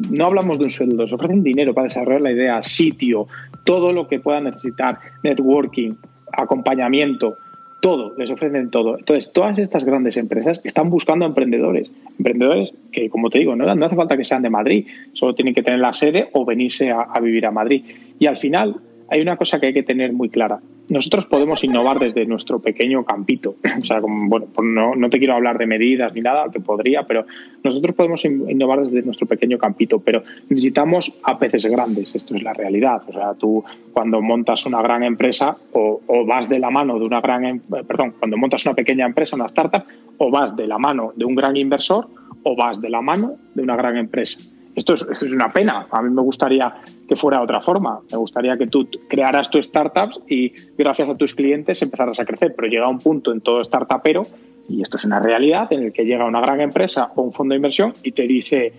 no 0.10 0.26
hablamos 0.26 0.58
de 0.58 0.66
un 0.66 0.72
sueldo, 0.72 1.04
les 1.04 1.14
ofrecen 1.14 1.44
dinero 1.44 1.74
para 1.74 1.88
desarrollar 1.88 2.22
la 2.22 2.32
idea, 2.32 2.62
sitio, 2.62 3.28
todo 3.64 3.92
lo 3.92 4.08
que 4.08 4.20
puedan 4.20 4.46
necesitar, 4.46 5.00
networking, 5.22 5.94
acompañamiento, 6.32 7.38
todo, 7.80 8.16
les 8.18 8.32
ofrecen 8.32 8.70
todo. 8.70 8.98
Entonces, 8.98 9.32
todas 9.32 9.60
estas 9.60 9.84
grandes 9.84 10.18
empresas 10.18 10.62
están 10.64 10.90
buscando 10.90 11.26
emprendedores, 11.26 11.92
emprendedores 12.18 12.74
que, 12.92 13.10
como 13.10 13.30
te 13.30 13.40
digo, 13.40 13.56
no, 13.56 13.86
hace 13.86 13.96
falta 13.96 14.18
que 14.18 14.24
sean 14.24 14.42
de 14.42 14.50
Madrid, 14.50 14.88
solo 15.12 15.36
tienen 15.36 15.54
que 15.54 15.64
tener 15.64 15.80
la 15.80 15.94
sede 15.94 16.30
o 16.32 16.46
venirse 16.46 16.92
a 16.92 17.20
vivir 17.20 17.46
a 17.46 17.52
Madrid. 17.52 17.84
Y 18.20 18.26
al 18.28 18.38
final, 18.38 18.78
hay 19.10 19.22
una 19.22 19.38
cosa 19.38 19.60
que 19.60 19.68
hay 19.68 19.74
que 19.74 19.84
tener 19.84 20.14
muy 20.14 20.30
clara. 20.30 20.60
Nosotros 20.90 21.26
podemos 21.26 21.64
innovar 21.64 22.00
desde 22.00 22.26
nuestro 22.26 22.60
pequeño 22.60 23.04
campito. 23.06 23.56
O 23.84 23.86
sea, 23.86 24.00
bueno, 24.02 24.48
pues 24.54 24.68
no, 24.68 24.96
no, 24.96 25.10
te 25.10 25.18
quiero 25.18 25.34
hablar 25.34 25.58
de 25.58 25.66
medidas 25.66 26.14
ni 26.14 26.22
nada, 26.22 26.50
que 26.52 26.60
podría, 26.60 27.04
pero 27.04 27.26
nosotros 27.64 27.96
podemos 27.96 28.24
innovar 28.24 28.82
desde 28.82 29.02
nuestro 29.02 29.28
pequeño 29.28 29.58
campito, 29.58 30.00
pero 30.00 30.24
necesitamos 30.50 31.14
a 31.24 31.38
peces 31.38 31.66
grandes. 31.66 32.16
Esto 32.16 32.36
es 32.36 32.44
la 32.44 32.54
realidad. 32.54 33.02
O 33.08 33.12
sea, 33.12 33.34
tú 33.34 33.64
cuando 33.92 34.22
montas 34.22 34.66
una 34.66 34.82
gran 34.82 35.04
empresa 35.04 35.58
o, 35.74 36.02
o 36.08 36.26
vas 36.26 36.48
de 36.48 36.60
la 36.60 36.70
mano 36.70 36.98
de 37.00 37.06
una 37.06 37.20
gran, 37.20 37.46
em, 37.46 37.60
perdón, 37.60 38.16
cuando 38.20 38.38
montas 38.38 38.66
una 38.66 38.76
pequeña 38.76 39.06
empresa, 39.06 39.36
una 39.36 39.46
startup, 39.46 39.84
o 40.18 40.32
vas 40.32 40.56
de 40.56 40.68
la 40.68 40.78
mano 40.78 41.14
de 41.16 41.26
un 41.26 41.36
gran 41.36 41.58
inversor 41.58 42.08
o 42.44 42.56
vas 42.56 42.80
de 42.80 42.90
la 42.90 43.02
mano 43.02 43.38
de 43.54 43.64
una 43.64 43.76
gran 43.76 43.98
empresa. 43.98 44.40
Esto 44.76 44.94
es, 44.94 45.04
es, 45.04 45.32
una 45.34 45.50
pena. 45.50 45.88
A 45.92 46.02
mí 46.02 46.10
me 46.10 46.22
gustaría 46.22 46.74
que 47.08 47.16
fuera 47.16 47.38
de 47.38 47.44
otra 47.44 47.62
forma. 47.62 48.00
Me 48.12 48.18
gustaría 48.18 48.58
que 48.58 48.68
tú 48.68 48.88
crearas 49.08 49.50
tus 49.50 49.66
startups 49.66 50.22
y 50.28 50.52
gracias 50.78 51.10
a 51.10 51.16
tus 51.16 51.36
clientes 51.36 51.82
empezaras 51.82 52.20
a 52.20 52.26
crecer. 52.26 52.54
Pero 52.56 52.68
llega 52.68 52.88
un 52.88 53.00
punto 53.00 53.32
en 53.32 53.42
todo 53.42 53.64
startupero, 53.64 54.24
y 54.70 54.82
esto 54.82 54.98
es 54.98 55.06
una 55.06 55.20
realidad, 55.20 55.72
en 55.72 55.84
el 55.84 55.94
que 55.94 56.06
llega 56.06 56.26
una 56.26 56.42
gran 56.42 56.62
empresa 56.62 57.12
o 57.16 57.22
un 57.22 57.34
fondo 57.34 57.54
de 57.54 57.58
inversión 57.58 57.94
y 58.02 58.12
te 58.12 58.24
dice, 58.24 58.74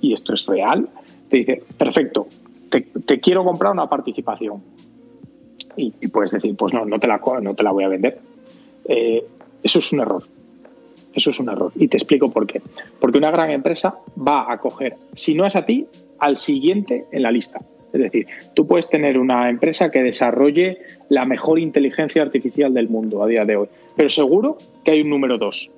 ¿y 0.00 0.12
esto 0.12 0.34
es 0.34 0.46
real? 0.46 0.88
Te 1.28 1.38
dice, 1.38 1.62
perfecto, 1.76 2.26
te, 2.70 3.20
quiero 3.20 3.44
comprar 3.44 3.72
una 3.72 3.88
participación. 3.88 4.62
Y, 5.76 5.90
puedes 6.08 6.32
decir, 6.32 6.56
pues 6.56 6.74
no, 6.74 6.84
no 6.84 6.98
te 6.98 7.06
la, 7.06 7.20
no 7.40 7.54
te 7.54 7.62
la 7.62 7.70
voy 7.70 7.84
a 7.84 7.88
vender. 7.88 8.18
Eh, 8.84 9.24
eso 9.62 9.78
es 9.78 9.92
un 9.92 10.00
error. 10.00 10.24
Eso 11.14 11.30
es 11.30 11.40
un 11.40 11.48
error. 11.48 11.72
Y 11.76 11.88
te 11.88 11.96
explico 11.96 12.30
por 12.30 12.46
qué. 12.46 12.60
Porque 13.00 13.18
una 13.18 13.30
gran 13.30 13.50
empresa 13.50 13.98
va 14.16 14.52
a 14.52 14.58
coger, 14.58 14.96
si 15.12 15.34
no 15.34 15.46
es 15.46 15.56
a 15.56 15.64
ti, 15.64 15.86
al 16.18 16.38
siguiente 16.38 17.04
en 17.10 17.22
la 17.22 17.30
lista. 17.30 17.60
Es 17.92 18.00
decir, 18.00 18.26
tú 18.54 18.66
puedes 18.66 18.88
tener 18.90 19.18
una 19.18 19.48
empresa 19.48 19.90
que 19.90 20.02
desarrolle 20.02 20.78
la 21.08 21.24
mejor 21.24 21.58
inteligencia 21.58 22.22
artificial 22.22 22.74
del 22.74 22.88
mundo 22.88 23.22
a 23.22 23.26
día 23.26 23.44
de 23.44 23.56
hoy, 23.56 23.68
pero 23.96 24.10
seguro 24.10 24.58
que 24.84 24.90
hay 24.90 25.00
un 25.00 25.10
número 25.10 25.38
dos, 25.38 25.70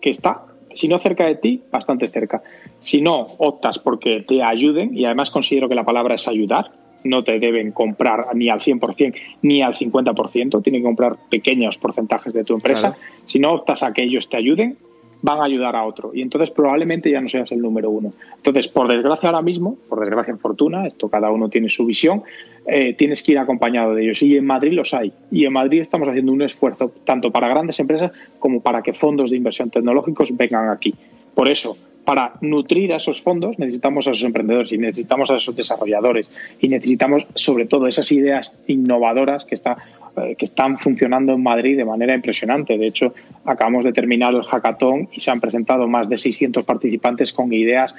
que 0.00 0.10
está, 0.10 0.46
si 0.74 0.88
no 0.88 0.98
cerca 0.98 1.26
de 1.26 1.36
ti, 1.36 1.62
bastante 1.70 2.08
cerca. 2.08 2.42
Si 2.80 3.00
no, 3.00 3.26
optas 3.38 3.78
porque 3.78 4.24
te 4.26 4.42
ayuden, 4.42 4.96
y 4.96 5.04
además 5.04 5.30
considero 5.30 5.68
que 5.68 5.74
la 5.74 5.84
palabra 5.84 6.16
es 6.16 6.26
ayudar, 6.26 6.72
no 7.04 7.24
te 7.24 7.38
deben 7.38 7.72
comprar 7.72 8.26
ni 8.34 8.48
al 8.48 8.60
100% 8.60 9.14
ni 9.42 9.62
al 9.62 9.74
50%, 9.74 10.62
tienen 10.62 10.82
que 10.82 10.86
comprar 10.86 11.16
pequeños 11.30 11.78
porcentajes 11.78 12.32
de 12.32 12.44
tu 12.44 12.54
empresa. 12.54 12.96
Si 13.24 13.38
no 13.38 13.52
optas 13.52 13.82
a 13.82 13.92
que 13.92 14.02
ellos 14.02 14.28
te 14.28 14.36
ayuden, 14.36 14.76
van 15.22 15.38
a 15.40 15.44
ayudar 15.44 15.74
a 15.76 15.84
otro. 15.84 16.10
Y 16.12 16.20
entonces 16.20 16.50
probablemente 16.50 17.10
ya 17.10 17.20
no 17.20 17.28
seas 17.28 17.50
el 17.52 17.60
número 17.60 17.90
uno. 17.90 18.12
Entonces, 18.36 18.68
por 18.68 18.88
desgracia 18.88 19.28
ahora 19.28 19.40
mismo, 19.40 19.76
por 19.88 20.00
desgracia 20.00 20.32
en 20.32 20.38
fortuna, 20.38 20.86
esto 20.86 21.08
cada 21.08 21.30
uno 21.30 21.48
tiene 21.48 21.68
su 21.68 21.86
visión, 21.86 22.22
eh, 22.66 22.94
tienes 22.94 23.22
que 23.22 23.32
ir 23.32 23.38
acompañado 23.38 23.94
de 23.94 24.02
ellos. 24.02 24.22
Y 24.22 24.36
en 24.36 24.44
Madrid 24.44 24.72
los 24.72 24.92
hay. 24.92 25.12
Y 25.30 25.44
en 25.46 25.52
Madrid 25.52 25.80
estamos 25.80 26.08
haciendo 26.08 26.32
un 26.32 26.42
esfuerzo 26.42 26.92
tanto 27.04 27.30
para 27.30 27.48
grandes 27.48 27.78
empresas 27.80 28.12
como 28.38 28.60
para 28.60 28.82
que 28.82 28.92
fondos 28.92 29.30
de 29.30 29.36
inversión 29.36 29.70
tecnológicos 29.70 30.36
vengan 30.36 30.68
aquí. 30.68 30.94
Por 31.34 31.48
eso, 31.48 31.76
para 32.04 32.34
nutrir 32.40 32.92
a 32.92 32.96
esos 32.96 33.22
fondos 33.22 33.58
necesitamos 33.58 34.06
a 34.06 34.10
esos 34.10 34.24
emprendedores 34.24 34.72
y 34.72 34.78
necesitamos 34.78 35.30
a 35.30 35.36
esos 35.36 35.54
desarrolladores 35.54 36.30
y 36.60 36.68
necesitamos 36.68 37.26
sobre 37.34 37.66
todo 37.66 37.86
esas 37.86 38.10
ideas 38.10 38.58
innovadoras 38.66 39.44
que, 39.44 39.54
eh, 39.54 40.34
que 40.36 40.44
están 40.44 40.78
funcionando 40.78 41.32
en 41.34 41.42
Madrid 41.42 41.76
de 41.76 41.84
manera 41.84 42.14
impresionante. 42.14 42.76
De 42.76 42.86
hecho, 42.86 43.14
acabamos 43.44 43.84
de 43.84 43.92
terminar 43.92 44.34
el 44.34 44.42
hackathon 44.42 45.08
y 45.12 45.20
se 45.20 45.30
han 45.30 45.40
presentado 45.40 45.86
más 45.86 46.08
de 46.08 46.18
600 46.18 46.64
participantes 46.64 47.32
con 47.32 47.52
ideas 47.52 47.94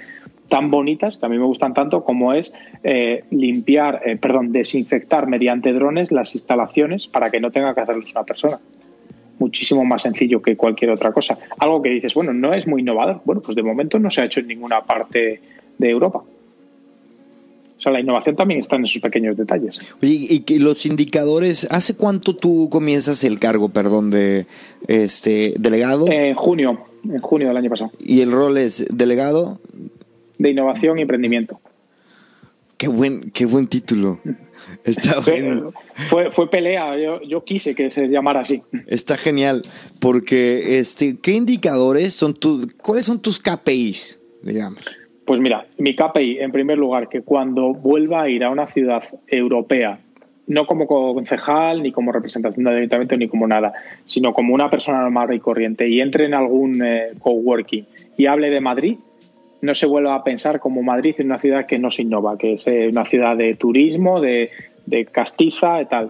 tan 0.50 0.70
bonitas 0.70 1.18
que 1.18 1.26
a 1.26 1.30
mí 1.30 1.38
me 1.38 1.46
gustan 1.46 1.74
tanto 1.74 2.04
como 2.04 2.34
es 2.34 2.54
eh, 2.84 3.24
limpiar, 3.32 4.02
eh, 4.06 4.18
perdón, 4.18 4.52
desinfectar 4.52 5.28
mediante 5.28 5.72
drones 5.72 6.12
las 6.12 6.36
instalaciones 6.36 7.08
para 7.08 7.32
que 7.32 7.40
no 7.40 7.52
tenga 7.52 7.74
que 7.74 7.82
hacerlo 7.82 8.04
una 8.14 8.24
persona 8.24 8.60
muchísimo 9.44 9.84
más 9.84 10.04
sencillo 10.04 10.42
que 10.42 10.56
cualquier 10.56 10.92
otra 10.92 11.12
cosa. 11.12 11.38
Algo 11.60 11.82
que 11.82 11.90
dices, 11.90 12.14
bueno, 12.14 12.34
no 12.34 12.54
es 12.54 12.66
muy 12.66 12.82
innovador. 12.82 13.22
Bueno, 13.26 13.42
pues 13.42 13.56
de 13.56 13.64
momento 13.64 14.00
no 14.00 14.10
se 14.10 14.22
ha 14.22 14.26
hecho 14.26 14.40
en 14.40 14.48
ninguna 14.48 14.82
parte 14.82 15.42
de 15.78 15.90
Europa. 15.90 16.20
O 16.20 17.82
sea, 17.84 17.92
la 17.92 18.00
innovación 18.00 18.38
también 18.38 18.62
está 18.62 18.78
en 18.78 18.86
esos 18.86 19.02
pequeños 19.02 19.36
detalles. 19.36 19.78
Oye, 20.02 20.28
y 20.30 20.40
que 20.42 20.58
los 20.60 20.86
indicadores, 20.86 21.68
¿hace 21.70 21.96
cuánto 21.96 22.34
tú 22.34 22.70
comienzas 22.72 23.26
el 23.26 23.40
cargo, 23.40 23.68
perdón, 23.68 24.10
de 24.10 24.46
este 24.88 25.54
delegado? 25.60 26.08
En 26.10 26.34
junio, 26.36 26.80
en 27.04 27.20
junio 27.20 27.50
del 27.50 27.58
año 27.58 27.70
pasado. 27.70 27.92
¿Y 28.00 28.22
el 28.22 28.32
rol 28.32 28.58
es 28.58 28.86
delegado? 28.90 29.60
De 30.38 30.52
innovación 30.52 31.00
y 31.00 31.02
emprendimiento. 31.02 31.60
Qué 32.78 32.88
buen, 32.88 33.32
qué 33.32 33.46
buen 33.46 33.68
título. 33.68 34.20
Está 34.84 35.20
bueno. 35.20 35.72
Fue, 36.10 36.32
fue 36.32 36.50
pelea, 36.50 36.98
yo, 36.98 37.22
yo, 37.22 37.44
quise 37.44 37.76
que 37.76 37.92
se 37.92 38.08
llamara 38.08 38.42
así. 38.42 38.64
Está 38.88 39.18
genial, 39.18 39.64
porque 40.00 40.80
este, 40.80 41.18
¿qué 41.20 41.32
indicadores 41.32 42.14
son 42.14 42.34
tus, 42.34 42.74
cuáles 42.74 43.06
son 43.06 43.22
tus 43.22 43.40
KPIs, 43.40 44.20
digamos? 44.42 44.86
Pues 45.26 45.40
mira, 45.40 45.68
mi 45.78 45.96
KPI, 45.96 46.40
en 46.40 46.52
primer 46.52 46.78
lugar, 46.78 47.08
que 47.08 47.22
cuando 47.22 47.74
vuelva 47.74 48.24
a 48.24 48.30
ir 48.30 48.44
a 48.44 48.50
una 48.50 48.68
ciudad 48.68 49.04
europea, 49.28 50.00
no 50.48 50.66
como 50.66 50.86
concejal, 50.88 51.82
ni 51.82 51.92
como 51.92 52.12
representación 52.12 52.66
del 52.66 52.78
ayuntamiento, 52.78 53.16
ni 53.16 53.28
como 53.28 53.48
nada, 53.48 53.74
sino 54.04 54.34
como 54.34 54.54
una 54.54 54.70
persona 54.70 55.00
normal 55.00 55.34
y 55.34 55.40
corriente, 55.40 55.88
y 55.88 56.02
entre 56.02 56.26
en 56.26 56.34
algún 56.34 56.84
eh, 56.84 57.12
coworking 57.20 57.86
y 58.18 58.26
hable 58.26 58.50
de 58.50 58.60
Madrid, 58.60 58.98
no 59.64 59.74
se 59.74 59.86
vuelva 59.86 60.14
a 60.16 60.26
pensar 60.26 60.60
como 60.60 60.84
Madrid 60.84 61.16
en 61.20 61.28
una 61.28 61.38
ciudad 61.38 61.66
que 61.66 61.80
no 61.80 61.90
se 61.90 62.02
innova, 62.02 62.38
que 62.38 62.56
es 62.56 62.68
eh, 62.68 62.90
una 62.92 63.06
ciudad 63.06 63.38
de 63.38 63.56
turismo, 63.56 64.20
de, 64.20 64.52
castiza 65.10 65.82
y 65.82 65.86
tal. 65.86 66.10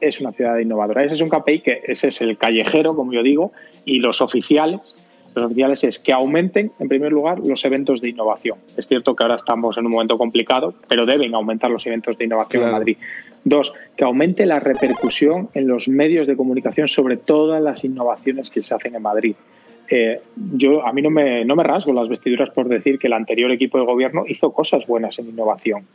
Es 0.00 0.20
una 0.20 0.30
ciudad 0.30 0.56
innovadora. 0.58 1.04
Ese 1.04 1.16
es 1.16 1.20
un 1.20 1.28
KPI 1.28 1.60
que 1.62 1.80
ese 1.84 2.08
es 2.08 2.22
el 2.22 2.38
callejero, 2.38 2.94
como 2.94 3.12
yo 3.12 3.24
digo, 3.24 3.50
y 3.84 3.98
los 3.98 4.20
oficiales. 4.20 5.04
Los 5.34 5.46
oficiales 5.46 5.82
es 5.82 5.98
que 5.98 6.12
aumenten, 6.12 6.70
en 6.78 6.88
primer 6.88 7.10
lugar, 7.10 7.40
los 7.40 7.64
eventos 7.64 8.00
de 8.00 8.10
innovación. 8.10 8.58
Es 8.76 8.86
cierto 8.86 9.16
que 9.16 9.24
ahora 9.24 9.34
estamos 9.34 9.76
en 9.78 9.86
un 9.86 9.92
momento 9.92 10.16
complicado, 10.16 10.72
pero 10.86 11.04
deben 11.04 11.34
aumentar 11.34 11.72
los 11.72 11.84
eventos 11.86 12.16
de 12.16 12.26
innovación 12.26 12.62
en 12.62 12.70
Madrid. 12.70 12.96
Dos, 13.42 13.74
que 13.96 14.04
aumente 14.04 14.46
la 14.46 14.60
repercusión 14.60 15.48
en 15.54 15.66
los 15.66 15.88
medios 15.88 16.28
de 16.28 16.36
comunicación 16.36 16.86
sobre 16.86 17.16
todas 17.16 17.60
las 17.60 17.82
innovaciones 17.82 18.48
que 18.48 18.62
se 18.62 18.76
hacen 18.76 18.94
en 18.94 19.02
Madrid. 19.02 19.34
Eh, 19.88 20.20
yo 20.54 20.86
a 20.86 20.92
mí 20.92 21.02
no 21.02 21.10
me, 21.10 21.44
no 21.44 21.54
me 21.56 21.62
rasgo 21.62 21.92
las 21.92 22.08
vestiduras 22.08 22.50
por 22.50 22.68
decir 22.68 22.98
que 22.98 23.08
el 23.08 23.12
anterior 23.12 23.50
equipo 23.50 23.78
de 23.78 23.84
gobierno 23.84 24.24
hizo 24.26 24.52
cosas 24.52 24.86
buenas 24.86 25.18
en 25.18 25.28
innovación. 25.28 25.86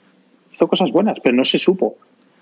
Hizo 0.53 0.67
cosas 0.67 0.91
buenas, 0.91 1.19
pero 1.19 1.35
no 1.35 1.45
se 1.45 1.57
supo. 1.57 1.95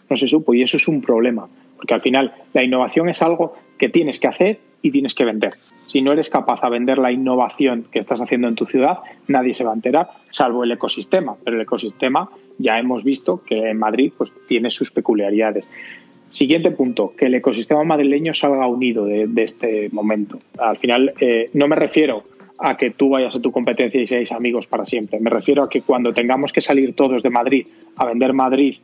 No 0.09 0.17
se 0.17 0.27
supo 0.27 0.53
y 0.53 0.61
eso 0.61 0.77
es 0.77 0.87
un 0.87 1.01
problema. 1.01 1.47
Porque 1.75 1.93
al 1.93 2.01
final 2.01 2.33
la 2.53 2.63
innovación 2.63 3.09
es 3.09 3.21
algo 3.21 3.55
que 3.77 3.89
tienes 3.89 4.19
que 4.19 4.27
hacer 4.27 4.59
y 4.81 4.91
tienes 4.91 5.15
que 5.15 5.25
vender. 5.25 5.53
Si 5.87 6.01
no 6.01 6.11
eres 6.11 6.29
capaz 6.29 6.61
de 6.61 6.69
vender 6.69 6.97
la 6.99 7.11
innovación 7.11 7.85
que 7.91 7.99
estás 7.99 8.21
haciendo 8.21 8.47
en 8.47 8.55
tu 8.55 8.65
ciudad, 8.65 8.99
nadie 9.27 9.53
se 9.53 9.63
va 9.63 9.71
a 9.71 9.75
enterar, 9.75 10.07
salvo 10.31 10.63
el 10.63 10.71
ecosistema. 10.71 11.35
Pero 11.43 11.55
el 11.55 11.63
ecosistema 11.63 12.29
ya 12.57 12.77
hemos 12.79 13.03
visto 13.03 13.41
que 13.43 13.69
en 13.69 13.79
Madrid 13.79 14.13
pues, 14.15 14.33
tiene 14.47 14.69
sus 14.69 14.91
peculiaridades. 14.91 15.67
Siguiente 16.29 16.71
punto, 16.71 17.13
que 17.15 17.25
el 17.25 17.35
ecosistema 17.35 17.83
madrileño 17.83 18.33
salga 18.33 18.67
unido 18.67 19.05
de, 19.05 19.29
este 19.37 19.89
momento. 19.91 20.39
Al 20.57 20.75
final, 20.77 21.13
eh, 21.19 21.45
no 21.53 21.67
me 21.67 21.75
refiero 21.75 22.23
a 22.59 22.77
que 22.77 22.91
tú 22.91 23.09
vayas 23.09 23.35
a 23.35 23.41
tu 23.41 23.51
competencia 23.51 24.01
y 24.01 24.07
seáis 24.07 24.31
amigos 24.31 24.67
para 24.67 24.85
siempre. 24.85 25.19
Me 25.19 25.29
refiero 25.29 25.63
a 25.63 25.69
que 25.69 25.81
cuando 25.81 26.13
tengamos 26.13 26.51
que 26.53 26.61
salir 26.61 26.93
todos 26.93 27.21
de 27.21 27.29
Madrid 27.29 27.67
a 27.97 28.05
vender 28.05 28.33
Madrid 28.33 28.77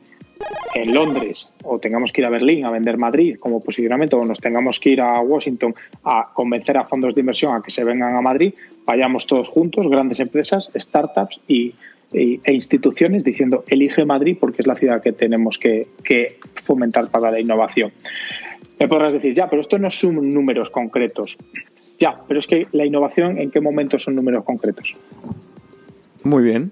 en 0.74 0.94
Londres 0.94 1.52
o 1.64 1.80
tengamos 1.80 2.12
que 2.12 2.22
ir 2.22 2.28
a 2.28 2.30
Berlín 2.30 2.66
a 2.66 2.72
vender 2.72 2.98
Madrid 2.98 3.38
como 3.40 3.60
posicionamiento 3.60 4.18
o 4.18 4.26
nos 4.26 4.40
tengamos 4.40 4.80
que 4.80 4.92
ir 4.92 5.02
a 5.02 5.20
Washington 5.22 5.76
a 6.04 6.32
convencer 6.34 6.78
a 6.78 6.86
fondos 6.86 7.14
de 7.14 7.22
inversión 7.22 7.56
a 7.56 7.62
que 7.62 7.72
se 7.72 7.84
vengan 7.84 8.16
a 8.16 8.22
Madrid, 8.22 8.54
vayamos 8.86 9.28
todos 9.28 9.50
juntos, 9.50 9.88
grandes 9.90 10.20
empresas, 10.20 10.70
startups 10.76 11.40
y 11.48 11.76
e, 12.14 12.40
instituciones 12.52 13.24
diciendo 13.24 13.64
elige 13.68 14.06
Madrid 14.06 14.38
porque 14.40 14.62
es 14.62 14.68
la 14.68 14.76
ciudad 14.76 15.02
que 15.02 15.14
tenemos 15.14 15.58
que, 15.58 15.88
fomentar 16.56 17.10
para 17.10 17.32
la 17.32 17.40
innovación. 17.40 17.92
Me 18.80 18.88
podrás 18.88 19.14
decir, 19.14 19.34
ya, 19.34 19.50
pero 19.50 19.62
esto 19.62 19.78
no 19.78 19.90
son 19.90 20.30
números 20.30 20.70
concretos. 20.70 21.38
Ya, 22.00 22.16
pero 22.28 22.40
es 22.40 22.48
que 22.48 22.68
la 22.72 22.86
innovación, 22.86 23.40
¿en 23.40 23.52
qué 23.52 23.62
momento 23.62 24.00
son 24.00 24.16
números 24.16 24.44
concretos? 24.44 24.96
Muy 26.24 26.44
bien. 26.44 26.72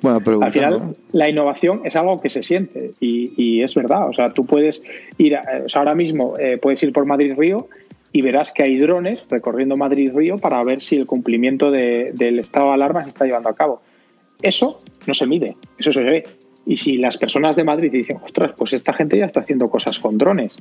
Bueno, 0.00 0.20
pregunta, 0.20 0.46
Al 0.46 0.52
final, 0.52 0.96
la 1.12 1.28
innovación 1.28 1.82
es 1.84 1.96
algo 1.96 2.20
que 2.20 2.30
se 2.30 2.42
siente 2.42 2.92
y, 3.00 3.62
es 3.62 3.74
verdad. 3.74 4.08
O 4.08 4.12
sea, 4.12 4.28
tú 4.28 4.44
puedes 4.44 4.82
ir, 5.18 5.36
ahora 5.74 5.94
mismo 5.94 6.34
eh, 6.38 6.56
puedes 6.58 6.82
ir 6.82 6.92
por 6.92 7.06
Madrid-Río 7.06 7.68
y 8.12 8.22
verás 8.22 8.52
que 8.52 8.62
hay 8.62 8.78
drones 8.78 9.26
recorriendo 9.28 9.76
Madrid-Río 9.76 10.38
para 10.38 10.62
ver 10.64 10.80
si 10.82 10.96
el 10.96 11.06
cumplimiento 11.06 11.70
del 11.70 12.38
estado 12.38 12.68
de 12.68 12.74
alarma 12.74 13.02
se 13.02 13.08
está 13.08 13.24
llevando 13.24 13.48
a 13.48 13.54
cabo. 13.54 13.82
Eso 14.40 14.80
no 15.06 15.14
se 15.14 15.26
mide, 15.26 15.56
eso 15.78 15.92
se 15.92 16.02
ve. 16.02 16.24
Y 16.64 16.76
si 16.76 16.96
las 16.98 17.16
personas 17.16 17.56
de 17.56 17.64
Madrid 17.64 17.90
dicen, 17.90 18.18
ostras, 18.22 18.52
pues 18.56 18.72
esta 18.72 18.92
gente 18.92 19.18
ya 19.18 19.26
está 19.26 19.40
haciendo 19.40 19.68
cosas 19.68 19.98
con 19.98 20.18
drones, 20.18 20.58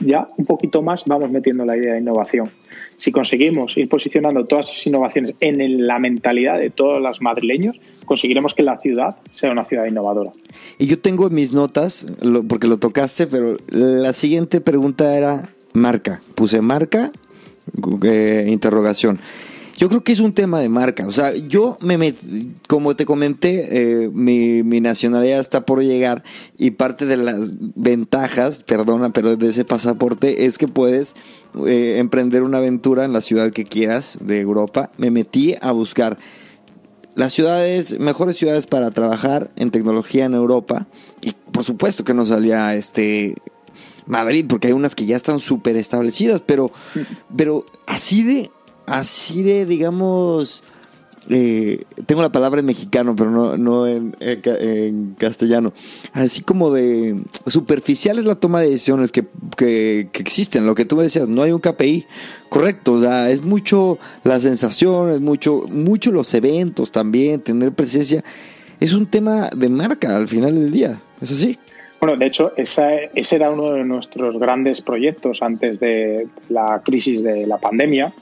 ya 0.00 0.26
un 0.36 0.44
poquito 0.44 0.82
más 0.82 1.04
vamos 1.06 1.30
metiendo 1.30 1.64
la 1.64 1.76
idea 1.76 1.94
de 1.94 2.00
innovación. 2.00 2.50
Si 2.96 3.12
conseguimos 3.12 3.76
ir 3.76 3.88
posicionando 3.88 4.44
todas 4.44 4.70
esas 4.70 4.86
innovaciones 4.86 5.34
en 5.40 5.86
la 5.86 5.98
mentalidad 5.98 6.58
de 6.58 6.70
todos 6.70 7.00
los 7.00 7.20
madrileños, 7.20 7.78
conseguiremos 8.04 8.54
que 8.54 8.62
la 8.62 8.78
ciudad 8.78 9.16
sea 9.30 9.50
una 9.50 9.64
ciudad 9.64 9.86
innovadora. 9.86 10.30
Y 10.78 10.86
yo 10.86 10.98
tengo 10.98 11.28
mis 11.30 11.52
notas, 11.52 12.06
porque 12.48 12.66
lo 12.66 12.78
tocaste, 12.78 13.26
pero 13.26 13.56
la 13.68 14.12
siguiente 14.12 14.60
pregunta 14.60 15.16
era 15.16 15.50
marca. 15.72 16.20
Puse 16.34 16.62
marca, 16.62 17.12
eh, 18.02 18.46
interrogación. 18.48 19.18
Yo 19.76 19.90
creo 19.90 20.02
que 20.02 20.12
es 20.12 20.20
un 20.20 20.32
tema 20.32 20.60
de 20.60 20.70
marca. 20.70 21.06
O 21.06 21.12
sea, 21.12 21.34
yo 21.34 21.76
me 21.80 22.14
como 22.66 22.96
te 22.96 23.04
comenté, 23.04 24.04
eh, 24.04 24.10
mi, 24.10 24.62
nacionalidad 24.80 25.38
está 25.40 25.66
por 25.66 25.82
llegar 25.82 26.22
y 26.56 26.72
parte 26.72 27.04
de 27.04 27.18
las 27.18 27.38
ventajas, 27.74 28.62
perdona, 28.62 29.10
pero 29.10 29.36
de 29.36 29.48
ese 29.48 29.64
pasaporte 29.64 30.46
es 30.46 30.56
que 30.56 30.68
puedes 30.68 31.14
eh, 31.66 31.96
emprender 31.98 32.42
una 32.42 32.58
aventura 32.58 33.04
en 33.04 33.12
la 33.12 33.20
ciudad 33.20 33.52
que 33.52 33.64
quieras 33.64 34.16
de 34.20 34.40
Europa. 34.40 34.90
Me 34.96 35.10
metí 35.10 35.54
a 35.60 35.72
buscar 35.72 36.16
las 37.14 37.32
ciudades, 37.32 37.98
mejores 37.98 38.36
ciudades 38.36 38.66
para 38.66 38.90
trabajar 38.90 39.50
en 39.56 39.70
tecnología 39.70 40.24
en 40.24 40.34
Europa 40.34 40.86
y 41.20 41.32
por 41.52 41.64
supuesto 41.64 42.04
que 42.04 42.14
no 42.14 42.24
salía 42.26 42.74
este 42.74 43.34
Madrid 44.06 44.46
porque 44.48 44.68
hay 44.68 44.74
unas 44.74 44.94
que 44.94 45.06
ya 45.06 45.16
están 45.16 45.40
súper 45.40 45.76
establecidas, 45.76 46.42
pero, 46.44 46.70
pero 47.34 47.66
así 47.86 48.22
de 48.22 48.50
así 48.86 49.42
de, 49.42 49.66
digamos, 49.66 50.62
eh, 51.28 51.80
tengo 52.06 52.22
la 52.22 52.30
palabra 52.30 52.60
en 52.60 52.66
mexicano, 52.66 53.16
pero 53.16 53.30
no, 53.30 53.56
no 53.56 53.86
en, 53.86 55.14
castellano, 55.18 55.72
así 56.12 56.42
como 56.42 56.70
de 56.70 57.20
superficial 57.46 58.18
es 58.18 58.24
la 58.24 58.36
toma 58.36 58.60
de 58.60 58.70
decisiones 58.70 59.10
que, 59.10 59.24
que, 59.56 60.08
existen, 60.14 60.66
lo 60.66 60.74
que 60.74 60.84
tú 60.84 60.96
decías, 60.98 61.26
no 61.28 61.42
hay 61.42 61.50
un 61.50 61.60
KPI 61.60 62.06
correcto, 62.48 62.94
o 62.94 63.00
sea, 63.00 63.30
es 63.30 63.42
mucho 63.42 63.98
la 64.22 64.38
sensación, 64.38 65.10
es 65.10 65.20
mucho, 65.20 65.62
mucho 65.68 66.12
los 66.12 66.32
eventos 66.34 66.92
también, 66.92 67.40
tener 67.40 67.72
presencia, 67.72 68.22
es 68.78 68.92
un 68.92 69.06
tema 69.06 69.48
de 69.56 69.68
marca 69.68 70.16
al 70.16 70.28
final 70.28 70.54
del 70.54 70.70
día, 70.70 71.00
¿es 71.20 71.32
así? 71.32 71.58
Bueno, 72.00 72.16
de 72.18 72.26
hecho, 72.26 72.52
ese 72.56 73.10
era 73.14 73.50
uno 73.50 73.72
de 73.72 73.82
nuestros 73.82 74.38
grandes 74.38 74.80
proyectos 74.80 75.42
antes 75.42 75.80
de 75.80 76.28
la 76.50 76.82
crisis 76.84 77.22
de 77.22 77.46
la 77.46 77.58
pandemia 77.58 78.12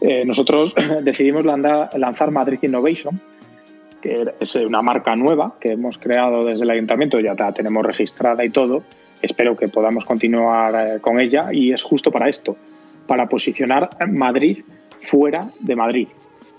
eh, 0.00 0.24
nosotros 0.24 0.74
decidimos 1.02 1.44
lanzar 1.44 2.30
Madrid 2.30 2.58
Innovation, 2.62 3.20
que 4.00 4.32
es 4.40 4.56
una 4.56 4.82
marca 4.82 5.14
nueva 5.14 5.54
que 5.60 5.72
hemos 5.72 5.98
creado 5.98 6.44
desde 6.44 6.64
el 6.64 6.70
ayuntamiento, 6.70 7.20
ya 7.20 7.34
la 7.34 7.52
tenemos 7.52 7.84
registrada 7.84 8.44
y 8.44 8.50
todo. 8.50 8.82
Espero 9.20 9.56
que 9.56 9.68
podamos 9.68 10.04
continuar 10.04 10.74
eh, 10.74 11.00
con 11.00 11.20
ella 11.20 11.50
y 11.52 11.72
es 11.72 11.82
justo 11.82 12.10
para 12.10 12.28
esto, 12.28 12.56
para 13.06 13.28
posicionar 13.28 13.90
Madrid 14.08 14.64
fuera 14.98 15.40
de 15.60 15.76
Madrid. 15.76 16.08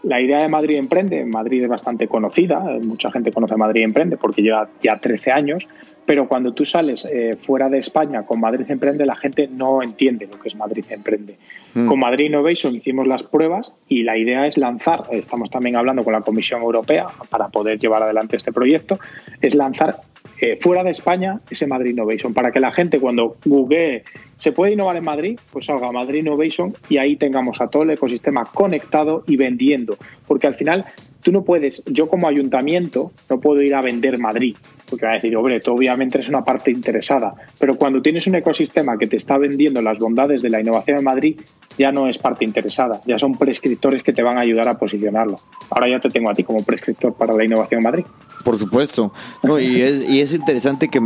La 0.03 0.19
idea 0.19 0.39
de 0.39 0.47
Madrid 0.47 0.77
Emprende, 0.77 1.23
Madrid 1.25 1.63
es 1.63 1.69
bastante 1.69 2.07
conocida, 2.07 2.59
mucha 2.83 3.11
gente 3.11 3.31
conoce 3.31 3.55
Madrid 3.55 3.83
Emprende 3.83 4.17
porque 4.17 4.41
lleva 4.41 4.67
ya 4.81 4.97
13 4.97 5.31
años, 5.31 5.67
pero 6.05 6.27
cuando 6.27 6.53
tú 6.53 6.65
sales 6.65 7.05
eh, 7.05 7.35
fuera 7.37 7.69
de 7.69 7.79
España 7.79 8.23
con 8.23 8.39
Madrid 8.39 8.65
Emprende, 8.69 9.05
la 9.05 9.15
gente 9.15 9.47
no 9.47 9.81
entiende 9.81 10.27
lo 10.27 10.39
que 10.39 10.49
es 10.49 10.55
Madrid 10.55 10.83
Emprende. 10.89 11.37
Mm. 11.73 11.87
Con 11.87 11.99
Madrid 11.99 12.25
Innovation 12.25 12.75
hicimos 12.75 13.07
las 13.07 13.23
pruebas 13.23 13.75
y 13.87 14.03
la 14.03 14.17
idea 14.17 14.47
es 14.47 14.57
lanzar, 14.57 15.03
estamos 15.11 15.49
también 15.49 15.75
hablando 15.75 16.03
con 16.03 16.13
la 16.13 16.21
Comisión 16.21 16.61
Europea 16.61 17.07
para 17.29 17.49
poder 17.49 17.79
llevar 17.79 18.03
adelante 18.03 18.35
este 18.35 18.51
proyecto, 18.51 18.99
es 19.41 19.55
lanzar 19.55 20.01
eh, 20.39 20.57
fuera 20.59 20.83
de 20.83 20.89
España 20.89 21.39
ese 21.49 21.67
Madrid 21.67 21.91
Innovation, 21.91 22.33
para 22.33 22.51
que 22.51 22.59
la 22.59 22.71
gente 22.71 22.99
cuando 22.99 23.37
google 23.45 24.03
se 24.37 24.51
puede 24.51 24.73
innovar 24.73 24.97
en 24.97 25.03
Madrid, 25.03 25.39
pues 25.51 25.67
salga 25.67 25.91
Madrid 25.91 26.21
Innovation 26.21 26.73
y 26.89 26.97
ahí 26.97 27.15
tengamos 27.15 27.61
a 27.61 27.67
todo 27.67 27.83
el 27.83 27.91
ecosistema 27.91 28.45
conectado 28.45 29.23
y 29.27 29.37
vendiendo, 29.37 29.97
porque 30.27 30.47
al 30.47 30.55
final 30.55 30.83
tú 31.23 31.31
no 31.31 31.43
puedes, 31.43 31.83
yo 31.85 32.09
como 32.09 32.27
ayuntamiento, 32.27 33.11
no 33.29 33.39
puedo 33.39 33.61
ir 33.61 33.75
a 33.75 33.81
vender 33.81 34.19
Madrid, 34.19 34.55
porque 34.89 35.05
va 35.05 35.11
a 35.11 35.15
decir, 35.15 35.35
hombre, 35.35 35.59
tú 35.59 35.73
obviamente 35.73 36.17
eres 36.17 36.29
una 36.29 36.43
parte 36.43 36.71
interesada, 36.71 37.33
pero 37.59 37.75
cuando 37.75 38.01
tienes 38.01 38.27
un 38.27 38.35
ecosistema 38.35 38.97
que 38.97 39.07
te 39.07 39.17
está 39.17 39.37
vendiendo 39.37 39.81
las 39.81 39.97
bondades 39.99 40.41
de 40.41 40.49
la 40.49 40.59
innovación 40.59 40.99
en 40.99 41.03
Madrid, 41.03 41.39
ya 41.77 41.91
no 41.91 42.07
es 42.07 42.17
parte 42.17 42.45
interesada, 42.45 42.99
ya 43.05 43.17
son 43.17 43.37
prescriptores 43.37 44.03
que 44.03 44.13
te 44.13 44.21
van 44.21 44.37
a 44.37 44.41
ayudar 44.41 44.67
a 44.67 44.77
posicionarlo. 44.77 45.35
Ahora 45.69 45.89
ya 45.89 45.99
te 45.99 46.09
tengo 46.09 46.29
a 46.29 46.33
ti 46.33 46.43
como 46.43 46.63
prescriptor 46.63 47.13
para 47.13 47.33
la 47.33 47.43
innovación 47.43 47.79
en 47.79 47.83
Madrid. 47.83 48.05
Por 48.43 48.57
supuesto. 48.57 49.13
No, 49.43 49.59
y, 49.59 49.81
es, 49.81 50.33
interesante 50.33 50.89
que, 50.89 50.99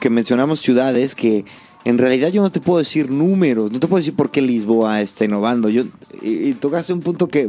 que 0.00 0.10
mencionamos 0.10 0.60
ciudades 0.60 1.14
que 1.14 1.44
en 1.84 1.98
realidad 1.98 2.30
yo 2.30 2.42
no 2.42 2.50
te 2.50 2.60
puedo 2.60 2.78
decir 2.78 3.10
números, 3.10 3.72
no 3.72 3.80
te 3.80 3.86
puedo 3.86 3.98
decir 4.00 4.14
por 4.14 4.30
qué 4.30 4.42
Lisboa 4.42 5.00
está 5.00 5.24
innovando. 5.24 5.68
Yo, 5.68 5.84
y, 6.22 6.52
tocaste 6.54 6.92
un 6.92 7.00
punto 7.00 7.28
que 7.28 7.48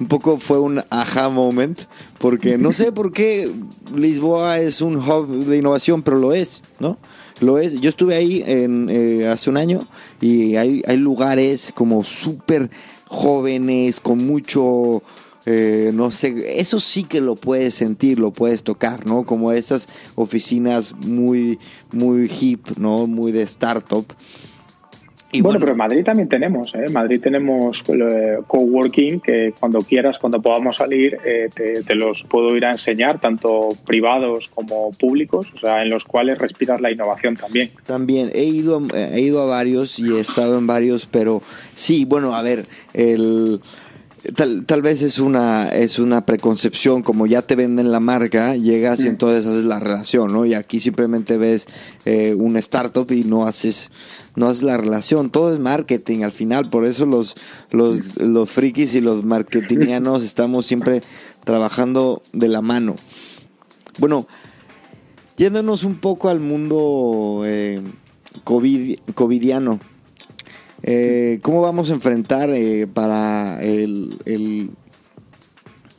un 0.00 0.08
poco 0.08 0.38
fue 0.38 0.58
un 0.58 0.82
aha 0.90 1.28
moment, 1.28 1.78
porque 2.18 2.58
no 2.58 2.72
sé 2.72 2.90
por 2.90 3.12
qué 3.12 3.50
Lisboa 3.94 4.58
es 4.58 4.80
un 4.80 4.96
hub 4.96 5.28
de 5.46 5.58
innovación, 5.58 6.02
pero 6.02 6.18
lo 6.18 6.32
es, 6.32 6.62
¿no? 6.78 6.98
Lo 7.40 7.58
es. 7.58 7.80
Yo 7.80 7.90
estuve 7.90 8.14
ahí 8.14 8.42
eh, 8.46 9.28
hace 9.28 9.50
un 9.50 9.56
año 9.56 9.88
y 10.20 10.56
hay, 10.56 10.82
hay 10.86 10.96
lugares 10.96 11.72
como 11.74 12.04
súper 12.04 12.70
jóvenes, 13.08 14.00
con 14.00 14.26
mucho 14.26 15.02
eh, 15.46 15.90
no 15.94 16.10
sé, 16.10 16.60
eso 16.60 16.80
sí 16.80 17.04
que 17.04 17.20
lo 17.20 17.34
puedes 17.34 17.74
sentir, 17.74 18.18
lo 18.18 18.30
puedes 18.30 18.62
tocar, 18.62 19.06
¿no? 19.06 19.24
Como 19.24 19.52
esas 19.52 19.88
oficinas 20.14 20.94
muy, 20.94 21.58
muy 21.92 22.30
hip, 22.40 22.76
¿no? 22.78 23.06
Muy 23.06 23.32
de 23.32 23.42
startup. 23.42 24.06
Y 25.32 25.42
bueno, 25.42 25.60
pero 25.60 25.72
en 25.72 25.78
Madrid 25.78 26.02
también 26.04 26.28
tenemos, 26.28 26.74
¿eh? 26.74 26.86
En 26.86 26.92
Madrid 26.92 27.20
tenemos 27.20 27.84
eh, 27.86 28.38
coworking 28.46 29.20
que 29.20 29.54
cuando 29.58 29.78
quieras, 29.80 30.18
cuando 30.18 30.42
podamos 30.42 30.76
salir, 30.76 31.18
eh, 31.24 31.48
te, 31.54 31.94
los 31.94 32.24
puedo 32.24 32.56
ir 32.56 32.64
a 32.64 32.72
enseñar, 32.72 33.20
tanto 33.20 33.68
privados 33.86 34.48
como 34.48 34.90
públicos, 34.90 35.46
o 35.54 35.58
sea, 35.58 35.82
en 35.82 35.88
los 35.88 36.04
cuales 36.04 36.38
respiras 36.38 36.80
la 36.80 36.90
innovación 36.90 37.36
también. 37.36 37.70
También 37.86 38.30
he 38.34 38.44
ido, 38.44 38.82
he 38.92 39.20
ido 39.20 39.42
a 39.42 39.46
varios 39.46 40.00
y 40.00 40.16
he 40.16 40.20
estado 40.20 40.58
en 40.58 40.66
varios, 40.66 41.06
pero 41.06 41.42
sí, 41.74 42.04
bueno, 42.04 42.34
a 42.34 42.42
ver, 42.42 42.66
el 42.92 43.60
Tal, 44.36 44.66
tal, 44.66 44.82
vez 44.82 45.00
es 45.00 45.18
una, 45.18 45.68
es 45.68 45.98
una 45.98 46.26
preconcepción, 46.26 47.02
como 47.02 47.26
ya 47.26 47.40
te 47.40 47.56
venden 47.56 47.90
la 47.90 48.00
marca, 48.00 48.54
llegas 48.54 49.00
y 49.00 49.08
entonces 49.08 49.46
haces 49.46 49.64
la 49.64 49.80
relación, 49.80 50.30
¿no? 50.32 50.44
Y 50.44 50.52
aquí 50.52 50.78
simplemente 50.78 51.38
ves 51.38 51.66
eh, 52.04 52.34
un 52.36 52.58
startup 52.58 53.10
y 53.10 53.24
no 53.24 53.46
haces, 53.46 53.90
no 54.36 54.48
haces 54.48 54.62
la 54.62 54.76
relación. 54.76 55.30
Todo 55.30 55.54
es 55.54 55.58
marketing 55.58 56.22
al 56.22 56.32
final, 56.32 56.68
por 56.68 56.84
eso 56.84 57.06
los, 57.06 57.34
los, 57.70 58.16
los 58.18 58.50
frikis 58.50 58.94
y 58.94 59.00
los 59.00 59.24
marketingianos 59.24 60.22
estamos 60.22 60.66
siempre 60.66 61.02
trabajando 61.44 62.20
de 62.34 62.48
la 62.48 62.60
mano. 62.60 62.96
Bueno, 63.98 64.26
yéndonos 65.38 65.82
un 65.84 65.98
poco 65.98 66.28
al 66.28 66.40
mundo 66.40 67.42
eh, 67.46 67.80
COVID, 68.44 68.98
covidiano. 69.14 69.80
Eh, 70.82 71.40
¿Cómo 71.42 71.60
vamos 71.60 71.90
a 71.90 71.94
enfrentar 71.94 72.50
eh, 72.50 72.86
para 72.86 73.62
el, 73.62 74.70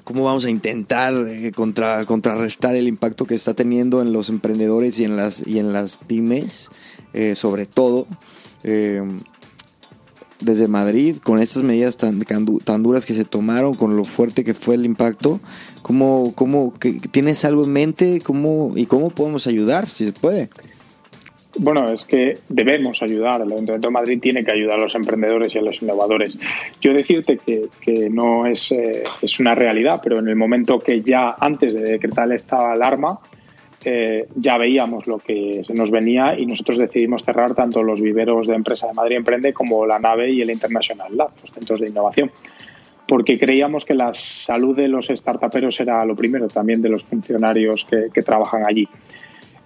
cómo 0.03 0.23
vamos 0.23 0.45
a 0.45 0.49
intentar 0.49 1.13
eh, 1.27 1.51
contra, 1.51 2.05
contrarrestar 2.05 2.75
el 2.75 2.87
impacto 2.87 3.25
que 3.25 3.35
está 3.35 3.53
teniendo 3.53 4.01
en 4.01 4.11
los 4.11 4.29
emprendedores 4.29 4.99
y 4.99 5.03
en 5.03 5.17
las 5.17 5.45
y 5.45 5.59
en 5.59 5.73
las 5.73 5.97
pymes, 5.97 6.69
sobre 7.35 7.65
todo 7.65 8.07
desde 10.39 10.67
Madrid, 10.67 11.17
con 11.23 11.39
estas 11.39 11.63
medidas 11.63 11.97
tan, 11.97 12.19
tan 12.19 12.83
duras 12.83 13.05
que 13.05 13.13
se 13.13 13.25
tomaron, 13.25 13.75
con 13.75 13.95
lo 13.95 14.03
fuerte 14.05 14.43
que 14.43 14.55
fue 14.55 14.75
el 14.75 14.85
impacto? 14.85 15.39
¿Cómo, 15.83 16.33
cómo 16.35 16.73
tienes 17.11 17.45
algo 17.45 17.63
en 17.63 17.73
mente? 17.73 18.21
¿Cómo 18.21 18.73
y 18.75 18.87
cómo 18.87 19.11
podemos 19.11 19.45
ayudar, 19.45 19.87
si 19.87 20.05
se 20.05 20.13
puede? 20.13 20.49
Bueno, 21.57 21.85
es 21.85 22.05
que 22.05 22.33
debemos 22.49 23.01
ayudar. 23.03 23.41
El 23.41 23.51
Ayuntamiento 23.51 23.87
de 23.87 23.93
Madrid 23.93 24.19
tiene 24.21 24.43
que 24.43 24.51
ayudar 24.51 24.79
a 24.79 24.83
los 24.83 24.95
emprendedores 24.95 25.53
y 25.53 25.57
a 25.57 25.61
los 25.61 25.81
innovadores. 25.81 26.39
Yo 26.79 26.93
decirte 26.93 27.37
que, 27.37 28.09
no 28.09 28.45
es, 28.45 28.71
eh, 28.71 29.03
es 29.21 29.39
una 29.39 29.53
realidad, 29.53 29.99
pero 30.01 30.19
en 30.19 30.27
el 30.29 30.35
momento 30.35 30.79
que 30.79 31.01
ya 31.01 31.35
antes 31.39 31.73
de 31.73 31.81
decretar 31.81 32.31
esta 32.31 32.71
alarma, 32.71 33.19
eh, 33.83 34.27
ya 34.35 34.57
veíamos 34.57 35.07
lo 35.07 35.17
que 35.17 35.63
se 35.65 35.73
nos 35.73 35.91
venía 35.91 36.39
y 36.39 36.45
nosotros 36.45 36.77
decidimos 36.77 37.23
cerrar 37.23 37.53
tanto 37.53 37.83
los 37.83 37.99
viveros 37.99 38.47
de 38.47 38.55
empresa 38.55 38.87
de 38.87 38.93
Madrid 38.93 39.17
Emprende 39.17 39.53
como 39.53 39.85
la 39.85 39.99
nave 39.99 40.31
y 40.31 40.41
el 40.41 40.51
International 40.51 41.17
Lab, 41.17 41.31
los 41.41 41.51
centros 41.51 41.79
de 41.79 41.89
innovación 41.89 42.31
porque 43.07 43.37
creíamos 43.37 43.83
que 43.83 43.93
la 43.93 44.13
salud 44.13 44.73
de 44.73 44.87
los 44.87 45.07
startuperos 45.07 45.77
era 45.81 46.05
lo 46.05 46.15
primero, 46.15 46.47
también 46.47 46.81
de 46.81 46.87
los 46.87 47.03
funcionarios 47.03 47.83
que, 47.83 48.07
que 48.13 48.21
trabajan 48.21 48.63
allí. 48.65 48.87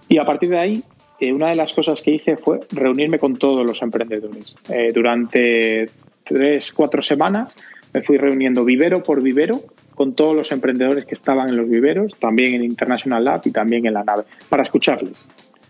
Y 0.08 0.18
a 0.18 0.24
partir 0.24 0.50
de 0.50 0.58
ahí 0.58 0.84
una 1.20 1.48
de 1.48 1.56
las 1.56 1.72
cosas 1.72 2.02
que 2.02 2.12
hice 2.12 2.36
fue 2.36 2.60
reunirme 2.70 3.18
con 3.18 3.36
todos 3.36 3.66
los 3.66 3.80
emprendedores. 3.82 4.56
Eh, 4.68 4.88
durante 4.94 5.86
tres, 6.24 6.72
cuatro 6.72 7.02
semanas 7.02 7.54
me 7.94 8.02
fui 8.02 8.18
reuniendo 8.18 8.64
vivero 8.64 9.02
por 9.02 9.22
vivero 9.22 9.62
con 9.94 10.14
todos 10.14 10.36
los 10.36 10.52
emprendedores 10.52 11.06
que 11.06 11.14
estaban 11.14 11.48
en 11.48 11.56
los 11.56 11.68
viveros, 11.68 12.14
también 12.18 12.54
en 12.54 12.64
International 12.64 13.24
Lab 13.24 13.40
y 13.44 13.50
también 13.50 13.86
en 13.86 13.94
la 13.94 14.04
nave, 14.04 14.24
para 14.50 14.62
escucharles. 14.62 15.28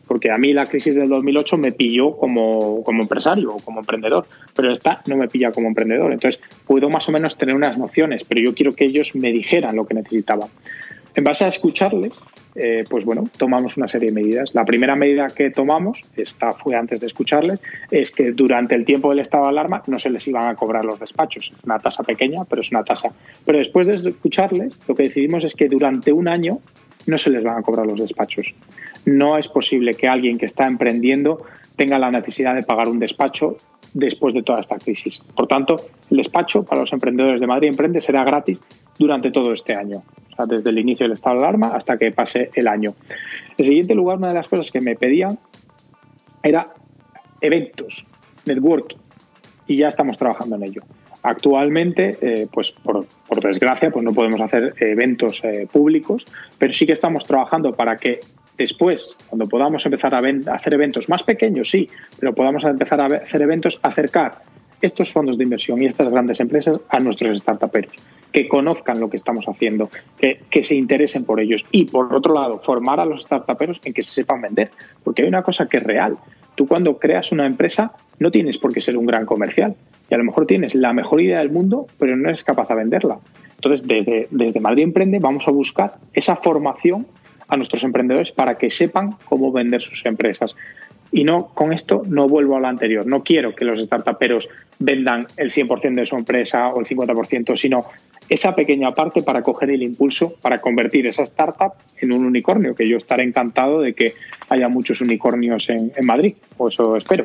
Porque 0.09 0.31
a 0.31 0.39
mí 0.39 0.53
la 0.53 0.67
crisis 0.67 0.95
del 0.95 1.09
2008 1.09 1.57
me 1.57 1.73
pilló 1.73 2.17
como, 2.17 2.83
como 2.83 3.03
empresario 3.03 3.55
o 3.55 3.59
como 3.59 3.81
emprendedor, 3.81 4.27
pero 4.55 4.73
esta 4.73 5.03
no 5.07 5.17
me 5.17 5.29
pilla 5.29 5.53
como 5.53 5.69
emprendedor. 5.69 6.13
Entonces 6.13 6.41
puedo 6.67 6.91
más 6.91 7.09
o 7.09 7.13
menos 7.13 7.37
tener 7.37 7.55
unas 7.55 7.79
nociones, 7.79 8.25
pero 8.29 8.41
yo 8.41 8.55
quiero 8.55 8.73
que 8.73 8.85
ellos 8.85 9.15
me 9.15 9.33
dijeran 9.33 9.77
lo 9.77 9.87
que 9.87 9.95
necesitaban. 9.95 10.49
En 11.17 11.25
base 11.25 11.47
a 11.47 11.49
escucharles, 11.49 12.21
eh, 12.55 12.85
pues 12.89 13.07
bueno, 13.07 13.31
tomamos 13.39 13.79
una 13.79 13.89
serie 13.89 14.11
de 14.11 14.15
medidas. 14.15 14.55
La 14.55 14.67
primera 14.67 14.97
medida 14.97 15.29
que 15.29 15.51
tomamos, 15.51 16.03
esta 16.15 16.53
fue 16.53 16.77
antes 16.77 17.01
de 17.01 17.07
escucharles, 17.07 17.63
es 17.91 18.11
que 18.11 18.33
durante 18.33 18.75
el 18.75 18.85
tiempo 18.85 19.09
del 19.09 19.21
estado 19.21 19.45
de 19.45 19.49
alarma 19.49 19.83
no 19.87 19.99
se 19.99 20.11
les 20.11 20.29
iban 20.29 20.47
a 20.47 20.55
cobrar 20.55 20.85
los 20.85 21.01
despachos. 21.01 21.53
Es 21.57 21.65
una 21.65 21.79
tasa 21.79 22.03
pequeña, 22.03 22.45
pero 22.45 22.61
es 22.61 22.71
una 22.71 22.85
tasa. 22.85 23.15
Pero 23.47 23.59
después 23.59 23.87
de 23.87 23.95
escucharles, 23.95 24.79
lo 24.87 24.95
que 24.95 25.05
decidimos 25.05 25.43
es 25.45 25.55
que 25.55 25.71
durante 25.71 26.13
un 26.13 26.29
año 26.29 26.61
no 27.07 27.17
se 27.17 27.31
les 27.31 27.43
van 27.43 27.57
a 27.57 27.63
cobrar 27.63 27.87
los 27.87 27.99
despachos. 27.99 28.55
No 29.07 29.39
es 29.39 29.49
posible 29.49 29.95
que 29.95 30.09
alguien 30.09 30.37
que 30.37 30.45
está 30.45 30.67
emprendiendo 30.67 31.45
tenga 31.77 31.99
la 31.99 32.11
necesidad 32.11 32.55
de 32.55 32.63
pagar 32.63 32.89
un 32.89 32.99
despacho 32.99 33.57
después 33.95 34.35
de 34.35 34.43
toda 34.43 34.61
esta 34.61 34.77
crisis. 34.79 35.21
Por 35.35 35.47
tanto, 35.47 35.77
el 36.11 36.19
despacho 36.19 36.63
para 36.65 36.83
los 36.83 36.93
emprendedores 36.93 37.41
de 37.41 37.47
Madrid 37.47 37.69
Emprende 37.69 38.03
será 38.03 38.23
gratis 38.23 38.63
durante 38.99 39.31
todo 39.31 39.53
este 39.53 39.75
año 39.75 40.03
desde 40.45 40.71
el 40.71 40.79
inicio 40.79 41.05
del 41.05 41.13
estado 41.13 41.37
de 41.37 41.43
alarma 41.45 41.69
hasta 41.69 41.97
que 41.97 42.13
pase 42.13 42.51
el 42.55 42.69
año. 42.69 42.95
En 43.57 43.65
siguiente 43.65 43.95
lugar, 43.95 44.19
una 44.19 44.29
de 44.29 44.35
las 44.35 44.49
cosas 44.49 44.71
que 44.71 44.81
me 44.81 44.95
pedían 44.95 45.39
era 46.43 46.75
eventos, 47.41 48.07
networking, 48.45 48.99
y 49.67 49.79
ya 49.79 49.89
estamos 49.89 50.19
trabajando 50.19 50.57
en 50.57 50.65
ello. 50.65 50.83
Actualmente, 51.23 52.17
eh, 52.21 52.47
pues 52.53 52.71
por, 52.71 53.07
desgracia, 53.43 53.91
pues 53.91 54.05
no 54.05 54.13
podemos 54.13 54.41
hacer 54.41 54.75
eventos 54.79 55.43
eh, 55.43 55.67
públicos, 55.71 56.25
pero 56.59 56.73
sí 56.73 56.87
que 56.87 56.93
estamos 56.93 57.25
trabajando 57.27 57.75
para 57.75 57.97
que 57.97 58.21
después, 58.57 59.17
cuando 59.29 59.49
podamos 59.49 59.85
empezar 59.87 60.15
a, 60.15 60.19
a, 60.19 60.55
hacer 60.55 60.75
eventos 60.75 61.09
más 61.09 61.25
pequeños, 61.25 61.71
sí, 61.71 61.89
pero 62.21 62.35
podamos 62.35 62.63
empezar 62.65 63.01
a 63.01 63.07
hacer 63.07 63.43
eventos, 63.43 63.81
acercar 63.83 64.43
estos 64.81 65.13
fondos 65.13 65.39
de 65.39 65.45
inversión 65.45 65.83
y 65.83 65.87
estas 65.87 66.09
grandes 66.11 66.41
empresas 66.41 66.81
a 66.89 67.01
nuestros 67.01 67.39
startuperos, 67.39 67.97
que 68.33 68.49
conozcan 68.49 69.01
lo 69.01 69.09
que 69.09 69.17
estamos 69.17 69.47
haciendo, 69.49 69.91
que, 70.19 70.41
que 70.51 70.63
se 70.63 70.75
interesen 70.75 71.25
por 71.25 71.41
ellos 71.41 71.67
y, 71.71 71.87
por 71.87 72.13
otro 72.15 72.35
lado, 72.35 72.59
formar 72.59 73.01
a 73.01 73.05
los 73.05 73.23
startuperos 73.23 73.81
en 73.85 73.93
que 73.93 74.03
se 74.03 74.13
sepan 74.13 74.43
vender, 74.43 74.71
porque 75.03 75.23
hay 75.23 75.29
una 75.29 75.43
cosa 75.43 75.69
que 75.69 75.79
es 75.79 75.83
real. 75.83 76.17
Tú 76.55 76.67
cuando 76.67 76.99
creas 76.99 77.33
una 77.33 77.47
empresa 77.47 77.93
no 78.19 78.31
tienes 78.31 78.59
por 78.59 78.73
qué 78.73 78.81
ser 78.81 78.97
un 78.97 79.07
gran 79.07 79.27
comercial 79.27 79.75
y 80.09 80.15
a 80.15 80.19
lo 80.19 80.25
mejor 80.25 80.47
tienes 80.47 80.75
la 80.75 80.93
mejor 80.93 81.21
idea 81.21 81.39
del 81.39 81.51
mundo, 81.51 81.87
pero 81.99 82.17
no 82.17 82.29
eres 82.29 82.45
capaz 82.45 82.69
de 82.69 82.77
venderla. 82.77 83.19
Entonces, 83.57 83.87
desde, 83.87 84.29
desde 84.31 84.61
Madrid 84.61 84.85
Emprende 84.85 85.19
vamos 85.19 85.49
a 85.49 85.51
buscar 85.51 85.97
esa 86.13 86.37
formación 86.37 87.07
a 87.49 87.57
nuestros 87.57 87.85
emprendedores 87.85 88.33
para 88.33 88.59
que 88.59 88.71
sepan 88.71 89.17
cómo 89.25 89.53
vender 89.53 89.83
sus 89.83 90.05
empresas. 90.07 90.55
Y 91.13 91.25
no, 91.25 91.49
con 91.49 91.73
esto 91.73 92.03
no 92.07 92.29
vuelvo 92.29 92.57
a 92.57 92.61
lo 92.61 92.67
anterior. 92.67 93.07
No 93.07 93.23
quiero 93.23 93.55
que 93.55 93.65
los 93.65 93.81
startuperos 93.83 94.49
vendan 94.79 95.27
el 95.37 95.51
100% 95.51 95.95
de 95.95 96.07
su 96.07 96.17
empresa 96.17 96.69
o 96.69 96.81
el 96.81 96.87
50%, 96.87 97.57
sino 97.57 97.87
esa 98.29 98.55
pequeña 98.55 98.93
parte 98.93 99.23
para 99.23 99.43
coger 99.43 99.71
el 99.71 99.83
impulso 99.83 100.35
para 100.43 100.61
convertir 100.61 101.07
esa 101.07 101.23
startup 101.23 101.75
en 102.01 102.13
un 102.13 102.25
unicornio, 102.25 102.75
que 102.75 102.89
yo 102.89 102.97
estaré 102.97 103.25
encantado 103.25 103.81
de 103.81 103.95
que 103.95 104.15
haya 104.49 104.69
muchos 104.69 105.01
unicornios 105.01 105.69
en, 105.71 105.93
Madrid, 106.03 106.35
o 106.57 106.69
eso 106.69 106.97
espero. 106.97 107.25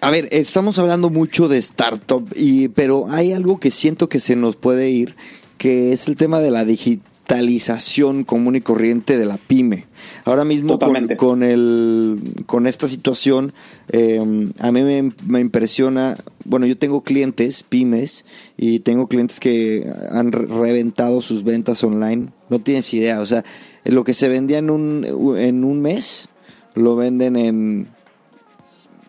A 0.00 0.10
ver, 0.10 0.28
estamos 0.30 0.78
hablando 0.78 1.08
mucho 1.10 1.48
de 1.48 1.58
startup, 1.58 2.28
pero 2.74 3.06
hay 3.10 3.32
algo 3.32 3.58
que 3.58 3.70
siento 3.70 4.08
que 4.08 4.20
se 4.20 4.36
nos 4.36 4.56
puede 4.56 4.90
ir, 4.90 5.14
que 5.58 5.92
es 5.92 6.08
el 6.08 6.16
tema 6.16 6.40
de 6.40 6.50
la 6.50 6.64
digitalización 6.64 7.15
común 8.24 8.56
y 8.56 8.60
corriente 8.60 9.18
de 9.18 9.26
la 9.26 9.36
pyme. 9.36 9.86
Ahora 10.24 10.44
mismo 10.44 10.78
con, 11.16 11.42
el, 11.42 12.20
con 12.46 12.66
esta 12.66 12.88
situación, 12.88 13.52
eh, 13.90 14.20
a 14.60 14.72
mí 14.72 14.82
me, 15.26 15.40
impresiona, 15.40 16.16
bueno, 16.44 16.66
yo 16.66 16.78
tengo 16.78 17.02
clientes, 17.02 17.62
pymes, 17.62 18.24
y 18.56 18.80
tengo 18.80 19.08
clientes 19.08 19.40
que 19.40 19.88
han 20.10 20.32
reventado 20.32 21.20
sus 21.20 21.44
ventas 21.44 21.82
online. 21.84 22.28
No 22.48 22.60
tienes 22.60 22.92
idea, 22.94 23.20
o 23.20 23.26
sea, 23.26 23.44
lo 23.84 24.04
que 24.04 24.14
se 24.14 24.28
vendía 24.28 24.58
en 24.58 24.70
un, 24.70 25.36
en 25.38 25.64
un 25.64 25.82
mes, 25.82 26.28
lo 26.74 26.96
venden 26.96 27.36
en 27.36 27.88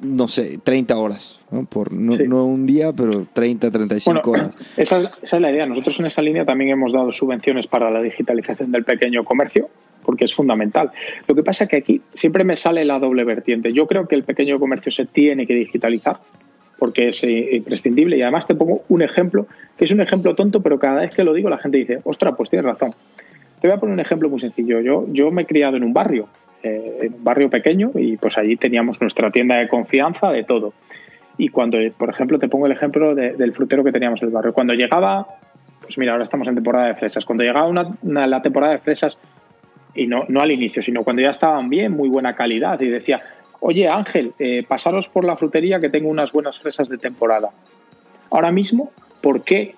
no 0.01 0.27
sé, 0.27 0.59
30 0.63 0.97
horas, 0.97 1.39
¿no? 1.51 1.65
Por, 1.65 1.91
no, 1.91 2.45
un 2.45 2.65
día, 2.65 2.93
pero 2.93 3.25
30, 3.33 3.71
35 3.71 4.31
horas. 4.31 4.51
Esa 4.77 4.97
es, 4.97 5.09
esa 5.21 5.35
es, 5.37 5.41
la 5.41 5.51
idea. 5.51 5.65
Nosotros 5.65 5.99
en 5.99 6.05
esa 6.05 6.21
línea 6.21 6.45
también 6.45 6.71
hemos 6.71 6.93
dado 6.93 7.11
subvenciones 7.11 7.67
para 7.67 7.89
la 7.89 8.01
digitalización 8.01 8.71
del 8.71 8.83
pequeño 8.83 9.23
comercio, 9.23 9.69
porque 10.03 10.25
es 10.25 10.33
fundamental. 10.33 10.91
Lo 11.27 11.35
que 11.35 11.43
pasa 11.43 11.65
es 11.65 11.69
que 11.69 11.77
aquí 11.77 12.01
siempre 12.13 12.43
me 12.43 12.57
sale 12.57 12.85
la 12.85 12.99
doble 12.99 13.23
vertiente. 13.23 13.73
Yo 13.73 13.87
creo 13.87 14.07
que 14.07 14.15
el 14.15 14.23
pequeño 14.23 14.59
comercio 14.59 14.91
se 14.91 15.05
tiene 15.05 15.47
que 15.47 15.55
digitalizar, 15.55 16.17
porque 16.77 17.09
es 17.09 17.23
eh, 17.23 17.55
imprescindible. 17.55 18.17
Y 18.17 18.21
además 18.21 18.47
te 18.47 18.55
pongo 18.55 18.83
un 18.89 19.01
ejemplo, 19.01 19.47
que 19.77 19.85
es 19.85 19.91
un 19.91 20.01
ejemplo 20.01 20.35
tonto, 20.35 20.61
pero 20.61 20.77
cada 20.79 21.01
vez 21.01 21.15
que 21.15 21.23
lo 21.23 21.33
digo 21.33 21.49
la 21.49 21.57
gente 21.57 21.77
dice, 21.79 21.99
ostra, 22.03 22.35
pues 22.35 22.49
tienes 22.49 22.65
razón. 22.65 22.93
Te 23.59 23.67
voy 23.67 23.75
a 23.75 23.79
poner 23.79 23.93
un 23.93 23.99
ejemplo 23.99 24.29
muy 24.29 24.39
sencillo. 24.39 24.79
Yo, 24.81 25.05
yo 25.11 25.31
me 25.31 25.41
he 25.41 25.45
criado 25.45 25.77
en 25.77 25.83
un 25.83 25.91
barrio 25.91 26.27
eh, 26.63 26.99
en 27.01 27.13
un 27.13 27.23
barrio 27.23 27.49
pequeño 27.49 27.91
y 27.95 28.17
pues 28.17 28.37
allí 28.37 28.57
teníamos 28.57 28.99
nuestra 29.01 29.31
tienda 29.31 29.57
de 29.57 29.67
confianza 29.67 30.31
de 30.31 30.43
todo. 30.43 30.73
Y 31.37 31.49
cuando, 31.49 31.77
por 31.97 32.09
ejemplo, 32.09 32.39
te 32.39 32.47
pongo 32.47 32.65
el 32.65 32.71
ejemplo 32.71 33.13
del 33.13 33.53
frutero 33.53 33.83
que 33.83 33.91
teníamos 33.91 34.21
en 34.23 34.29
el 34.29 34.33
barrio. 34.33 34.53
Cuando 34.53 34.73
llegaba, 34.73 35.27
pues 35.81 35.97
mira, 35.99 36.13
ahora 36.13 36.23
estamos 36.23 36.47
en 36.47 36.55
temporada 36.55 36.87
de 36.87 36.95
fresas. 36.95 37.25
Cuando 37.25 37.43
llegaba 37.43 37.67
una, 37.67 38.27
la 38.27 38.41
temporada 38.41 38.73
de 38.73 38.79
fresas, 38.79 39.19
y 39.93 40.07
no, 40.07 40.25
no 40.27 40.41
al 40.41 40.51
inicio, 40.51 40.81
sino 40.81 41.03
cuando 41.03 41.21
ya 41.21 41.29
estaban 41.29 41.69
bien, 41.69 41.91
muy 41.91 42.09
buena 42.09 42.35
calidad, 42.35 42.81
y 42.81 42.87
decía, 42.87 43.21
oye 43.59 43.87
Ángel, 43.87 44.33
eh, 44.39 44.63
pasaros 44.67 45.09
por 45.09 45.25
la 45.25 45.35
frutería 45.35 45.79
que 45.79 45.89
tengo 45.89 46.09
unas 46.09 46.31
buenas 46.31 46.57
fresas 46.57 46.89
de 46.89 46.97
temporada. 46.97 47.49
Ahora 48.31 48.51
mismo, 48.51 48.91
¿por 49.21 49.43
qué 49.43 49.75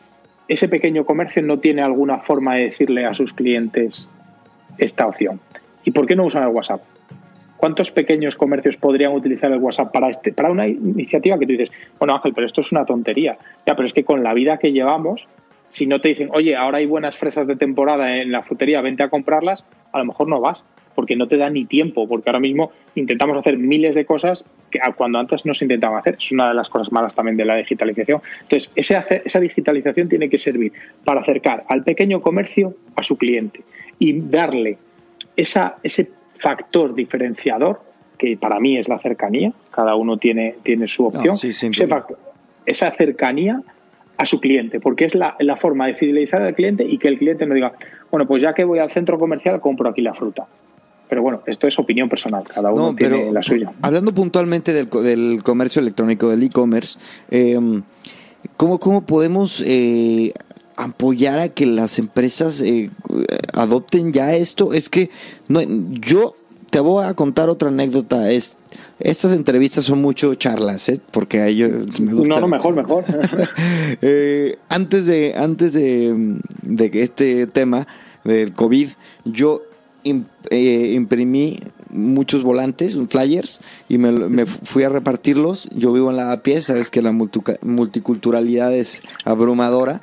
ese 0.47 0.69
pequeño 0.69 1.05
comercio 1.05 1.41
no 1.41 1.59
tiene 1.59 1.81
alguna 1.81 2.19
forma 2.19 2.55
de 2.55 2.63
decirle 2.63 3.05
a 3.05 3.13
sus 3.13 3.33
clientes 3.33 4.09
esta 4.77 5.07
opción? 5.07 5.39
¿Y 5.83 5.91
por 5.91 6.05
qué 6.05 6.15
no 6.15 6.25
usan 6.25 6.43
el 6.43 6.49
WhatsApp? 6.49 6.81
¿Cuántos 7.57 7.91
pequeños 7.91 8.37
comercios 8.37 8.77
podrían 8.77 9.11
utilizar 9.13 9.51
el 9.51 9.59
WhatsApp 9.59 9.91
para, 9.91 10.09
este, 10.09 10.31
para 10.31 10.49
una 10.49 10.67
iniciativa 10.67 11.37
que 11.37 11.45
tú 11.45 11.51
dices, 11.51 11.71
bueno 11.97 12.15
Ángel, 12.15 12.33
pero 12.33 12.47
esto 12.47 12.61
es 12.61 12.71
una 12.71 12.85
tontería? 12.85 13.37
Ya, 13.65 13.75
pero 13.75 13.85
es 13.85 13.93
que 13.93 14.05
con 14.05 14.23
la 14.23 14.33
vida 14.33 14.57
que 14.57 14.71
llevamos, 14.71 15.27
si 15.67 15.85
no 15.85 15.99
te 15.99 16.09
dicen, 16.09 16.29
oye, 16.33 16.55
ahora 16.55 16.77
hay 16.77 16.85
buenas 16.85 17.17
fresas 17.17 17.47
de 17.47 17.55
temporada 17.55 18.17
en 18.17 18.31
la 18.31 18.41
frutería, 18.41 18.81
vente 18.81 19.03
a 19.03 19.09
comprarlas, 19.09 19.65
a 19.91 19.99
lo 19.99 20.05
mejor 20.05 20.27
no 20.29 20.39
vas, 20.39 20.63
porque 20.95 21.15
no 21.15 21.27
te 21.27 21.37
da 21.37 21.49
ni 21.49 21.65
tiempo, 21.65 22.07
porque 22.07 22.29
ahora 22.29 22.39
mismo 22.39 22.71
intentamos 22.95 23.37
hacer 23.37 23.57
miles 23.57 23.95
de 23.95 24.05
cosas 24.05 24.43
que 24.69 24.79
cuando 24.97 25.19
antes 25.19 25.45
no 25.45 25.53
se 25.53 25.65
intentaban 25.65 25.97
hacer. 25.97 26.15
Es 26.19 26.31
una 26.31 26.49
de 26.49 26.55
las 26.55 26.69
cosas 26.69 26.91
malas 26.91 27.15
también 27.15 27.37
de 27.37 27.45
la 27.45 27.55
digitalización. 27.55 28.21
Entonces, 28.41 28.73
esa 28.75 29.39
digitalización 29.39 30.09
tiene 30.09 30.29
que 30.29 30.37
servir 30.37 30.73
para 31.05 31.21
acercar 31.21 31.63
al 31.69 31.83
pequeño 31.83 32.21
comercio 32.21 32.75
a 32.95 33.03
su 33.03 33.17
cliente 33.17 33.61
y 33.97 34.19
darle 34.19 34.77
esa, 35.39 35.77
ese 35.83 36.11
factor 36.35 36.93
diferenciador, 36.93 37.81
que 38.17 38.37
para 38.37 38.59
mí 38.59 38.77
es 38.77 38.89
la 38.89 38.99
cercanía, 38.99 39.53
cada 39.71 39.95
uno 39.95 40.17
tiene, 40.17 40.55
tiene 40.63 40.87
su 40.87 41.05
opción, 41.05 41.37
esa 42.65 42.91
cercanía 42.91 43.61
a 44.17 44.25
su 44.25 44.41
cliente, 44.41 44.81
porque 44.81 45.05
es 45.05 45.15
la, 45.15 45.35
la, 45.39 45.55
forma 45.55 45.87
de 45.87 45.93
fidelizar 45.93 46.41
al 46.41 46.53
cliente 46.53 46.83
y 46.83 46.97
que 46.97 47.07
el 47.07 47.17
cliente 47.17 47.45
no 47.45 47.55
diga, 47.55 47.71
bueno, 48.11 48.27
pues 48.27 48.43
ya 48.43 48.53
que 48.53 48.65
voy 48.65 48.79
al 48.79 48.91
centro 48.91 49.17
comercial, 49.17 49.61
compro 49.61 49.89
aquí 49.89 50.01
la 50.01 50.13
fruta. 50.13 50.45
Pero 51.07 51.21
bueno, 51.23 51.41
esto 51.47 51.65
es 51.67 51.79
opinión 51.79 52.09
personal, 52.09 52.43
cada 52.43 52.71
uno 52.71 52.93
tiene 52.93 53.31
la 53.31 53.41
suya. 53.41 53.71
Hablando 53.81 54.13
puntualmente 54.13 54.73
del, 54.73 54.89
del 54.89 55.41
comercio 55.41 55.81
electrónico, 55.81 56.29
del 56.29 56.43
e-commerce, 56.43 56.99
eh, 57.31 57.57
¿cómo, 58.57 58.77
¿cómo, 58.77 59.05
podemos 59.05 59.63
eh, 59.65 60.33
apoyar 60.79 61.39
a 61.39 61.49
que 61.49 61.65
las 61.65 61.99
empresas 61.99 62.61
eh, 62.61 62.89
adopten 63.53 64.13
ya 64.13 64.33
esto. 64.33 64.73
Es 64.73 64.89
que 64.89 65.09
no, 65.47 65.61
yo 65.61 66.35
te 66.71 66.79
voy 66.79 67.05
a 67.05 67.13
contar 67.13 67.49
otra 67.49 67.69
anécdota. 67.69 68.31
Es, 68.31 68.55
estas 68.99 69.35
entrevistas 69.35 69.85
son 69.85 70.01
mucho 70.01 70.33
charlas, 70.35 70.87
¿eh? 70.89 70.99
porque 71.11 71.41
a 71.41 71.47
ellos 71.47 71.99
me 71.99 72.13
gusta. 72.13 72.35
No, 72.35 72.41
no, 72.41 72.47
mejor, 72.47 72.75
mejor. 72.75 73.05
Eh, 74.01 74.57
antes 74.69 75.05
de, 75.05 75.33
antes 75.35 75.73
de, 75.73 76.39
de 76.61 76.91
este 77.03 77.47
tema 77.47 77.87
del 78.23 78.53
COVID, 78.53 78.89
yo 79.25 79.61
eh, 80.03 80.93
imprimí 80.95 81.59
muchos 81.89 82.43
volantes, 82.43 82.97
flyers, 83.09 83.61
y 83.89 83.97
me, 83.97 84.11
me, 84.11 84.45
fui 84.45 84.83
a 84.83 84.89
repartirlos. 84.89 85.67
Yo 85.73 85.91
vivo 85.91 86.11
en 86.11 86.17
la 86.17 86.41
pieza, 86.43 86.73
sabes 86.73 86.89
que 86.91 87.01
la 87.01 87.11
multiculturalidad 87.11 88.73
es 88.73 89.01
abrumadora. 89.25 90.01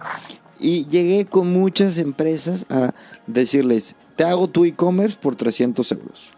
Y 0.60 0.86
llegué 0.86 1.26
con 1.26 1.52
muchas 1.52 1.98
empresas 1.98 2.66
a 2.70 2.94
decirles, 3.26 3.96
te 4.16 4.24
hago 4.24 4.48
tu 4.48 4.64
e-commerce 4.64 5.16
por 5.20 5.36
300 5.36 5.92
euros. 5.92 6.28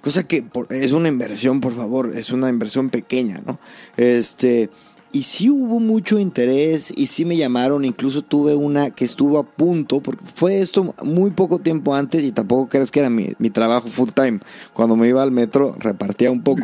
Cosa 0.00 0.26
que 0.26 0.44
es 0.70 0.92
una 0.92 1.08
inversión, 1.08 1.60
por 1.60 1.74
favor, 1.74 2.16
es 2.16 2.30
una 2.30 2.48
inversión 2.48 2.88
pequeña, 2.88 3.42
¿no? 3.44 3.58
Este, 3.98 4.70
y 5.12 5.24
sí 5.24 5.50
hubo 5.50 5.80
mucho 5.80 6.18
interés 6.18 6.92
y 6.96 7.08
sí 7.08 7.24
me 7.24 7.36
llamaron, 7.36 7.84
incluso 7.84 8.22
tuve 8.22 8.54
una 8.54 8.90
que 8.90 9.04
estuvo 9.04 9.38
a 9.38 9.42
punto, 9.42 10.00
porque 10.00 10.24
fue 10.24 10.60
esto 10.60 10.94
muy 11.02 11.30
poco 11.32 11.58
tiempo 11.58 11.94
antes 11.94 12.22
y 12.22 12.32
tampoco 12.32 12.68
crees 12.68 12.90
que 12.90 13.00
era 13.00 13.10
mi, 13.10 13.32
mi 13.38 13.50
trabajo 13.50 13.88
full 13.88 14.10
time. 14.10 14.38
Cuando 14.72 14.94
me 14.94 15.08
iba 15.08 15.22
al 15.22 15.32
metro 15.32 15.74
repartía 15.78 16.30
un 16.30 16.42
poco. 16.42 16.62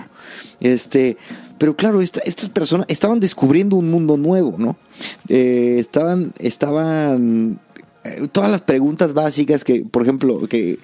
Este, 0.60 1.16
pero 1.58 1.76
claro, 1.76 2.00
estas 2.00 2.50
personas 2.50 2.86
estaban 2.88 3.20
descubriendo 3.20 3.76
un 3.76 3.90
mundo 3.90 4.16
nuevo, 4.16 4.56
¿no? 4.58 4.76
Eh, 5.28 5.76
estaban, 5.78 6.32
estaban 6.38 7.60
eh, 8.04 8.28
todas 8.30 8.50
las 8.50 8.60
preguntas 8.60 9.14
básicas 9.14 9.64
que, 9.64 9.84
por 9.84 10.02
ejemplo, 10.02 10.46
que 10.48 10.78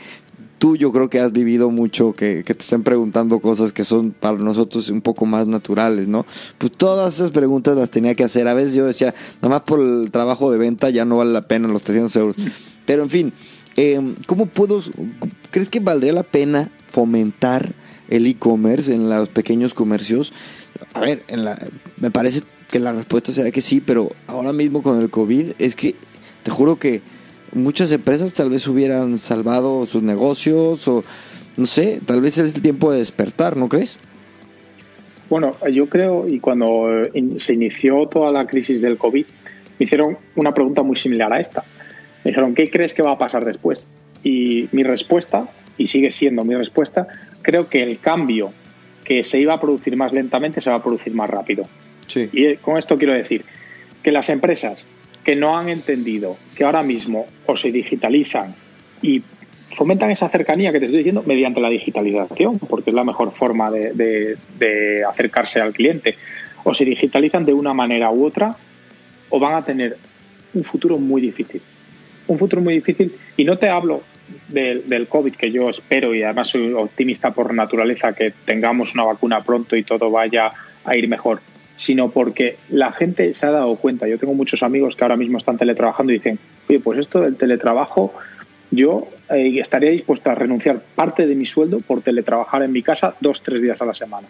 tú 0.62 0.76
yo 0.76 0.92
creo 0.92 1.10
que 1.10 1.18
has 1.18 1.32
vivido 1.32 1.72
mucho, 1.72 2.12
que, 2.12 2.44
te 2.44 2.52
estén 2.52 2.84
preguntando 2.84 3.40
cosas 3.40 3.72
que 3.72 3.82
son 3.82 4.12
para 4.12 4.38
nosotros 4.38 4.88
un 4.90 5.00
poco 5.00 5.26
más 5.26 5.48
naturales, 5.48 6.06
¿no? 6.06 6.24
Pues 6.58 6.70
todas 6.70 7.16
esas 7.16 7.32
preguntas 7.32 7.76
las 7.76 7.90
tenía 7.90 8.14
que 8.14 8.22
hacer. 8.22 8.46
A 8.46 8.54
veces 8.54 8.74
yo 8.74 8.86
decía, 8.86 9.12
nada 9.42 9.56
más 9.56 9.62
por 9.62 9.80
el 9.80 10.12
trabajo 10.12 10.52
de 10.52 10.58
venta 10.58 10.88
ya 10.90 11.04
no 11.04 11.16
vale 11.16 11.32
la 11.32 11.42
pena 11.42 11.66
los 11.66 11.82
300 11.82 12.14
euros. 12.14 12.36
Pero 12.86 13.02
en 13.02 13.10
fin, 13.10 13.32
eh, 13.76 14.14
¿cómo 14.26 14.46
puedo, 14.46 14.80
crees 15.50 15.68
que 15.68 15.80
valdría 15.80 16.12
la 16.12 16.22
pena 16.22 16.70
fomentar 16.88 17.74
el 18.08 18.26
e-commerce 18.28 18.94
en 18.94 19.10
los 19.10 19.30
pequeños 19.30 19.74
comercios? 19.74 20.32
A 20.94 21.00
ver, 21.00 21.22
en 21.28 21.44
la, 21.44 21.58
me 21.98 22.10
parece 22.10 22.42
que 22.68 22.80
la 22.80 22.92
respuesta 22.92 23.32
será 23.32 23.50
que 23.50 23.60
sí, 23.60 23.80
pero 23.80 24.10
ahora 24.26 24.52
mismo 24.52 24.82
con 24.82 25.00
el 25.00 25.10
COVID 25.10 25.52
es 25.58 25.76
que 25.76 25.94
te 26.42 26.50
juro 26.50 26.76
que 26.76 27.02
muchas 27.52 27.92
empresas 27.92 28.32
tal 28.32 28.50
vez 28.50 28.66
hubieran 28.66 29.18
salvado 29.18 29.86
sus 29.86 30.02
negocios 30.02 30.88
o 30.88 31.04
no 31.56 31.66
sé, 31.66 32.00
tal 32.04 32.20
vez 32.20 32.38
es 32.38 32.54
el 32.54 32.62
tiempo 32.62 32.90
de 32.92 32.98
despertar, 32.98 33.56
¿no 33.56 33.68
crees? 33.68 33.98
Bueno, 35.28 35.56
yo 35.70 35.88
creo, 35.88 36.28
y 36.28 36.40
cuando 36.40 36.88
se 37.36 37.54
inició 37.54 38.06
toda 38.06 38.30
la 38.30 38.46
crisis 38.46 38.82
del 38.82 38.98
COVID, 38.98 39.24
me 39.78 39.84
hicieron 39.84 40.18
una 40.36 40.52
pregunta 40.52 40.82
muy 40.82 40.96
similar 40.96 41.32
a 41.32 41.40
esta. 41.40 41.64
Me 42.24 42.30
dijeron, 42.30 42.54
¿qué 42.54 42.70
crees 42.70 42.94
que 42.94 43.02
va 43.02 43.12
a 43.12 43.18
pasar 43.18 43.44
después? 43.44 43.88
Y 44.22 44.68
mi 44.72 44.82
respuesta, 44.82 45.48
y 45.78 45.86
sigue 45.86 46.10
siendo 46.10 46.44
mi 46.44 46.54
respuesta, 46.54 47.06
creo 47.42 47.68
que 47.68 47.82
el 47.82 47.98
cambio 47.98 48.52
que 49.04 49.24
se 49.24 49.38
iba 49.38 49.54
a 49.54 49.60
producir 49.60 49.96
más 49.96 50.12
lentamente 50.12 50.60
se 50.60 50.70
va 50.70 50.76
a 50.76 50.82
producir 50.82 51.14
más 51.14 51.28
rápido. 51.28 51.66
Y 52.14 52.56
con 52.56 52.76
esto 52.76 52.98
quiero 52.98 53.14
decir 53.14 53.44
que 54.02 54.12
las 54.12 54.28
empresas 54.28 54.86
que 55.24 55.36
no 55.36 55.56
han 55.56 55.68
entendido 55.68 56.36
que 56.56 56.64
ahora 56.64 56.82
mismo 56.82 57.26
o 57.46 57.56
se 57.56 57.70
digitalizan 57.70 58.54
y 59.00 59.22
fomentan 59.70 60.10
esa 60.10 60.28
cercanía 60.28 60.72
que 60.72 60.78
te 60.78 60.84
estoy 60.84 60.98
diciendo 60.98 61.22
mediante 61.26 61.60
la 61.60 61.68
digitalización, 61.68 62.58
porque 62.58 62.90
es 62.90 62.94
la 62.94 63.04
mejor 63.04 63.32
forma 63.32 63.70
de, 63.70 64.36
acercarse 65.08 65.60
al 65.60 65.72
cliente, 65.72 66.16
o 66.64 66.74
se 66.74 66.84
digitalizan 66.84 67.44
de 67.44 67.54
una 67.54 67.72
manera 67.72 68.10
u 68.10 68.26
otra, 68.26 68.56
o 69.30 69.38
van 69.38 69.54
a 69.54 69.64
tener 69.64 69.96
un 70.54 70.64
futuro 70.64 70.98
muy 70.98 71.22
difícil. 71.22 71.62
Un 72.26 72.38
futuro 72.38 72.62
muy 72.62 72.74
difícil, 72.74 73.16
y 73.36 73.44
no 73.44 73.56
te 73.58 73.68
hablo 73.68 74.02
del, 74.52 75.06
COVID, 75.08 75.34
que 75.34 75.50
yo 75.50 75.68
espero 75.68 76.14
y 76.14 76.22
además 76.22 76.48
soy 76.48 76.72
optimista 76.72 77.32
por 77.32 77.52
naturaleza, 77.54 78.12
que 78.12 78.32
tengamos 78.44 78.94
una 78.94 79.04
vacuna 79.04 79.40
pronto 79.40 79.76
y 79.76 79.84
todo 79.84 80.10
vaya 80.10 80.50
a 80.84 80.96
ir 80.96 81.08
mejor 81.08 81.40
sino 81.74 82.10
porque 82.10 82.58
la 82.68 82.92
gente 82.92 83.32
se 83.34 83.46
ha 83.46 83.50
dado 83.50 83.74
cuenta. 83.76 84.06
Yo 84.06 84.18
tengo 84.18 84.34
muchos 84.34 84.62
amigos 84.62 84.94
que 84.94 85.04
ahora 85.04 85.16
mismo 85.16 85.38
están 85.38 85.56
teletrabajando 85.56 86.12
y 86.12 86.16
dicen, 86.16 86.38
oye, 86.68 86.78
pues 86.78 86.98
esto 86.98 87.22
del 87.22 87.36
teletrabajo, 87.36 88.12
yo 88.70 89.08
eh, 89.30 89.58
estaría 89.58 89.90
dispuesto 89.90 90.30
a 90.30 90.34
renunciar 90.34 90.80
parte 90.94 91.26
de 91.26 91.34
mi 91.34 91.46
sueldo 91.46 91.80
por 91.80 92.02
teletrabajar 92.02 92.62
en 92.62 92.72
mi 92.72 92.82
casa 92.82 93.16
dos, 93.20 93.42
tres 93.42 93.62
días 93.62 93.80
a 93.80 93.86
la 93.86 93.94
semana. 93.94 94.28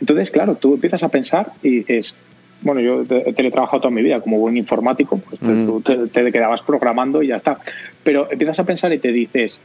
Entonces, 0.00 0.30
claro, 0.30 0.54
tú 0.54 0.74
empiezas 0.74 1.02
a 1.02 1.08
pensar 1.08 1.52
y 1.62 1.76
dices, 1.76 2.16
bueno, 2.62 2.80
yo 2.80 3.02
he 3.02 3.32
teletrabajado 3.32 3.82
toda 3.82 3.94
mi 3.94 4.02
vida 4.02 4.20
como 4.20 4.38
buen 4.38 4.56
informático, 4.56 5.18
pues 5.18 5.40
tú 5.40 5.80
te, 5.80 6.06
te, 6.08 6.32
quedabas 6.32 6.62
programando 6.62 7.22
y 7.22 7.28
ya 7.28 7.36
está. 7.36 7.58
Pero 8.02 8.30
empiezas 8.30 8.60
a 8.60 8.64
pensar 8.64 8.92
y 8.92 8.98
te 8.98 9.12
dices, 9.12 9.60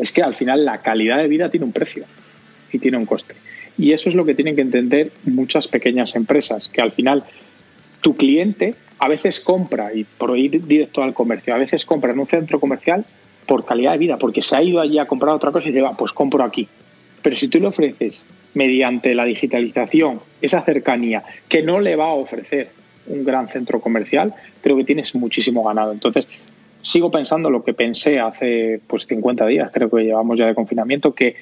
es 0.00 0.12
que 0.12 0.22
al 0.22 0.34
final 0.34 0.64
la 0.64 0.80
calidad 0.80 1.18
de 1.18 1.28
vida 1.28 1.50
tiene 1.50 1.66
un 1.66 1.72
precio 1.72 2.04
y 2.72 2.78
tiene 2.78 2.96
un 2.96 3.06
coste. 3.06 3.34
Y 3.76 3.92
eso 3.92 4.08
es 4.08 4.14
lo 4.14 4.24
que 4.24 4.34
tienen 4.34 4.56
que 4.56 4.62
entender 4.62 5.12
muchas 5.24 5.68
pequeñas 5.68 6.16
empresas, 6.16 6.68
que 6.68 6.80
al 6.80 6.92
final 6.92 7.24
tu 8.00 8.16
cliente 8.16 8.74
a 8.98 9.08
veces 9.08 9.40
compra, 9.40 9.94
y 9.94 10.04
por 10.04 10.36
ir 10.36 10.66
directo 10.66 11.02
al 11.02 11.14
comercio, 11.14 11.54
a 11.54 11.58
veces 11.58 11.84
compra 11.84 12.12
en 12.12 12.18
un 12.18 12.26
centro 12.26 12.58
comercial 12.58 13.04
por 13.46 13.64
calidad 13.64 13.92
de 13.92 13.98
vida, 13.98 14.18
porque 14.18 14.42
se 14.42 14.56
ha 14.56 14.62
ido 14.62 14.80
allí 14.80 14.98
a 14.98 15.06
comprar 15.06 15.34
otra 15.34 15.52
cosa 15.52 15.68
y 15.68 15.72
dice, 15.72 15.82
va, 15.82 15.96
pues 15.96 16.12
compro 16.12 16.42
aquí. 16.44 16.68
Pero 17.22 17.36
si 17.36 17.48
tú 17.48 17.60
le 17.60 17.68
ofreces 17.68 18.24
mediante 18.54 19.14
la 19.14 19.24
digitalización 19.24 20.20
esa 20.40 20.62
cercanía 20.62 21.22
que 21.48 21.62
no 21.62 21.80
le 21.80 21.96
va 21.96 22.06
a 22.06 22.14
ofrecer 22.14 22.70
un 23.06 23.24
gran 23.24 23.48
centro 23.48 23.80
comercial, 23.80 24.34
creo 24.60 24.76
que 24.76 24.84
tienes 24.84 25.14
muchísimo 25.14 25.64
ganado. 25.64 25.92
Entonces, 25.92 26.26
sigo 26.82 27.10
pensando 27.10 27.50
lo 27.50 27.64
que 27.64 27.74
pensé 27.74 28.20
hace 28.20 28.80
pues 28.86 29.06
50 29.06 29.46
días, 29.46 29.70
creo 29.72 29.90
que 29.90 30.02
llevamos 30.02 30.38
ya 30.38 30.46
de 30.46 30.54
confinamiento, 30.54 31.14
que 31.14 31.36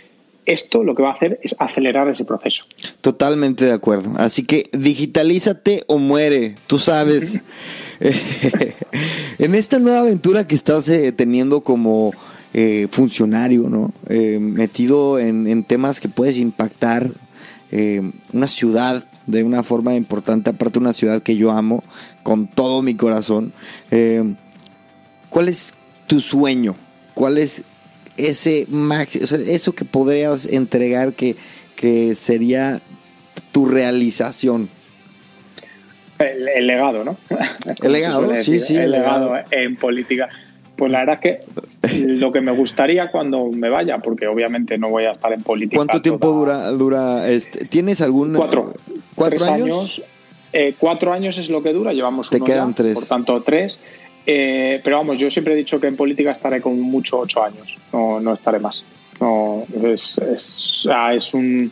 esto 0.47 0.85
lo 0.85 0.95
que 0.95 1.03
va 1.03 1.11
a 1.11 1.13
hacer 1.13 1.41
es 1.43 1.57
acelerar 1.59 2.09
ese 2.09 2.25
proceso. 2.25 2.63
Totalmente 3.01 3.65
de 3.65 3.73
acuerdo. 3.73 4.13
Así 4.17 4.47
que 4.47 4.65
digitalízate 4.73 5.83
o 5.89 5.99
muere, 5.99 6.55
tú 6.69 6.79
sabes. 6.79 7.41
en 9.39 9.55
esta 9.55 9.79
nueva 9.79 10.01
aventura 10.01 10.47
que 10.47 10.55
estás 10.55 10.89
eh, 10.89 11.13
teniendo 11.13 11.63
como 11.63 12.13
eh, 12.59 12.89
funcionario, 12.91 13.69
¿no? 13.69 13.93
Eh, 14.09 14.39
metido 14.41 15.19
en, 15.19 15.63
temas 15.65 16.01
que 16.01 16.09
puedes 16.09 16.39
impactar 16.39 17.11
una 18.33 18.47
ciudad 18.47 19.05
de 19.27 19.45
una 19.45 19.63
forma 19.63 19.95
importante, 19.95 20.49
aparte 20.49 20.79
una 20.79 20.95
ciudad 20.95 21.23
que 21.23 21.37
yo 21.37 21.51
amo 21.51 21.85
con 22.23 22.47
todo 22.47 22.81
mi 22.81 22.95
corazón. 22.95 23.53
¿Cuál 25.29 25.49
es 25.49 25.75
tu 26.07 26.21
sueño? 26.21 26.75
¿Cuál 27.13 27.37
es 27.37 27.63
ese 28.17 28.67
max, 28.71 29.17
eso 29.17 29.75
que 29.75 29.85
podrías 29.85 30.47
entregar 30.47 31.13
que, 31.13 31.37
que 31.75 32.15
sería 32.15 32.81
tu 33.53 33.67
realización? 33.67 34.71
El, 36.19 36.67
legado, 36.67 37.05
¿no? 37.05 37.19
El 37.83 37.93
legado, 37.93 38.35
sí, 38.43 38.61
sí. 38.61 38.77
El, 38.77 38.93
legado, 38.93 39.35
en 39.51 39.77
política. 39.77 40.29
Pues 40.77 40.93
la 40.93 41.01
verdad 41.01 41.19
es 41.23 41.41
que 41.41 41.97
lo 42.07 42.33
que 42.33 42.41
me 42.41 42.53
gustaría 42.53 43.11
cuando 43.11 43.47
me 43.47 43.69
vaya, 43.69 43.99
porque 43.99 44.27
obviamente 44.27 44.79
no 44.79 44.91
voy 44.91 45.05
a 45.05 45.13
estar 45.13 45.33
en 45.33 45.43
política. 45.43 45.79
¿Cuánto 45.79 46.03
tiempo 46.03 46.29
dura, 46.29 46.71
dura 46.73 47.29
este? 47.29 47.65
¿Tienes 47.67 48.01
algún 48.03 48.35
cuatro, 48.35 48.73
cuatro 49.15 49.45
años? 49.45 50.03
Eh, 50.53 50.75
cuatro 50.79 51.13
años 51.13 51.39
es 51.39 51.51
lo 51.51 51.63
que 51.63 51.73
dura, 51.73 51.93
llevamos 51.93 52.31
Te 52.31 52.41
quedan 52.41 52.75
tres. 52.75 52.95
Por 52.95 53.07
tanto, 53.07 53.43
tres. 53.43 53.79
Eh, 54.27 54.81
pero 54.83 54.97
vamos, 54.97 55.21
yo 55.21 55.31
siempre 55.31 55.55
he 55.55 55.57
dicho 55.57 55.81
que 55.81 55.87
en 55.87 55.97
política 55.97 56.33
estaré 56.33 56.61
con 56.61 56.81
mucho 56.81 57.21
ocho 57.21 57.45
años, 57.45 57.79
no, 57.93 58.21
no 58.21 58.33
estaré 58.33 58.59
más. 58.59 58.85
No, 59.21 59.65
es, 59.85 60.19
es, 60.19 60.89
es 61.13 61.35
un. 61.35 61.71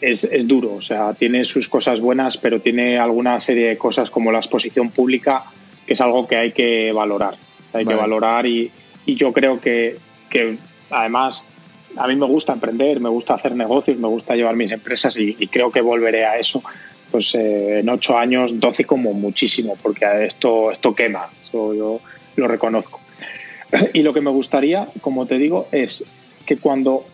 Es, 0.00 0.22
es, 0.22 0.46
duro, 0.46 0.74
o 0.74 0.80
sea, 0.80 1.12
tiene 1.14 1.44
sus 1.44 1.68
cosas 1.68 2.00
buenas, 2.00 2.36
pero 2.36 2.60
tiene 2.60 2.98
alguna 2.98 3.40
serie 3.40 3.70
de 3.70 3.76
cosas 3.76 4.10
como 4.10 4.30
la 4.30 4.38
exposición 4.38 4.90
pública, 4.90 5.44
que 5.86 5.94
es 5.94 6.00
algo 6.00 6.28
que 6.28 6.36
hay 6.36 6.52
que 6.52 6.92
valorar. 6.92 7.36
Hay 7.72 7.84
que 7.84 7.94
valorar 7.94 8.46
y, 8.46 8.70
y 9.06 9.14
yo 9.14 9.32
creo 9.32 9.60
que, 9.60 9.98
que, 10.30 10.58
además 10.90 11.46
a 11.96 12.06
mí 12.06 12.16
me 12.16 12.26
gusta 12.26 12.52
emprender, 12.52 13.00
me 13.00 13.08
gusta 13.08 13.34
hacer 13.34 13.54
negocios, 13.54 13.98
me 13.98 14.08
gusta 14.08 14.36
llevar 14.36 14.56
mis 14.56 14.70
empresas 14.70 15.16
y, 15.18 15.36
y 15.38 15.46
creo 15.48 15.70
que 15.70 15.80
volveré 15.80 16.24
a 16.24 16.38
eso 16.38 16.62
pues 17.10 17.34
eh, 17.34 17.80
en 17.80 17.88
ocho 17.88 18.18
años, 18.18 18.58
doce 18.60 18.84
como 18.84 19.12
muchísimo, 19.12 19.76
porque 19.82 20.04
esto, 20.24 20.70
esto 20.70 20.94
quema, 20.94 21.30
eso 21.42 21.74
yo 21.74 22.00
lo 22.36 22.48
reconozco. 22.48 23.00
Y 23.92 24.02
lo 24.02 24.12
que 24.12 24.20
me 24.20 24.30
gustaría, 24.30 24.88
como 25.00 25.26
te 25.26 25.36
digo, 25.36 25.68
es 25.72 26.04
que 26.46 26.56
cuando 26.56 27.04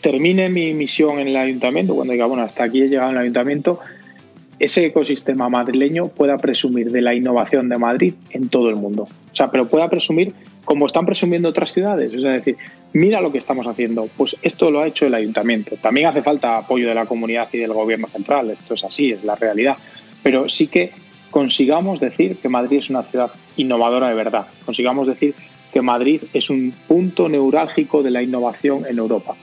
termine 0.00 0.48
mi 0.48 0.74
misión 0.74 1.18
en 1.18 1.28
el 1.28 1.36
ayuntamiento, 1.36 1.94
cuando 1.94 2.12
diga, 2.12 2.26
bueno, 2.26 2.42
hasta 2.42 2.64
aquí 2.64 2.82
he 2.82 2.88
llegado 2.88 3.10
en 3.10 3.16
el 3.16 3.22
ayuntamiento, 3.22 3.80
ese 4.58 4.86
ecosistema 4.86 5.48
madrileño 5.48 6.08
pueda 6.08 6.38
presumir 6.38 6.90
de 6.90 7.02
la 7.02 7.14
innovación 7.14 7.68
de 7.68 7.78
Madrid 7.78 8.14
en 8.30 8.48
todo 8.48 8.68
el 8.68 8.76
mundo. 8.76 9.08
O 9.34 9.36
sea, 9.36 9.50
pero 9.50 9.68
pueda 9.68 9.90
presumir 9.90 10.32
como 10.64 10.86
están 10.86 11.04
presumiendo 11.04 11.48
otras 11.48 11.72
ciudades. 11.72 12.14
Es 12.14 12.22
decir, 12.22 12.56
mira 12.92 13.20
lo 13.20 13.32
que 13.32 13.38
estamos 13.38 13.66
haciendo. 13.66 14.08
Pues 14.16 14.36
esto 14.42 14.70
lo 14.70 14.78
ha 14.78 14.86
hecho 14.86 15.06
el 15.06 15.14
ayuntamiento. 15.14 15.74
También 15.82 16.06
hace 16.06 16.22
falta 16.22 16.56
apoyo 16.56 16.86
de 16.86 16.94
la 16.94 17.06
comunidad 17.06 17.48
y 17.52 17.58
del 17.58 17.72
gobierno 17.72 18.06
central. 18.06 18.50
Esto 18.50 18.74
es 18.74 18.84
así, 18.84 19.10
es 19.10 19.24
la 19.24 19.34
realidad. 19.34 19.76
Pero 20.22 20.48
sí 20.48 20.68
que 20.68 20.92
consigamos 21.32 21.98
decir 21.98 22.36
que 22.36 22.48
Madrid 22.48 22.78
es 22.78 22.90
una 22.90 23.02
ciudad 23.02 23.32
innovadora 23.56 24.08
de 24.08 24.14
verdad. 24.14 24.46
Consigamos 24.64 25.08
decir 25.08 25.34
que 25.72 25.82
Madrid 25.82 26.22
es 26.32 26.48
un 26.48 26.72
punto 26.86 27.28
neurálgico 27.28 28.04
de 28.04 28.12
la 28.12 28.22
innovación 28.22 28.86
en 28.86 28.98
Europa. 28.98 29.34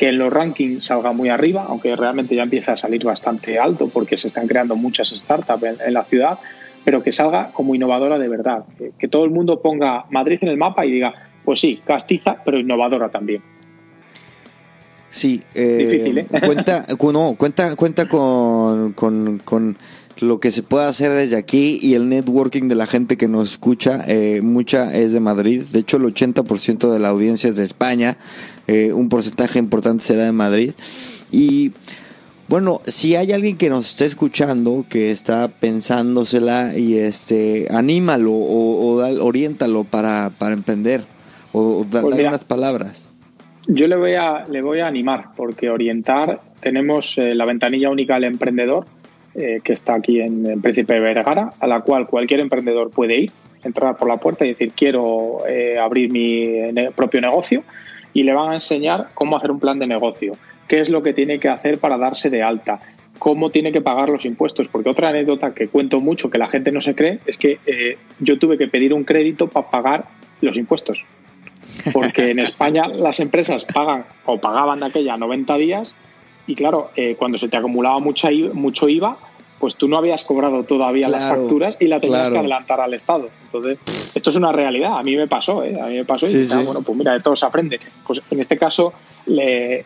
Que 0.00 0.08
en 0.08 0.18
los 0.18 0.32
rankings 0.32 0.84
salga 0.84 1.12
muy 1.12 1.28
arriba, 1.28 1.66
aunque 1.68 1.94
realmente 1.94 2.34
ya 2.34 2.42
empieza 2.42 2.72
a 2.72 2.76
salir 2.76 3.04
bastante 3.04 3.60
alto 3.60 3.88
porque 3.88 4.16
se 4.16 4.26
están 4.26 4.48
creando 4.48 4.74
muchas 4.74 5.10
startups 5.10 5.80
en 5.86 5.94
la 5.94 6.02
ciudad, 6.02 6.40
pero 6.84 7.02
que 7.02 7.12
salga 7.12 7.52
como 7.52 7.74
innovadora 7.74 8.18
de 8.18 8.28
verdad. 8.28 8.64
Que, 8.98 9.08
todo 9.08 9.24
el 9.24 9.30
mundo 9.30 9.60
ponga 9.60 10.06
Madrid 10.10 10.38
en 10.42 10.48
el 10.48 10.56
mapa 10.56 10.84
y 10.86 10.92
diga, 10.92 11.14
pues 11.44 11.60
sí, 11.60 11.80
castiza, 11.84 12.38
pero 12.44 12.58
innovadora 12.58 13.10
también. 13.10 13.42
Sí, 15.10 15.42
eh, 15.54 15.76
difícil, 15.78 16.18
¿eh? 16.18 16.26
Cuenta, 16.46 16.86
cuenta, 17.36 17.76
cuenta 17.76 18.08
con, 18.08 18.94
con, 18.94 19.76
lo 20.20 20.40
que 20.40 20.52
se 20.52 20.62
puede 20.62 20.86
hacer 20.86 21.10
desde 21.10 21.36
aquí 21.36 21.78
y 21.82 21.94
el 21.94 22.08
networking 22.08 22.68
de 22.68 22.76
la 22.76 22.86
gente 22.86 23.16
que 23.16 23.28
nos 23.28 23.52
escucha, 23.52 24.04
eh, 24.06 24.40
mucha 24.40 24.94
es 24.94 25.12
de 25.12 25.20
Madrid. 25.20 25.62
De 25.72 25.80
hecho, 25.80 25.96
el 25.96 26.04
80% 26.04 26.90
de 26.90 26.98
la 26.98 27.08
audiencia 27.08 27.50
es 27.50 27.56
de 27.56 27.64
España. 27.64 28.16
Eh, 28.68 28.92
un 28.92 29.08
porcentaje 29.08 29.58
importante 29.58 30.04
será 30.04 30.24
de 30.24 30.32
Madrid. 30.32 30.72
Y 31.32 31.72
bueno, 32.48 32.80
si 32.84 33.16
hay 33.16 33.32
alguien 33.32 33.56
que 33.56 33.70
nos 33.70 33.90
está 33.90 34.04
escuchando, 34.04 34.84
que 34.88 35.10
está 35.10 35.48
pensándosela 35.48 36.76
y 36.76 36.96
este, 36.96 37.66
anímalo 37.70 38.32
o, 38.32 38.96
oriéntalo 39.24 39.84
para, 39.84 40.30
para 40.38 40.54
emprender 40.54 41.02
o, 41.52 41.86
dar 41.90 42.02
pues 42.02 42.18
unas 42.18 42.44
palabras. 42.44 43.08
Yo 43.68 43.86
le 43.86 43.96
voy 43.96 44.14
a, 44.14 44.44
le 44.44 44.60
voy 44.60 44.80
a 44.80 44.86
animar 44.86 45.28
porque 45.36 45.70
orientar, 45.70 46.40
tenemos 46.60 47.16
eh, 47.18 47.34
la 47.34 47.44
ventanilla 47.44 47.90
única 47.90 48.14
del 48.14 48.24
emprendedor 48.24 48.86
eh, 49.34 49.60
que 49.62 49.72
está 49.72 49.94
aquí 49.94 50.20
en, 50.20 50.60
Príncipe 50.60 50.98
Vergara, 50.98 51.50
a 51.58 51.66
la 51.66 51.80
cual 51.80 52.06
cualquier 52.06 52.40
emprendedor 52.40 52.90
puede 52.90 53.20
ir, 53.20 53.32
entrar 53.62 53.96
por 53.96 54.08
la 54.08 54.16
puerta 54.16 54.44
y 54.44 54.48
decir 54.48 54.72
quiero 54.74 55.46
eh, 55.48 55.78
abrir 55.78 56.10
mi 56.10 56.44
propio 56.96 57.20
negocio 57.20 57.62
y 58.12 58.24
le 58.24 58.34
van 58.34 58.50
a 58.50 58.54
enseñar 58.54 59.08
cómo 59.14 59.36
hacer 59.36 59.52
un 59.52 59.60
plan 59.60 59.78
de 59.78 59.86
negocio 59.86 60.34
qué 60.68 60.80
es 60.80 60.90
lo 60.90 61.02
que 61.02 61.12
tiene 61.12 61.38
que 61.38 61.48
hacer 61.48 61.78
para 61.78 61.98
darse 61.98 62.30
de 62.30 62.42
alta, 62.42 62.80
cómo 63.18 63.50
tiene 63.50 63.72
que 63.72 63.80
pagar 63.80 64.08
los 64.08 64.24
impuestos. 64.24 64.68
Porque 64.68 64.90
otra 64.90 65.10
anécdota 65.10 65.52
que 65.52 65.68
cuento 65.68 66.00
mucho 66.00 66.30
que 66.30 66.38
la 66.38 66.48
gente 66.48 66.72
no 66.72 66.80
se 66.80 66.94
cree 66.94 67.20
es 67.26 67.38
que 67.38 67.58
eh, 67.66 67.98
yo 68.18 68.38
tuve 68.38 68.58
que 68.58 68.68
pedir 68.68 68.92
un 68.92 69.04
crédito 69.04 69.48
para 69.48 69.70
pagar 69.70 70.04
los 70.40 70.56
impuestos. 70.56 71.04
Porque 71.92 72.30
en 72.30 72.38
España 72.40 72.86
las 72.88 73.20
empresas 73.20 73.64
pagan 73.64 74.04
o 74.24 74.38
pagaban 74.40 74.80
de 74.80 74.86
aquella 74.86 75.16
90 75.16 75.56
días 75.56 75.94
Y 76.46 76.54
claro, 76.54 76.90
eh, 76.96 77.14
cuando 77.18 77.38
se 77.38 77.48
te 77.48 77.56
acumulaba 77.56 77.98
mucha, 78.00 78.28
mucho 78.52 78.88
IVA, 78.88 79.16
pues 79.62 79.76
tú 79.76 79.86
no 79.86 79.96
habías 79.96 80.24
cobrado 80.24 80.64
todavía 80.64 81.08
las 81.08 81.28
facturas 81.28 81.76
y 81.78 81.86
la 81.86 82.00
tenías 82.00 82.30
que 82.30 82.38
adelantar 82.38 82.80
al 82.80 82.94
Estado. 82.94 83.28
Entonces, 83.44 83.78
esto 84.12 84.30
es 84.30 84.34
una 84.34 84.50
realidad. 84.50 84.98
A 84.98 85.04
mí 85.04 85.14
me 85.14 85.28
pasó, 85.28 85.62
¿eh? 85.62 85.80
A 85.80 85.86
mí 85.86 85.98
me 85.98 86.04
pasó 86.04 86.28
y 86.28 86.48
bueno, 86.64 86.82
pues 86.82 86.98
mira, 86.98 87.12
de 87.12 87.20
todo 87.20 87.36
se 87.36 87.46
aprende. 87.46 87.78
Pues 88.04 88.20
en 88.28 88.40
este 88.40 88.56
caso, 88.56 88.92
le, 89.26 89.84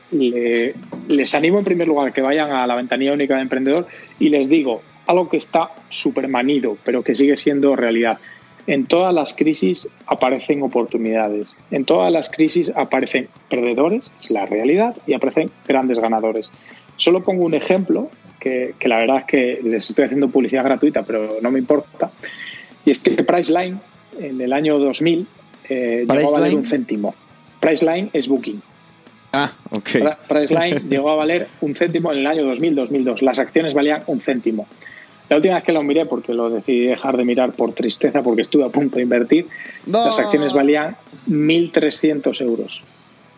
les 1.09 1.35
animo 1.35 1.59
en 1.59 1.65
primer 1.67 1.87
lugar 1.87 2.11
que 2.15 2.23
vayan 2.23 2.53
a 2.53 2.67
la 2.67 2.75
ventanilla 2.75 3.13
única 3.13 3.37
de 3.37 3.43
emprendedor 3.43 3.87
y 4.19 4.31
les 4.31 4.49
digo 4.49 4.81
algo 5.07 5.29
que 5.29 5.37
está 5.37 5.69
súper 5.91 6.27
manido, 6.29 6.79
pero 6.83 7.03
que 7.03 7.15
sigue 7.15 7.37
siendo 7.37 7.77
realidad. 7.77 8.17
En 8.67 8.87
todas 8.87 9.13
las 9.13 9.35
crisis 9.35 9.91
aparecen 10.07 10.63
oportunidades, 10.63 11.55
en 11.71 11.85
todas 11.85 12.11
las 12.11 12.31
crisis 12.31 12.73
aparecen 12.75 13.29
perdedores, 13.51 14.11
es 14.23 14.31
la 14.31 14.47
realidad, 14.47 14.97
y 15.07 15.13
aparecen 15.13 15.51
grandes 15.69 15.99
ganadores. 15.99 16.51
Solo 16.97 17.23
pongo 17.23 17.45
un 17.45 17.53
ejemplo 17.53 18.09
que, 18.79 18.89
la 18.89 18.99
verdad 18.99 19.19
es 19.19 19.25
que 19.25 19.61
les 19.63 19.89
estoy 19.89 20.05
haciendo 20.05 20.29
publicidad 20.29 20.65
gratuita, 20.65 21.03
pero 21.03 21.39
no 21.43 21.51
me 21.51 21.59
importa. 21.59 22.11
Y 22.85 22.91
es 22.91 22.99
que 22.99 23.23
Priceline 23.25 23.79
en 24.19 24.41
el 24.41 24.53
año 24.53 24.79
2000 24.79 25.27
eh, 25.69 26.07
llegó 26.09 26.37
a 26.37 26.41
valer 26.41 26.55
un 26.55 26.67
céntimo. 26.67 27.15
Priceline 27.61 28.11
es 28.13 28.29
Booking. 28.29 28.63
Ah, 29.33 29.53
ok. 29.71 29.91
Priceline 30.29 30.81
llegó 30.89 31.11
a 31.11 31.17
valer 31.17 31.49
un 31.61 31.75
céntimo 31.75 32.13
en 32.13 32.19
el 32.19 32.27
año 32.27 32.55
2000-2002. 32.55 33.21
Las 33.23 33.39
acciones 33.39 33.75
valían 33.75 34.03
un 34.07 34.21
céntimo. 34.21 34.67
La 35.29 35.37
última 35.37 35.57
vez 35.57 35.65
que 35.65 35.73
lo 35.73 35.83
miré, 35.83 36.07
porque 36.07 36.33
lo 36.33 36.49
decidí 36.49 36.87
dejar 36.87 37.17
de 37.17 37.25
mirar 37.25 37.53
por 37.53 37.73
tristeza, 37.73 38.23
porque 38.23 38.43
estuve 38.43 38.65
a 38.65 38.69
punto 38.69 38.97
de 38.97 39.03
invertir, 39.03 39.49
las 39.87 40.21
acciones 40.21 40.53
valían 40.53 40.97
1.300 41.29 42.41
euros. 42.43 42.85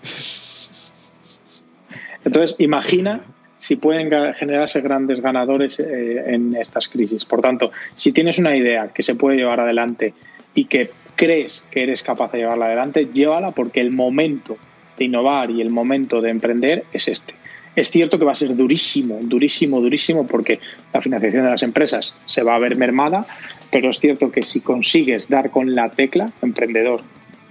Entonces, 2.27 2.57
imagina 2.59 3.23
si 3.59 3.77
pueden 3.77 4.11
generarse 4.35 4.81
grandes 4.81 5.21
ganadores 5.21 5.79
eh, 5.81 6.25
en 6.27 6.55
estas 6.55 6.89
crisis. 6.89 7.25
Por 7.25 7.41
tanto, 7.41 7.71
si 7.95 8.13
tienes 8.13 8.39
una 8.39 8.57
idea 8.57 8.89
que 8.89 9.03
se 9.03 9.15
puede 9.15 9.37
llevar 9.37 9.61
adelante 9.61 10.15
y 10.55 10.65
que 10.67 10.91
crees 11.17 11.65
que 11.71 11.83
eres 11.83 12.03
capaz 12.03 12.33
de 12.33 12.39
llevarla 12.39 12.67
adelante, 12.67 13.09
llévala 13.13 13.51
porque 13.51 13.81
el 13.81 13.93
momento 13.93 14.57
de 14.97 15.05
innovar 15.05 15.51
y 15.51 15.61
el 15.61 15.71
momento 15.71 16.21
de 16.21 16.31
emprender 16.31 16.85
es 16.93 17.09
este. 17.09 17.35
Es 17.77 17.91
cierto 17.91 18.19
que 18.19 18.25
va 18.25 18.33
a 18.33 18.37
ser 18.37 18.57
durísimo, 18.57 19.19
durísimo, 19.23 19.81
durísimo, 19.81 20.27
porque 20.27 20.59
la 20.93 21.01
financiación 21.01 21.45
de 21.45 21.51
las 21.51 21.63
empresas 21.63 22.19
se 22.25 22.43
va 22.43 22.57
a 22.57 22.59
ver 22.59 22.77
mermada, 22.77 23.27
pero 23.71 23.91
es 23.91 24.01
cierto 24.01 24.33
que 24.33 24.43
si 24.43 24.61
consigues 24.61 25.29
dar 25.29 25.51
con 25.51 25.75
la 25.75 25.89
tecla, 25.91 26.33
emprendedor, 26.43 27.03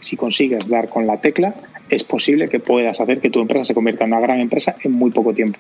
si 0.02 0.18
consigues 0.18 0.68
dar 0.68 0.90
con 0.90 1.08
la 1.08 1.22
tecla, 1.22 1.56
es 1.90 2.04
posible 2.04 2.50
que 2.50 2.60
puedas 2.60 3.00
hacer 3.00 3.22
que 3.22 3.30
tu 3.30 3.40
empresa 3.40 3.66
se 3.66 3.74
convierta 3.74 4.04
en 4.04 4.12
una 4.12 4.22
gran 4.22 4.40
empresa 4.40 4.76
en 4.84 4.92
muy 4.92 5.12
poco 5.12 5.34
tiempo. 5.34 5.60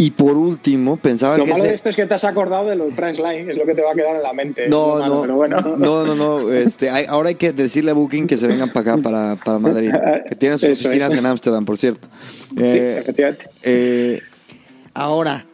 Y 0.00 0.12
por 0.12 0.34
último, 0.34 0.96
pensaba 0.96 1.36
que. 1.36 1.42
Lo 1.42 1.46
malo 1.48 1.64
de 1.64 1.74
esto 1.74 1.90
es 1.90 1.96
que 1.96 2.06
te 2.06 2.14
has 2.14 2.24
acordado 2.24 2.70
de 2.70 2.74
los 2.74 2.94
Priceline, 2.94 3.50
es 3.50 3.56
lo 3.58 3.66
que 3.66 3.74
te 3.74 3.82
va 3.82 3.92
a 3.92 3.94
quedar 3.94 4.16
en 4.16 4.22
la 4.22 4.32
mente. 4.32 4.66
No, 4.66 4.98
no, 4.98 5.26
no, 5.26 6.06
no, 6.06 6.14
no. 6.14 6.50
Este, 6.50 6.88
ahora 6.88 7.28
hay 7.28 7.34
que 7.34 7.52
decirle 7.52 7.90
a 7.90 7.94
Booking 7.94 8.26
que 8.26 8.38
se 8.38 8.46
vengan 8.46 8.72
para 8.72 8.94
acá, 8.94 9.02
para, 9.02 9.36
para 9.36 9.58
Madrid. 9.58 9.92
Que 10.26 10.36
tienen 10.36 10.58
sus 10.58 10.70
oficinas 10.70 11.12
en 11.12 11.26
Ámsterdam, 11.26 11.66
por 11.66 11.76
cierto. 11.76 12.08
sí, 12.56 12.64
eh, 12.64 12.96
efectivamente. 12.98 13.44
Eh, 13.62 14.22
ahora, 14.94 15.44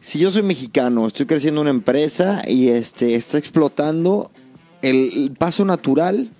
si 0.00 0.18
yo 0.18 0.30
soy 0.30 0.44
mexicano, 0.44 1.06
estoy 1.06 1.26
creciendo 1.26 1.60
una 1.60 1.68
empresa 1.68 2.40
y 2.48 2.68
este 2.68 3.16
está 3.16 3.36
explotando, 3.36 4.30
el, 4.80 5.36
paso 5.38 5.66
natural 5.66 6.30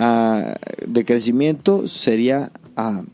ah, 0.00 0.52
de 0.86 1.04
crecimiento 1.06 1.88
sería 1.88 2.50
a 2.76 3.04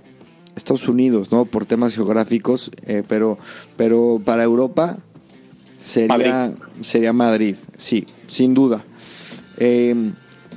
Estados 0.60 0.88
Unidos, 0.88 1.32
¿no? 1.32 1.44
Por 1.44 1.66
temas 1.66 1.94
geográficos, 1.94 2.70
eh, 2.86 3.02
pero, 3.06 3.38
pero 3.76 4.20
para 4.24 4.42
Europa 4.42 4.98
sería 5.80 6.08
Madrid. 6.08 6.32
sería 6.80 7.12
Madrid, 7.12 7.56
sí, 7.76 8.06
sin 8.26 8.54
duda. 8.54 8.84
Eh, 9.56 10.12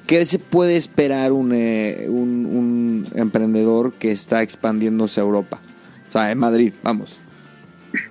¿Qué 0.08 0.26
se 0.26 0.38
puede 0.38 0.76
esperar 0.76 1.32
eh, 1.51 2.08
un, 2.10 2.45
un, 2.45 3.06
emprendedor 3.16 3.93
que 3.93 4.12
está 4.12 4.41
expandiéndose 4.41 5.22
a 5.22 5.24
Europa? 5.24 5.62
O 6.10 6.12
sea, 6.12 6.32
en 6.32 6.39
Madrid, 6.39 6.74
vamos. 6.84 7.18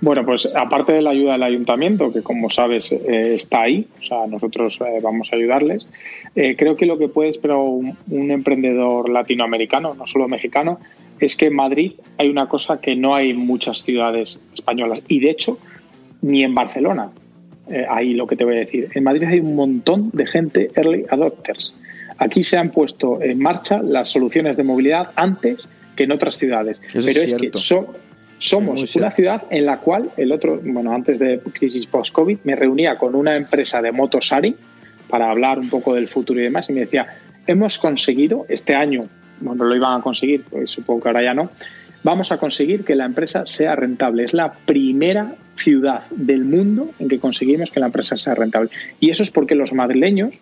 Bueno, 0.00 0.24
pues 0.24 0.48
aparte 0.54 0.92
de 0.92 1.02
la 1.02 1.10
ayuda 1.10 1.32
del 1.32 1.42
ayuntamiento, 1.42 2.12
que 2.12 2.22
como 2.22 2.50
sabes 2.50 2.92
está 2.92 3.62
ahí, 3.62 3.86
o 4.00 4.02
sea, 4.02 4.26
nosotros 4.26 4.78
vamos 5.02 5.32
a 5.32 5.36
ayudarles, 5.36 5.88
creo 6.34 6.76
que 6.76 6.86
lo 6.86 6.98
que 6.98 7.08
puede 7.08 7.30
esperar 7.30 7.56
un, 7.56 7.96
un, 8.10 8.30
emprendedor 8.30 9.10
latinoamericano, 9.10 9.94
no 9.94 10.06
solo 10.06 10.28
mexicano, 10.28 10.78
es 11.18 11.36
que 11.36 11.46
en 11.46 11.54
Madrid 11.54 11.92
hay 12.18 12.28
una 12.28 12.48
cosa 12.48 12.80
que 12.80 12.94
no 12.94 13.14
hay 13.14 13.30
en 13.30 13.38
muchas 13.38 13.82
ciudades 13.82 14.40
españolas 14.54 15.02
y 15.08 15.20
de 15.20 15.30
hecho 15.30 15.58
ni 16.22 16.42
en 16.42 16.54
Barcelona. 16.54 17.10
Eh, 17.68 17.84
ahí 17.88 18.14
lo 18.14 18.26
que 18.26 18.36
te 18.36 18.44
voy 18.44 18.56
a 18.56 18.60
decir. 18.60 18.88
En 18.94 19.04
Madrid 19.04 19.24
hay 19.24 19.40
un 19.40 19.54
montón 19.54 20.10
de 20.12 20.26
gente 20.26 20.70
early 20.74 21.04
adopters. 21.08 21.74
Aquí 22.18 22.42
se 22.42 22.56
han 22.56 22.70
puesto 22.70 23.22
en 23.22 23.38
marcha 23.38 23.80
las 23.82 24.08
soluciones 24.08 24.56
de 24.56 24.64
movilidad 24.64 25.10
antes 25.16 25.68
que 25.96 26.04
en 26.04 26.12
otras 26.12 26.38
ciudades. 26.38 26.80
Pero 26.92 27.22
es, 27.22 27.34
que 27.34 27.50
somos 28.42 28.94
una 28.96 29.10
ciudad 29.10 29.44
en 29.50 29.66
la 29.66 29.78
cual 29.78 30.10
el 30.16 30.32
otro, 30.32 30.60
bueno, 30.62 30.92
antes 30.92 31.18
de 31.18 31.40
crisis 31.40 31.86
post-COVID, 31.86 32.38
me 32.44 32.56
reunía 32.56 32.98
con 32.98 33.14
una 33.14 33.36
empresa 33.36 33.80
de 33.80 33.92
motosari 33.92 34.56
para 35.08 35.30
hablar 35.30 35.58
un 35.58 35.68
poco 35.68 35.94
del 35.94 36.08
futuro 36.08 36.40
y 36.40 36.44
demás 36.44 36.68
y 36.68 36.72
me 36.72 36.80
decía, 36.80 37.06
hemos 37.46 37.78
conseguido 37.78 38.46
este 38.48 38.74
año 38.74 39.08
bueno, 39.42 39.64
lo 39.64 39.76
iban 39.76 40.00
a 40.00 40.02
conseguir, 40.02 40.44
pues 40.48 40.70
supongo 40.70 41.02
que 41.02 41.08
ahora 41.08 41.22
ya 41.22 41.34
no, 41.34 41.50
vamos 42.02 42.32
a 42.32 42.38
conseguir 42.38 42.84
que 42.84 42.94
la 42.94 43.04
empresa 43.04 43.46
sea 43.46 43.76
rentable. 43.76 44.24
Es 44.24 44.32
la 44.32 44.52
primera 44.52 45.34
ciudad 45.56 46.04
del 46.10 46.44
mundo 46.44 46.90
en 46.98 47.08
que 47.08 47.18
conseguimos 47.18 47.70
que 47.70 47.80
la 47.80 47.86
empresa 47.86 48.16
sea 48.16 48.34
rentable. 48.34 48.70
Y 49.00 49.10
eso 49.10 49.22
es 49.22 49.30
porque 49.30 49.54
los 49.54 49.72
madrileños 49.72 50.34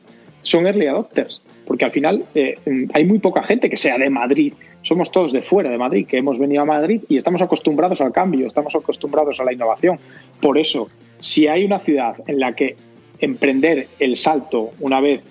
son 0.43 0.67
early 0.67 0.87
adopters, 0.87 1.43
porque 1.71 1.85
al 1.85 1.93
final 1.93 2.25
eh, 2.35 2.59
hay 2.93 3.05
muy 3.05 3.21
poca 3.21 3.45
gente 3.45 3.71
que 3.71 3.77
sea 3.77 3.97
de 3.97 4.11
Madrid. 4.11 4.55
Somos 4.83 5.13
todos 5.13 5.31
de 5.31 5.41
fuera 5.41 5.71
de 5.71 5.79
Madrid, 5.79 6.05
que 6.05 6.17
hemos 6.17 6.37
venido 6.37 6.63
a 6.63 6.65
Madrid 6.65 7.03
y 7.09 7.17
estamos 7.17 7.43
acostumbrados 7.43 8.01
al 8.01 8.11
cambio, 8.11 8.49
estamos 8.49 8.75
acostumbrados 8.75 9.39
a 9.39 9.45
la 9.45 9.53
innovación. 9.53 10.01
Por 10.41 10.59
eso, 10.59 10.91
si 11.21 11.47
hay 11.47 11.65
una 11.65 11.79
ciudad 11.79 12.17
en 12.27 12.41
la 12.41 12.57
que 12.57 12.75
emprender 13.21 13.87
el 14.01 14.17
salto 14.17 14.71
una 14.81 15.01
vez 15.01 15.23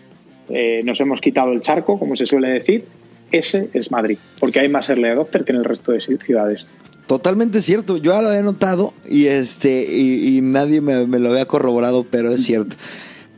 eh, 0.47 0.79
nos 0.85 1.01
hemos 1.01 1.19
quitado 1.19 1.51
el 1.51 1.59
charco, 1.59 1.99
como 1.99 2.15
se 2.15 2.25
suele 2.25 2.47
decir, 2.47 2.85
ese 3.33 3.67
es 3.73 3.91
Madrid, 3.91 4.17
porque 4.39 4.61
hay 4.61 4.69
más 4.69 4.89
early 4.89 5.09
adopter 5.09 5.43
que 5.43 5.51
en 5.51 5.57
el 5.57 5.65
resto 5.65 5.91
de 5.91 5.99
ciudades. 5.99 6.67
Totalmente 7.05 7.59
cierto, 7.59 7.97
yo 7.97 8.13
ya 8.13 8.21
lo 8.21 8.29
había 8.29 8.43
notado 8.43 8.93
y 9.09 9.25
este 9.25 9.83
y, 9.83 10.39
nadie 10.41 10.79
me, 10.79 11.05
lo 11.05 11.31
había 11.31 11.45
corroborado, 11.45 12.05
pero 12.09 12.31
es 12.31 12.45
cierto. 12.45 12.77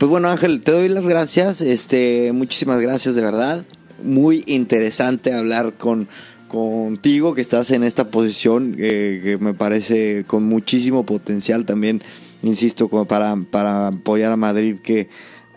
Pues 0.02 0.10
bueno, 0.10 0.26
Ángel, 0.26 0.64
te 0.64 0.72
doy 0.72 0.88
las 0.88 1.06
gracias, 1.06 1.60
este, 1.60 2.32
muchísimas 2.32 2.80
gracias 2.80 3.14
de 3.14 3.22
verdad. 3.22 3.64
Muy 4.02 4.42
interesante 4.48 5.32
hablar 5.32 5.74
con 5.74 6.08
contigo 6.48 7.34
que 7.34 7.40
estás 7.40 7.70
en 7.70 7.84
esta 7.84 8.10
posición 8.10 8.74
eh, 8.80 9.20
que 9.22 9.38
me 9.38 9.54
parece 9.54 10.24
con 10.26 10.42
muchísimo 10.42 11.06
potencial 11.06 11.66
también, 11.66 12.02
insisto, 12.42 12.88
como 12.88 13.04
para, 13.04 13.36
para 13.48 13.86
apoyar 13.86 14.32
a 14.32 14.36
Madrid 14.36 14.80
que 14.82 15.06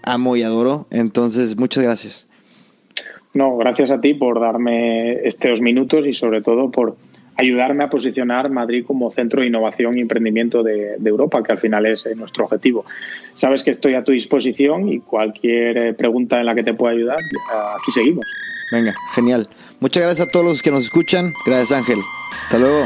amo 0.03 0.35
y 0.35 0.43
adoro. 0.43 0.85
Entonces, 0.91 1.57
muchas 1.57 1.83
gracias. 1.83 2.27
No, 3.33 3.57
gracias 3.57 3.89
a 3.89 3.99
ti 3.99 4.13
por 4.13 4.39
darme 4.39 5.27
estos 5.27 5.59
minutos 5.59 6.05
y 6.05 6.13
sobre 6.13 6.43
todo 6.43 6.69
por 6.69 6.97
ayudarme 7.37 7.83
a 7.83 7.89
posicionar 7.89 8.49
Madrid 8.49 8.85
como 8.85 9.11
centro 9.11 9.41
de 9.41 9.47
innovación 9.47 9.97
y 9.97 10.01
emprendimiento 10.01 10.63
de, 10.63 10.95
Europa, 11.03 11.43
que 11.43 11.51
al 11.51 11.57
final 11.57 11.85
es 11.85 12.05
eh, 12.05 12.15
nuestro 12.15 12.45
objetivo. 12.45 12.85
Sabes 13.33 13.63
que 13.63 13.71
estoy 13.71 13.93
a 13.93 14.03
tu 14.03 14.11
disposición 14.11 14.89
y 14.89 14.99
cualquier 14.99 15.77
eh, 15.77 15.93
pregunta 15.93 16.39
en 16.39 16.45
la 16.45 16.55
que 16.55 16.63
te 16.63 16.73
pueda 16.73 16.93
ayudar, 16.93 17.17
aquí 17.79 17.91
seguimos. 17.91 18.25
Venga, 18.71 18.95
genial. 19.13 19.47
Muchas 19.79 20.03
gracias 20.03 20.27
a 20.27 20.31
todos 20.31 20.45
los 20.45 20.61
que 20.61 20.71
nos 20.71 20.85
escuchan. 20.85 21.31
Gracias 21.45 21.71
Ángel. 21.71 21.99
Hasta 22.43 22.57
luego. 22.57 22.85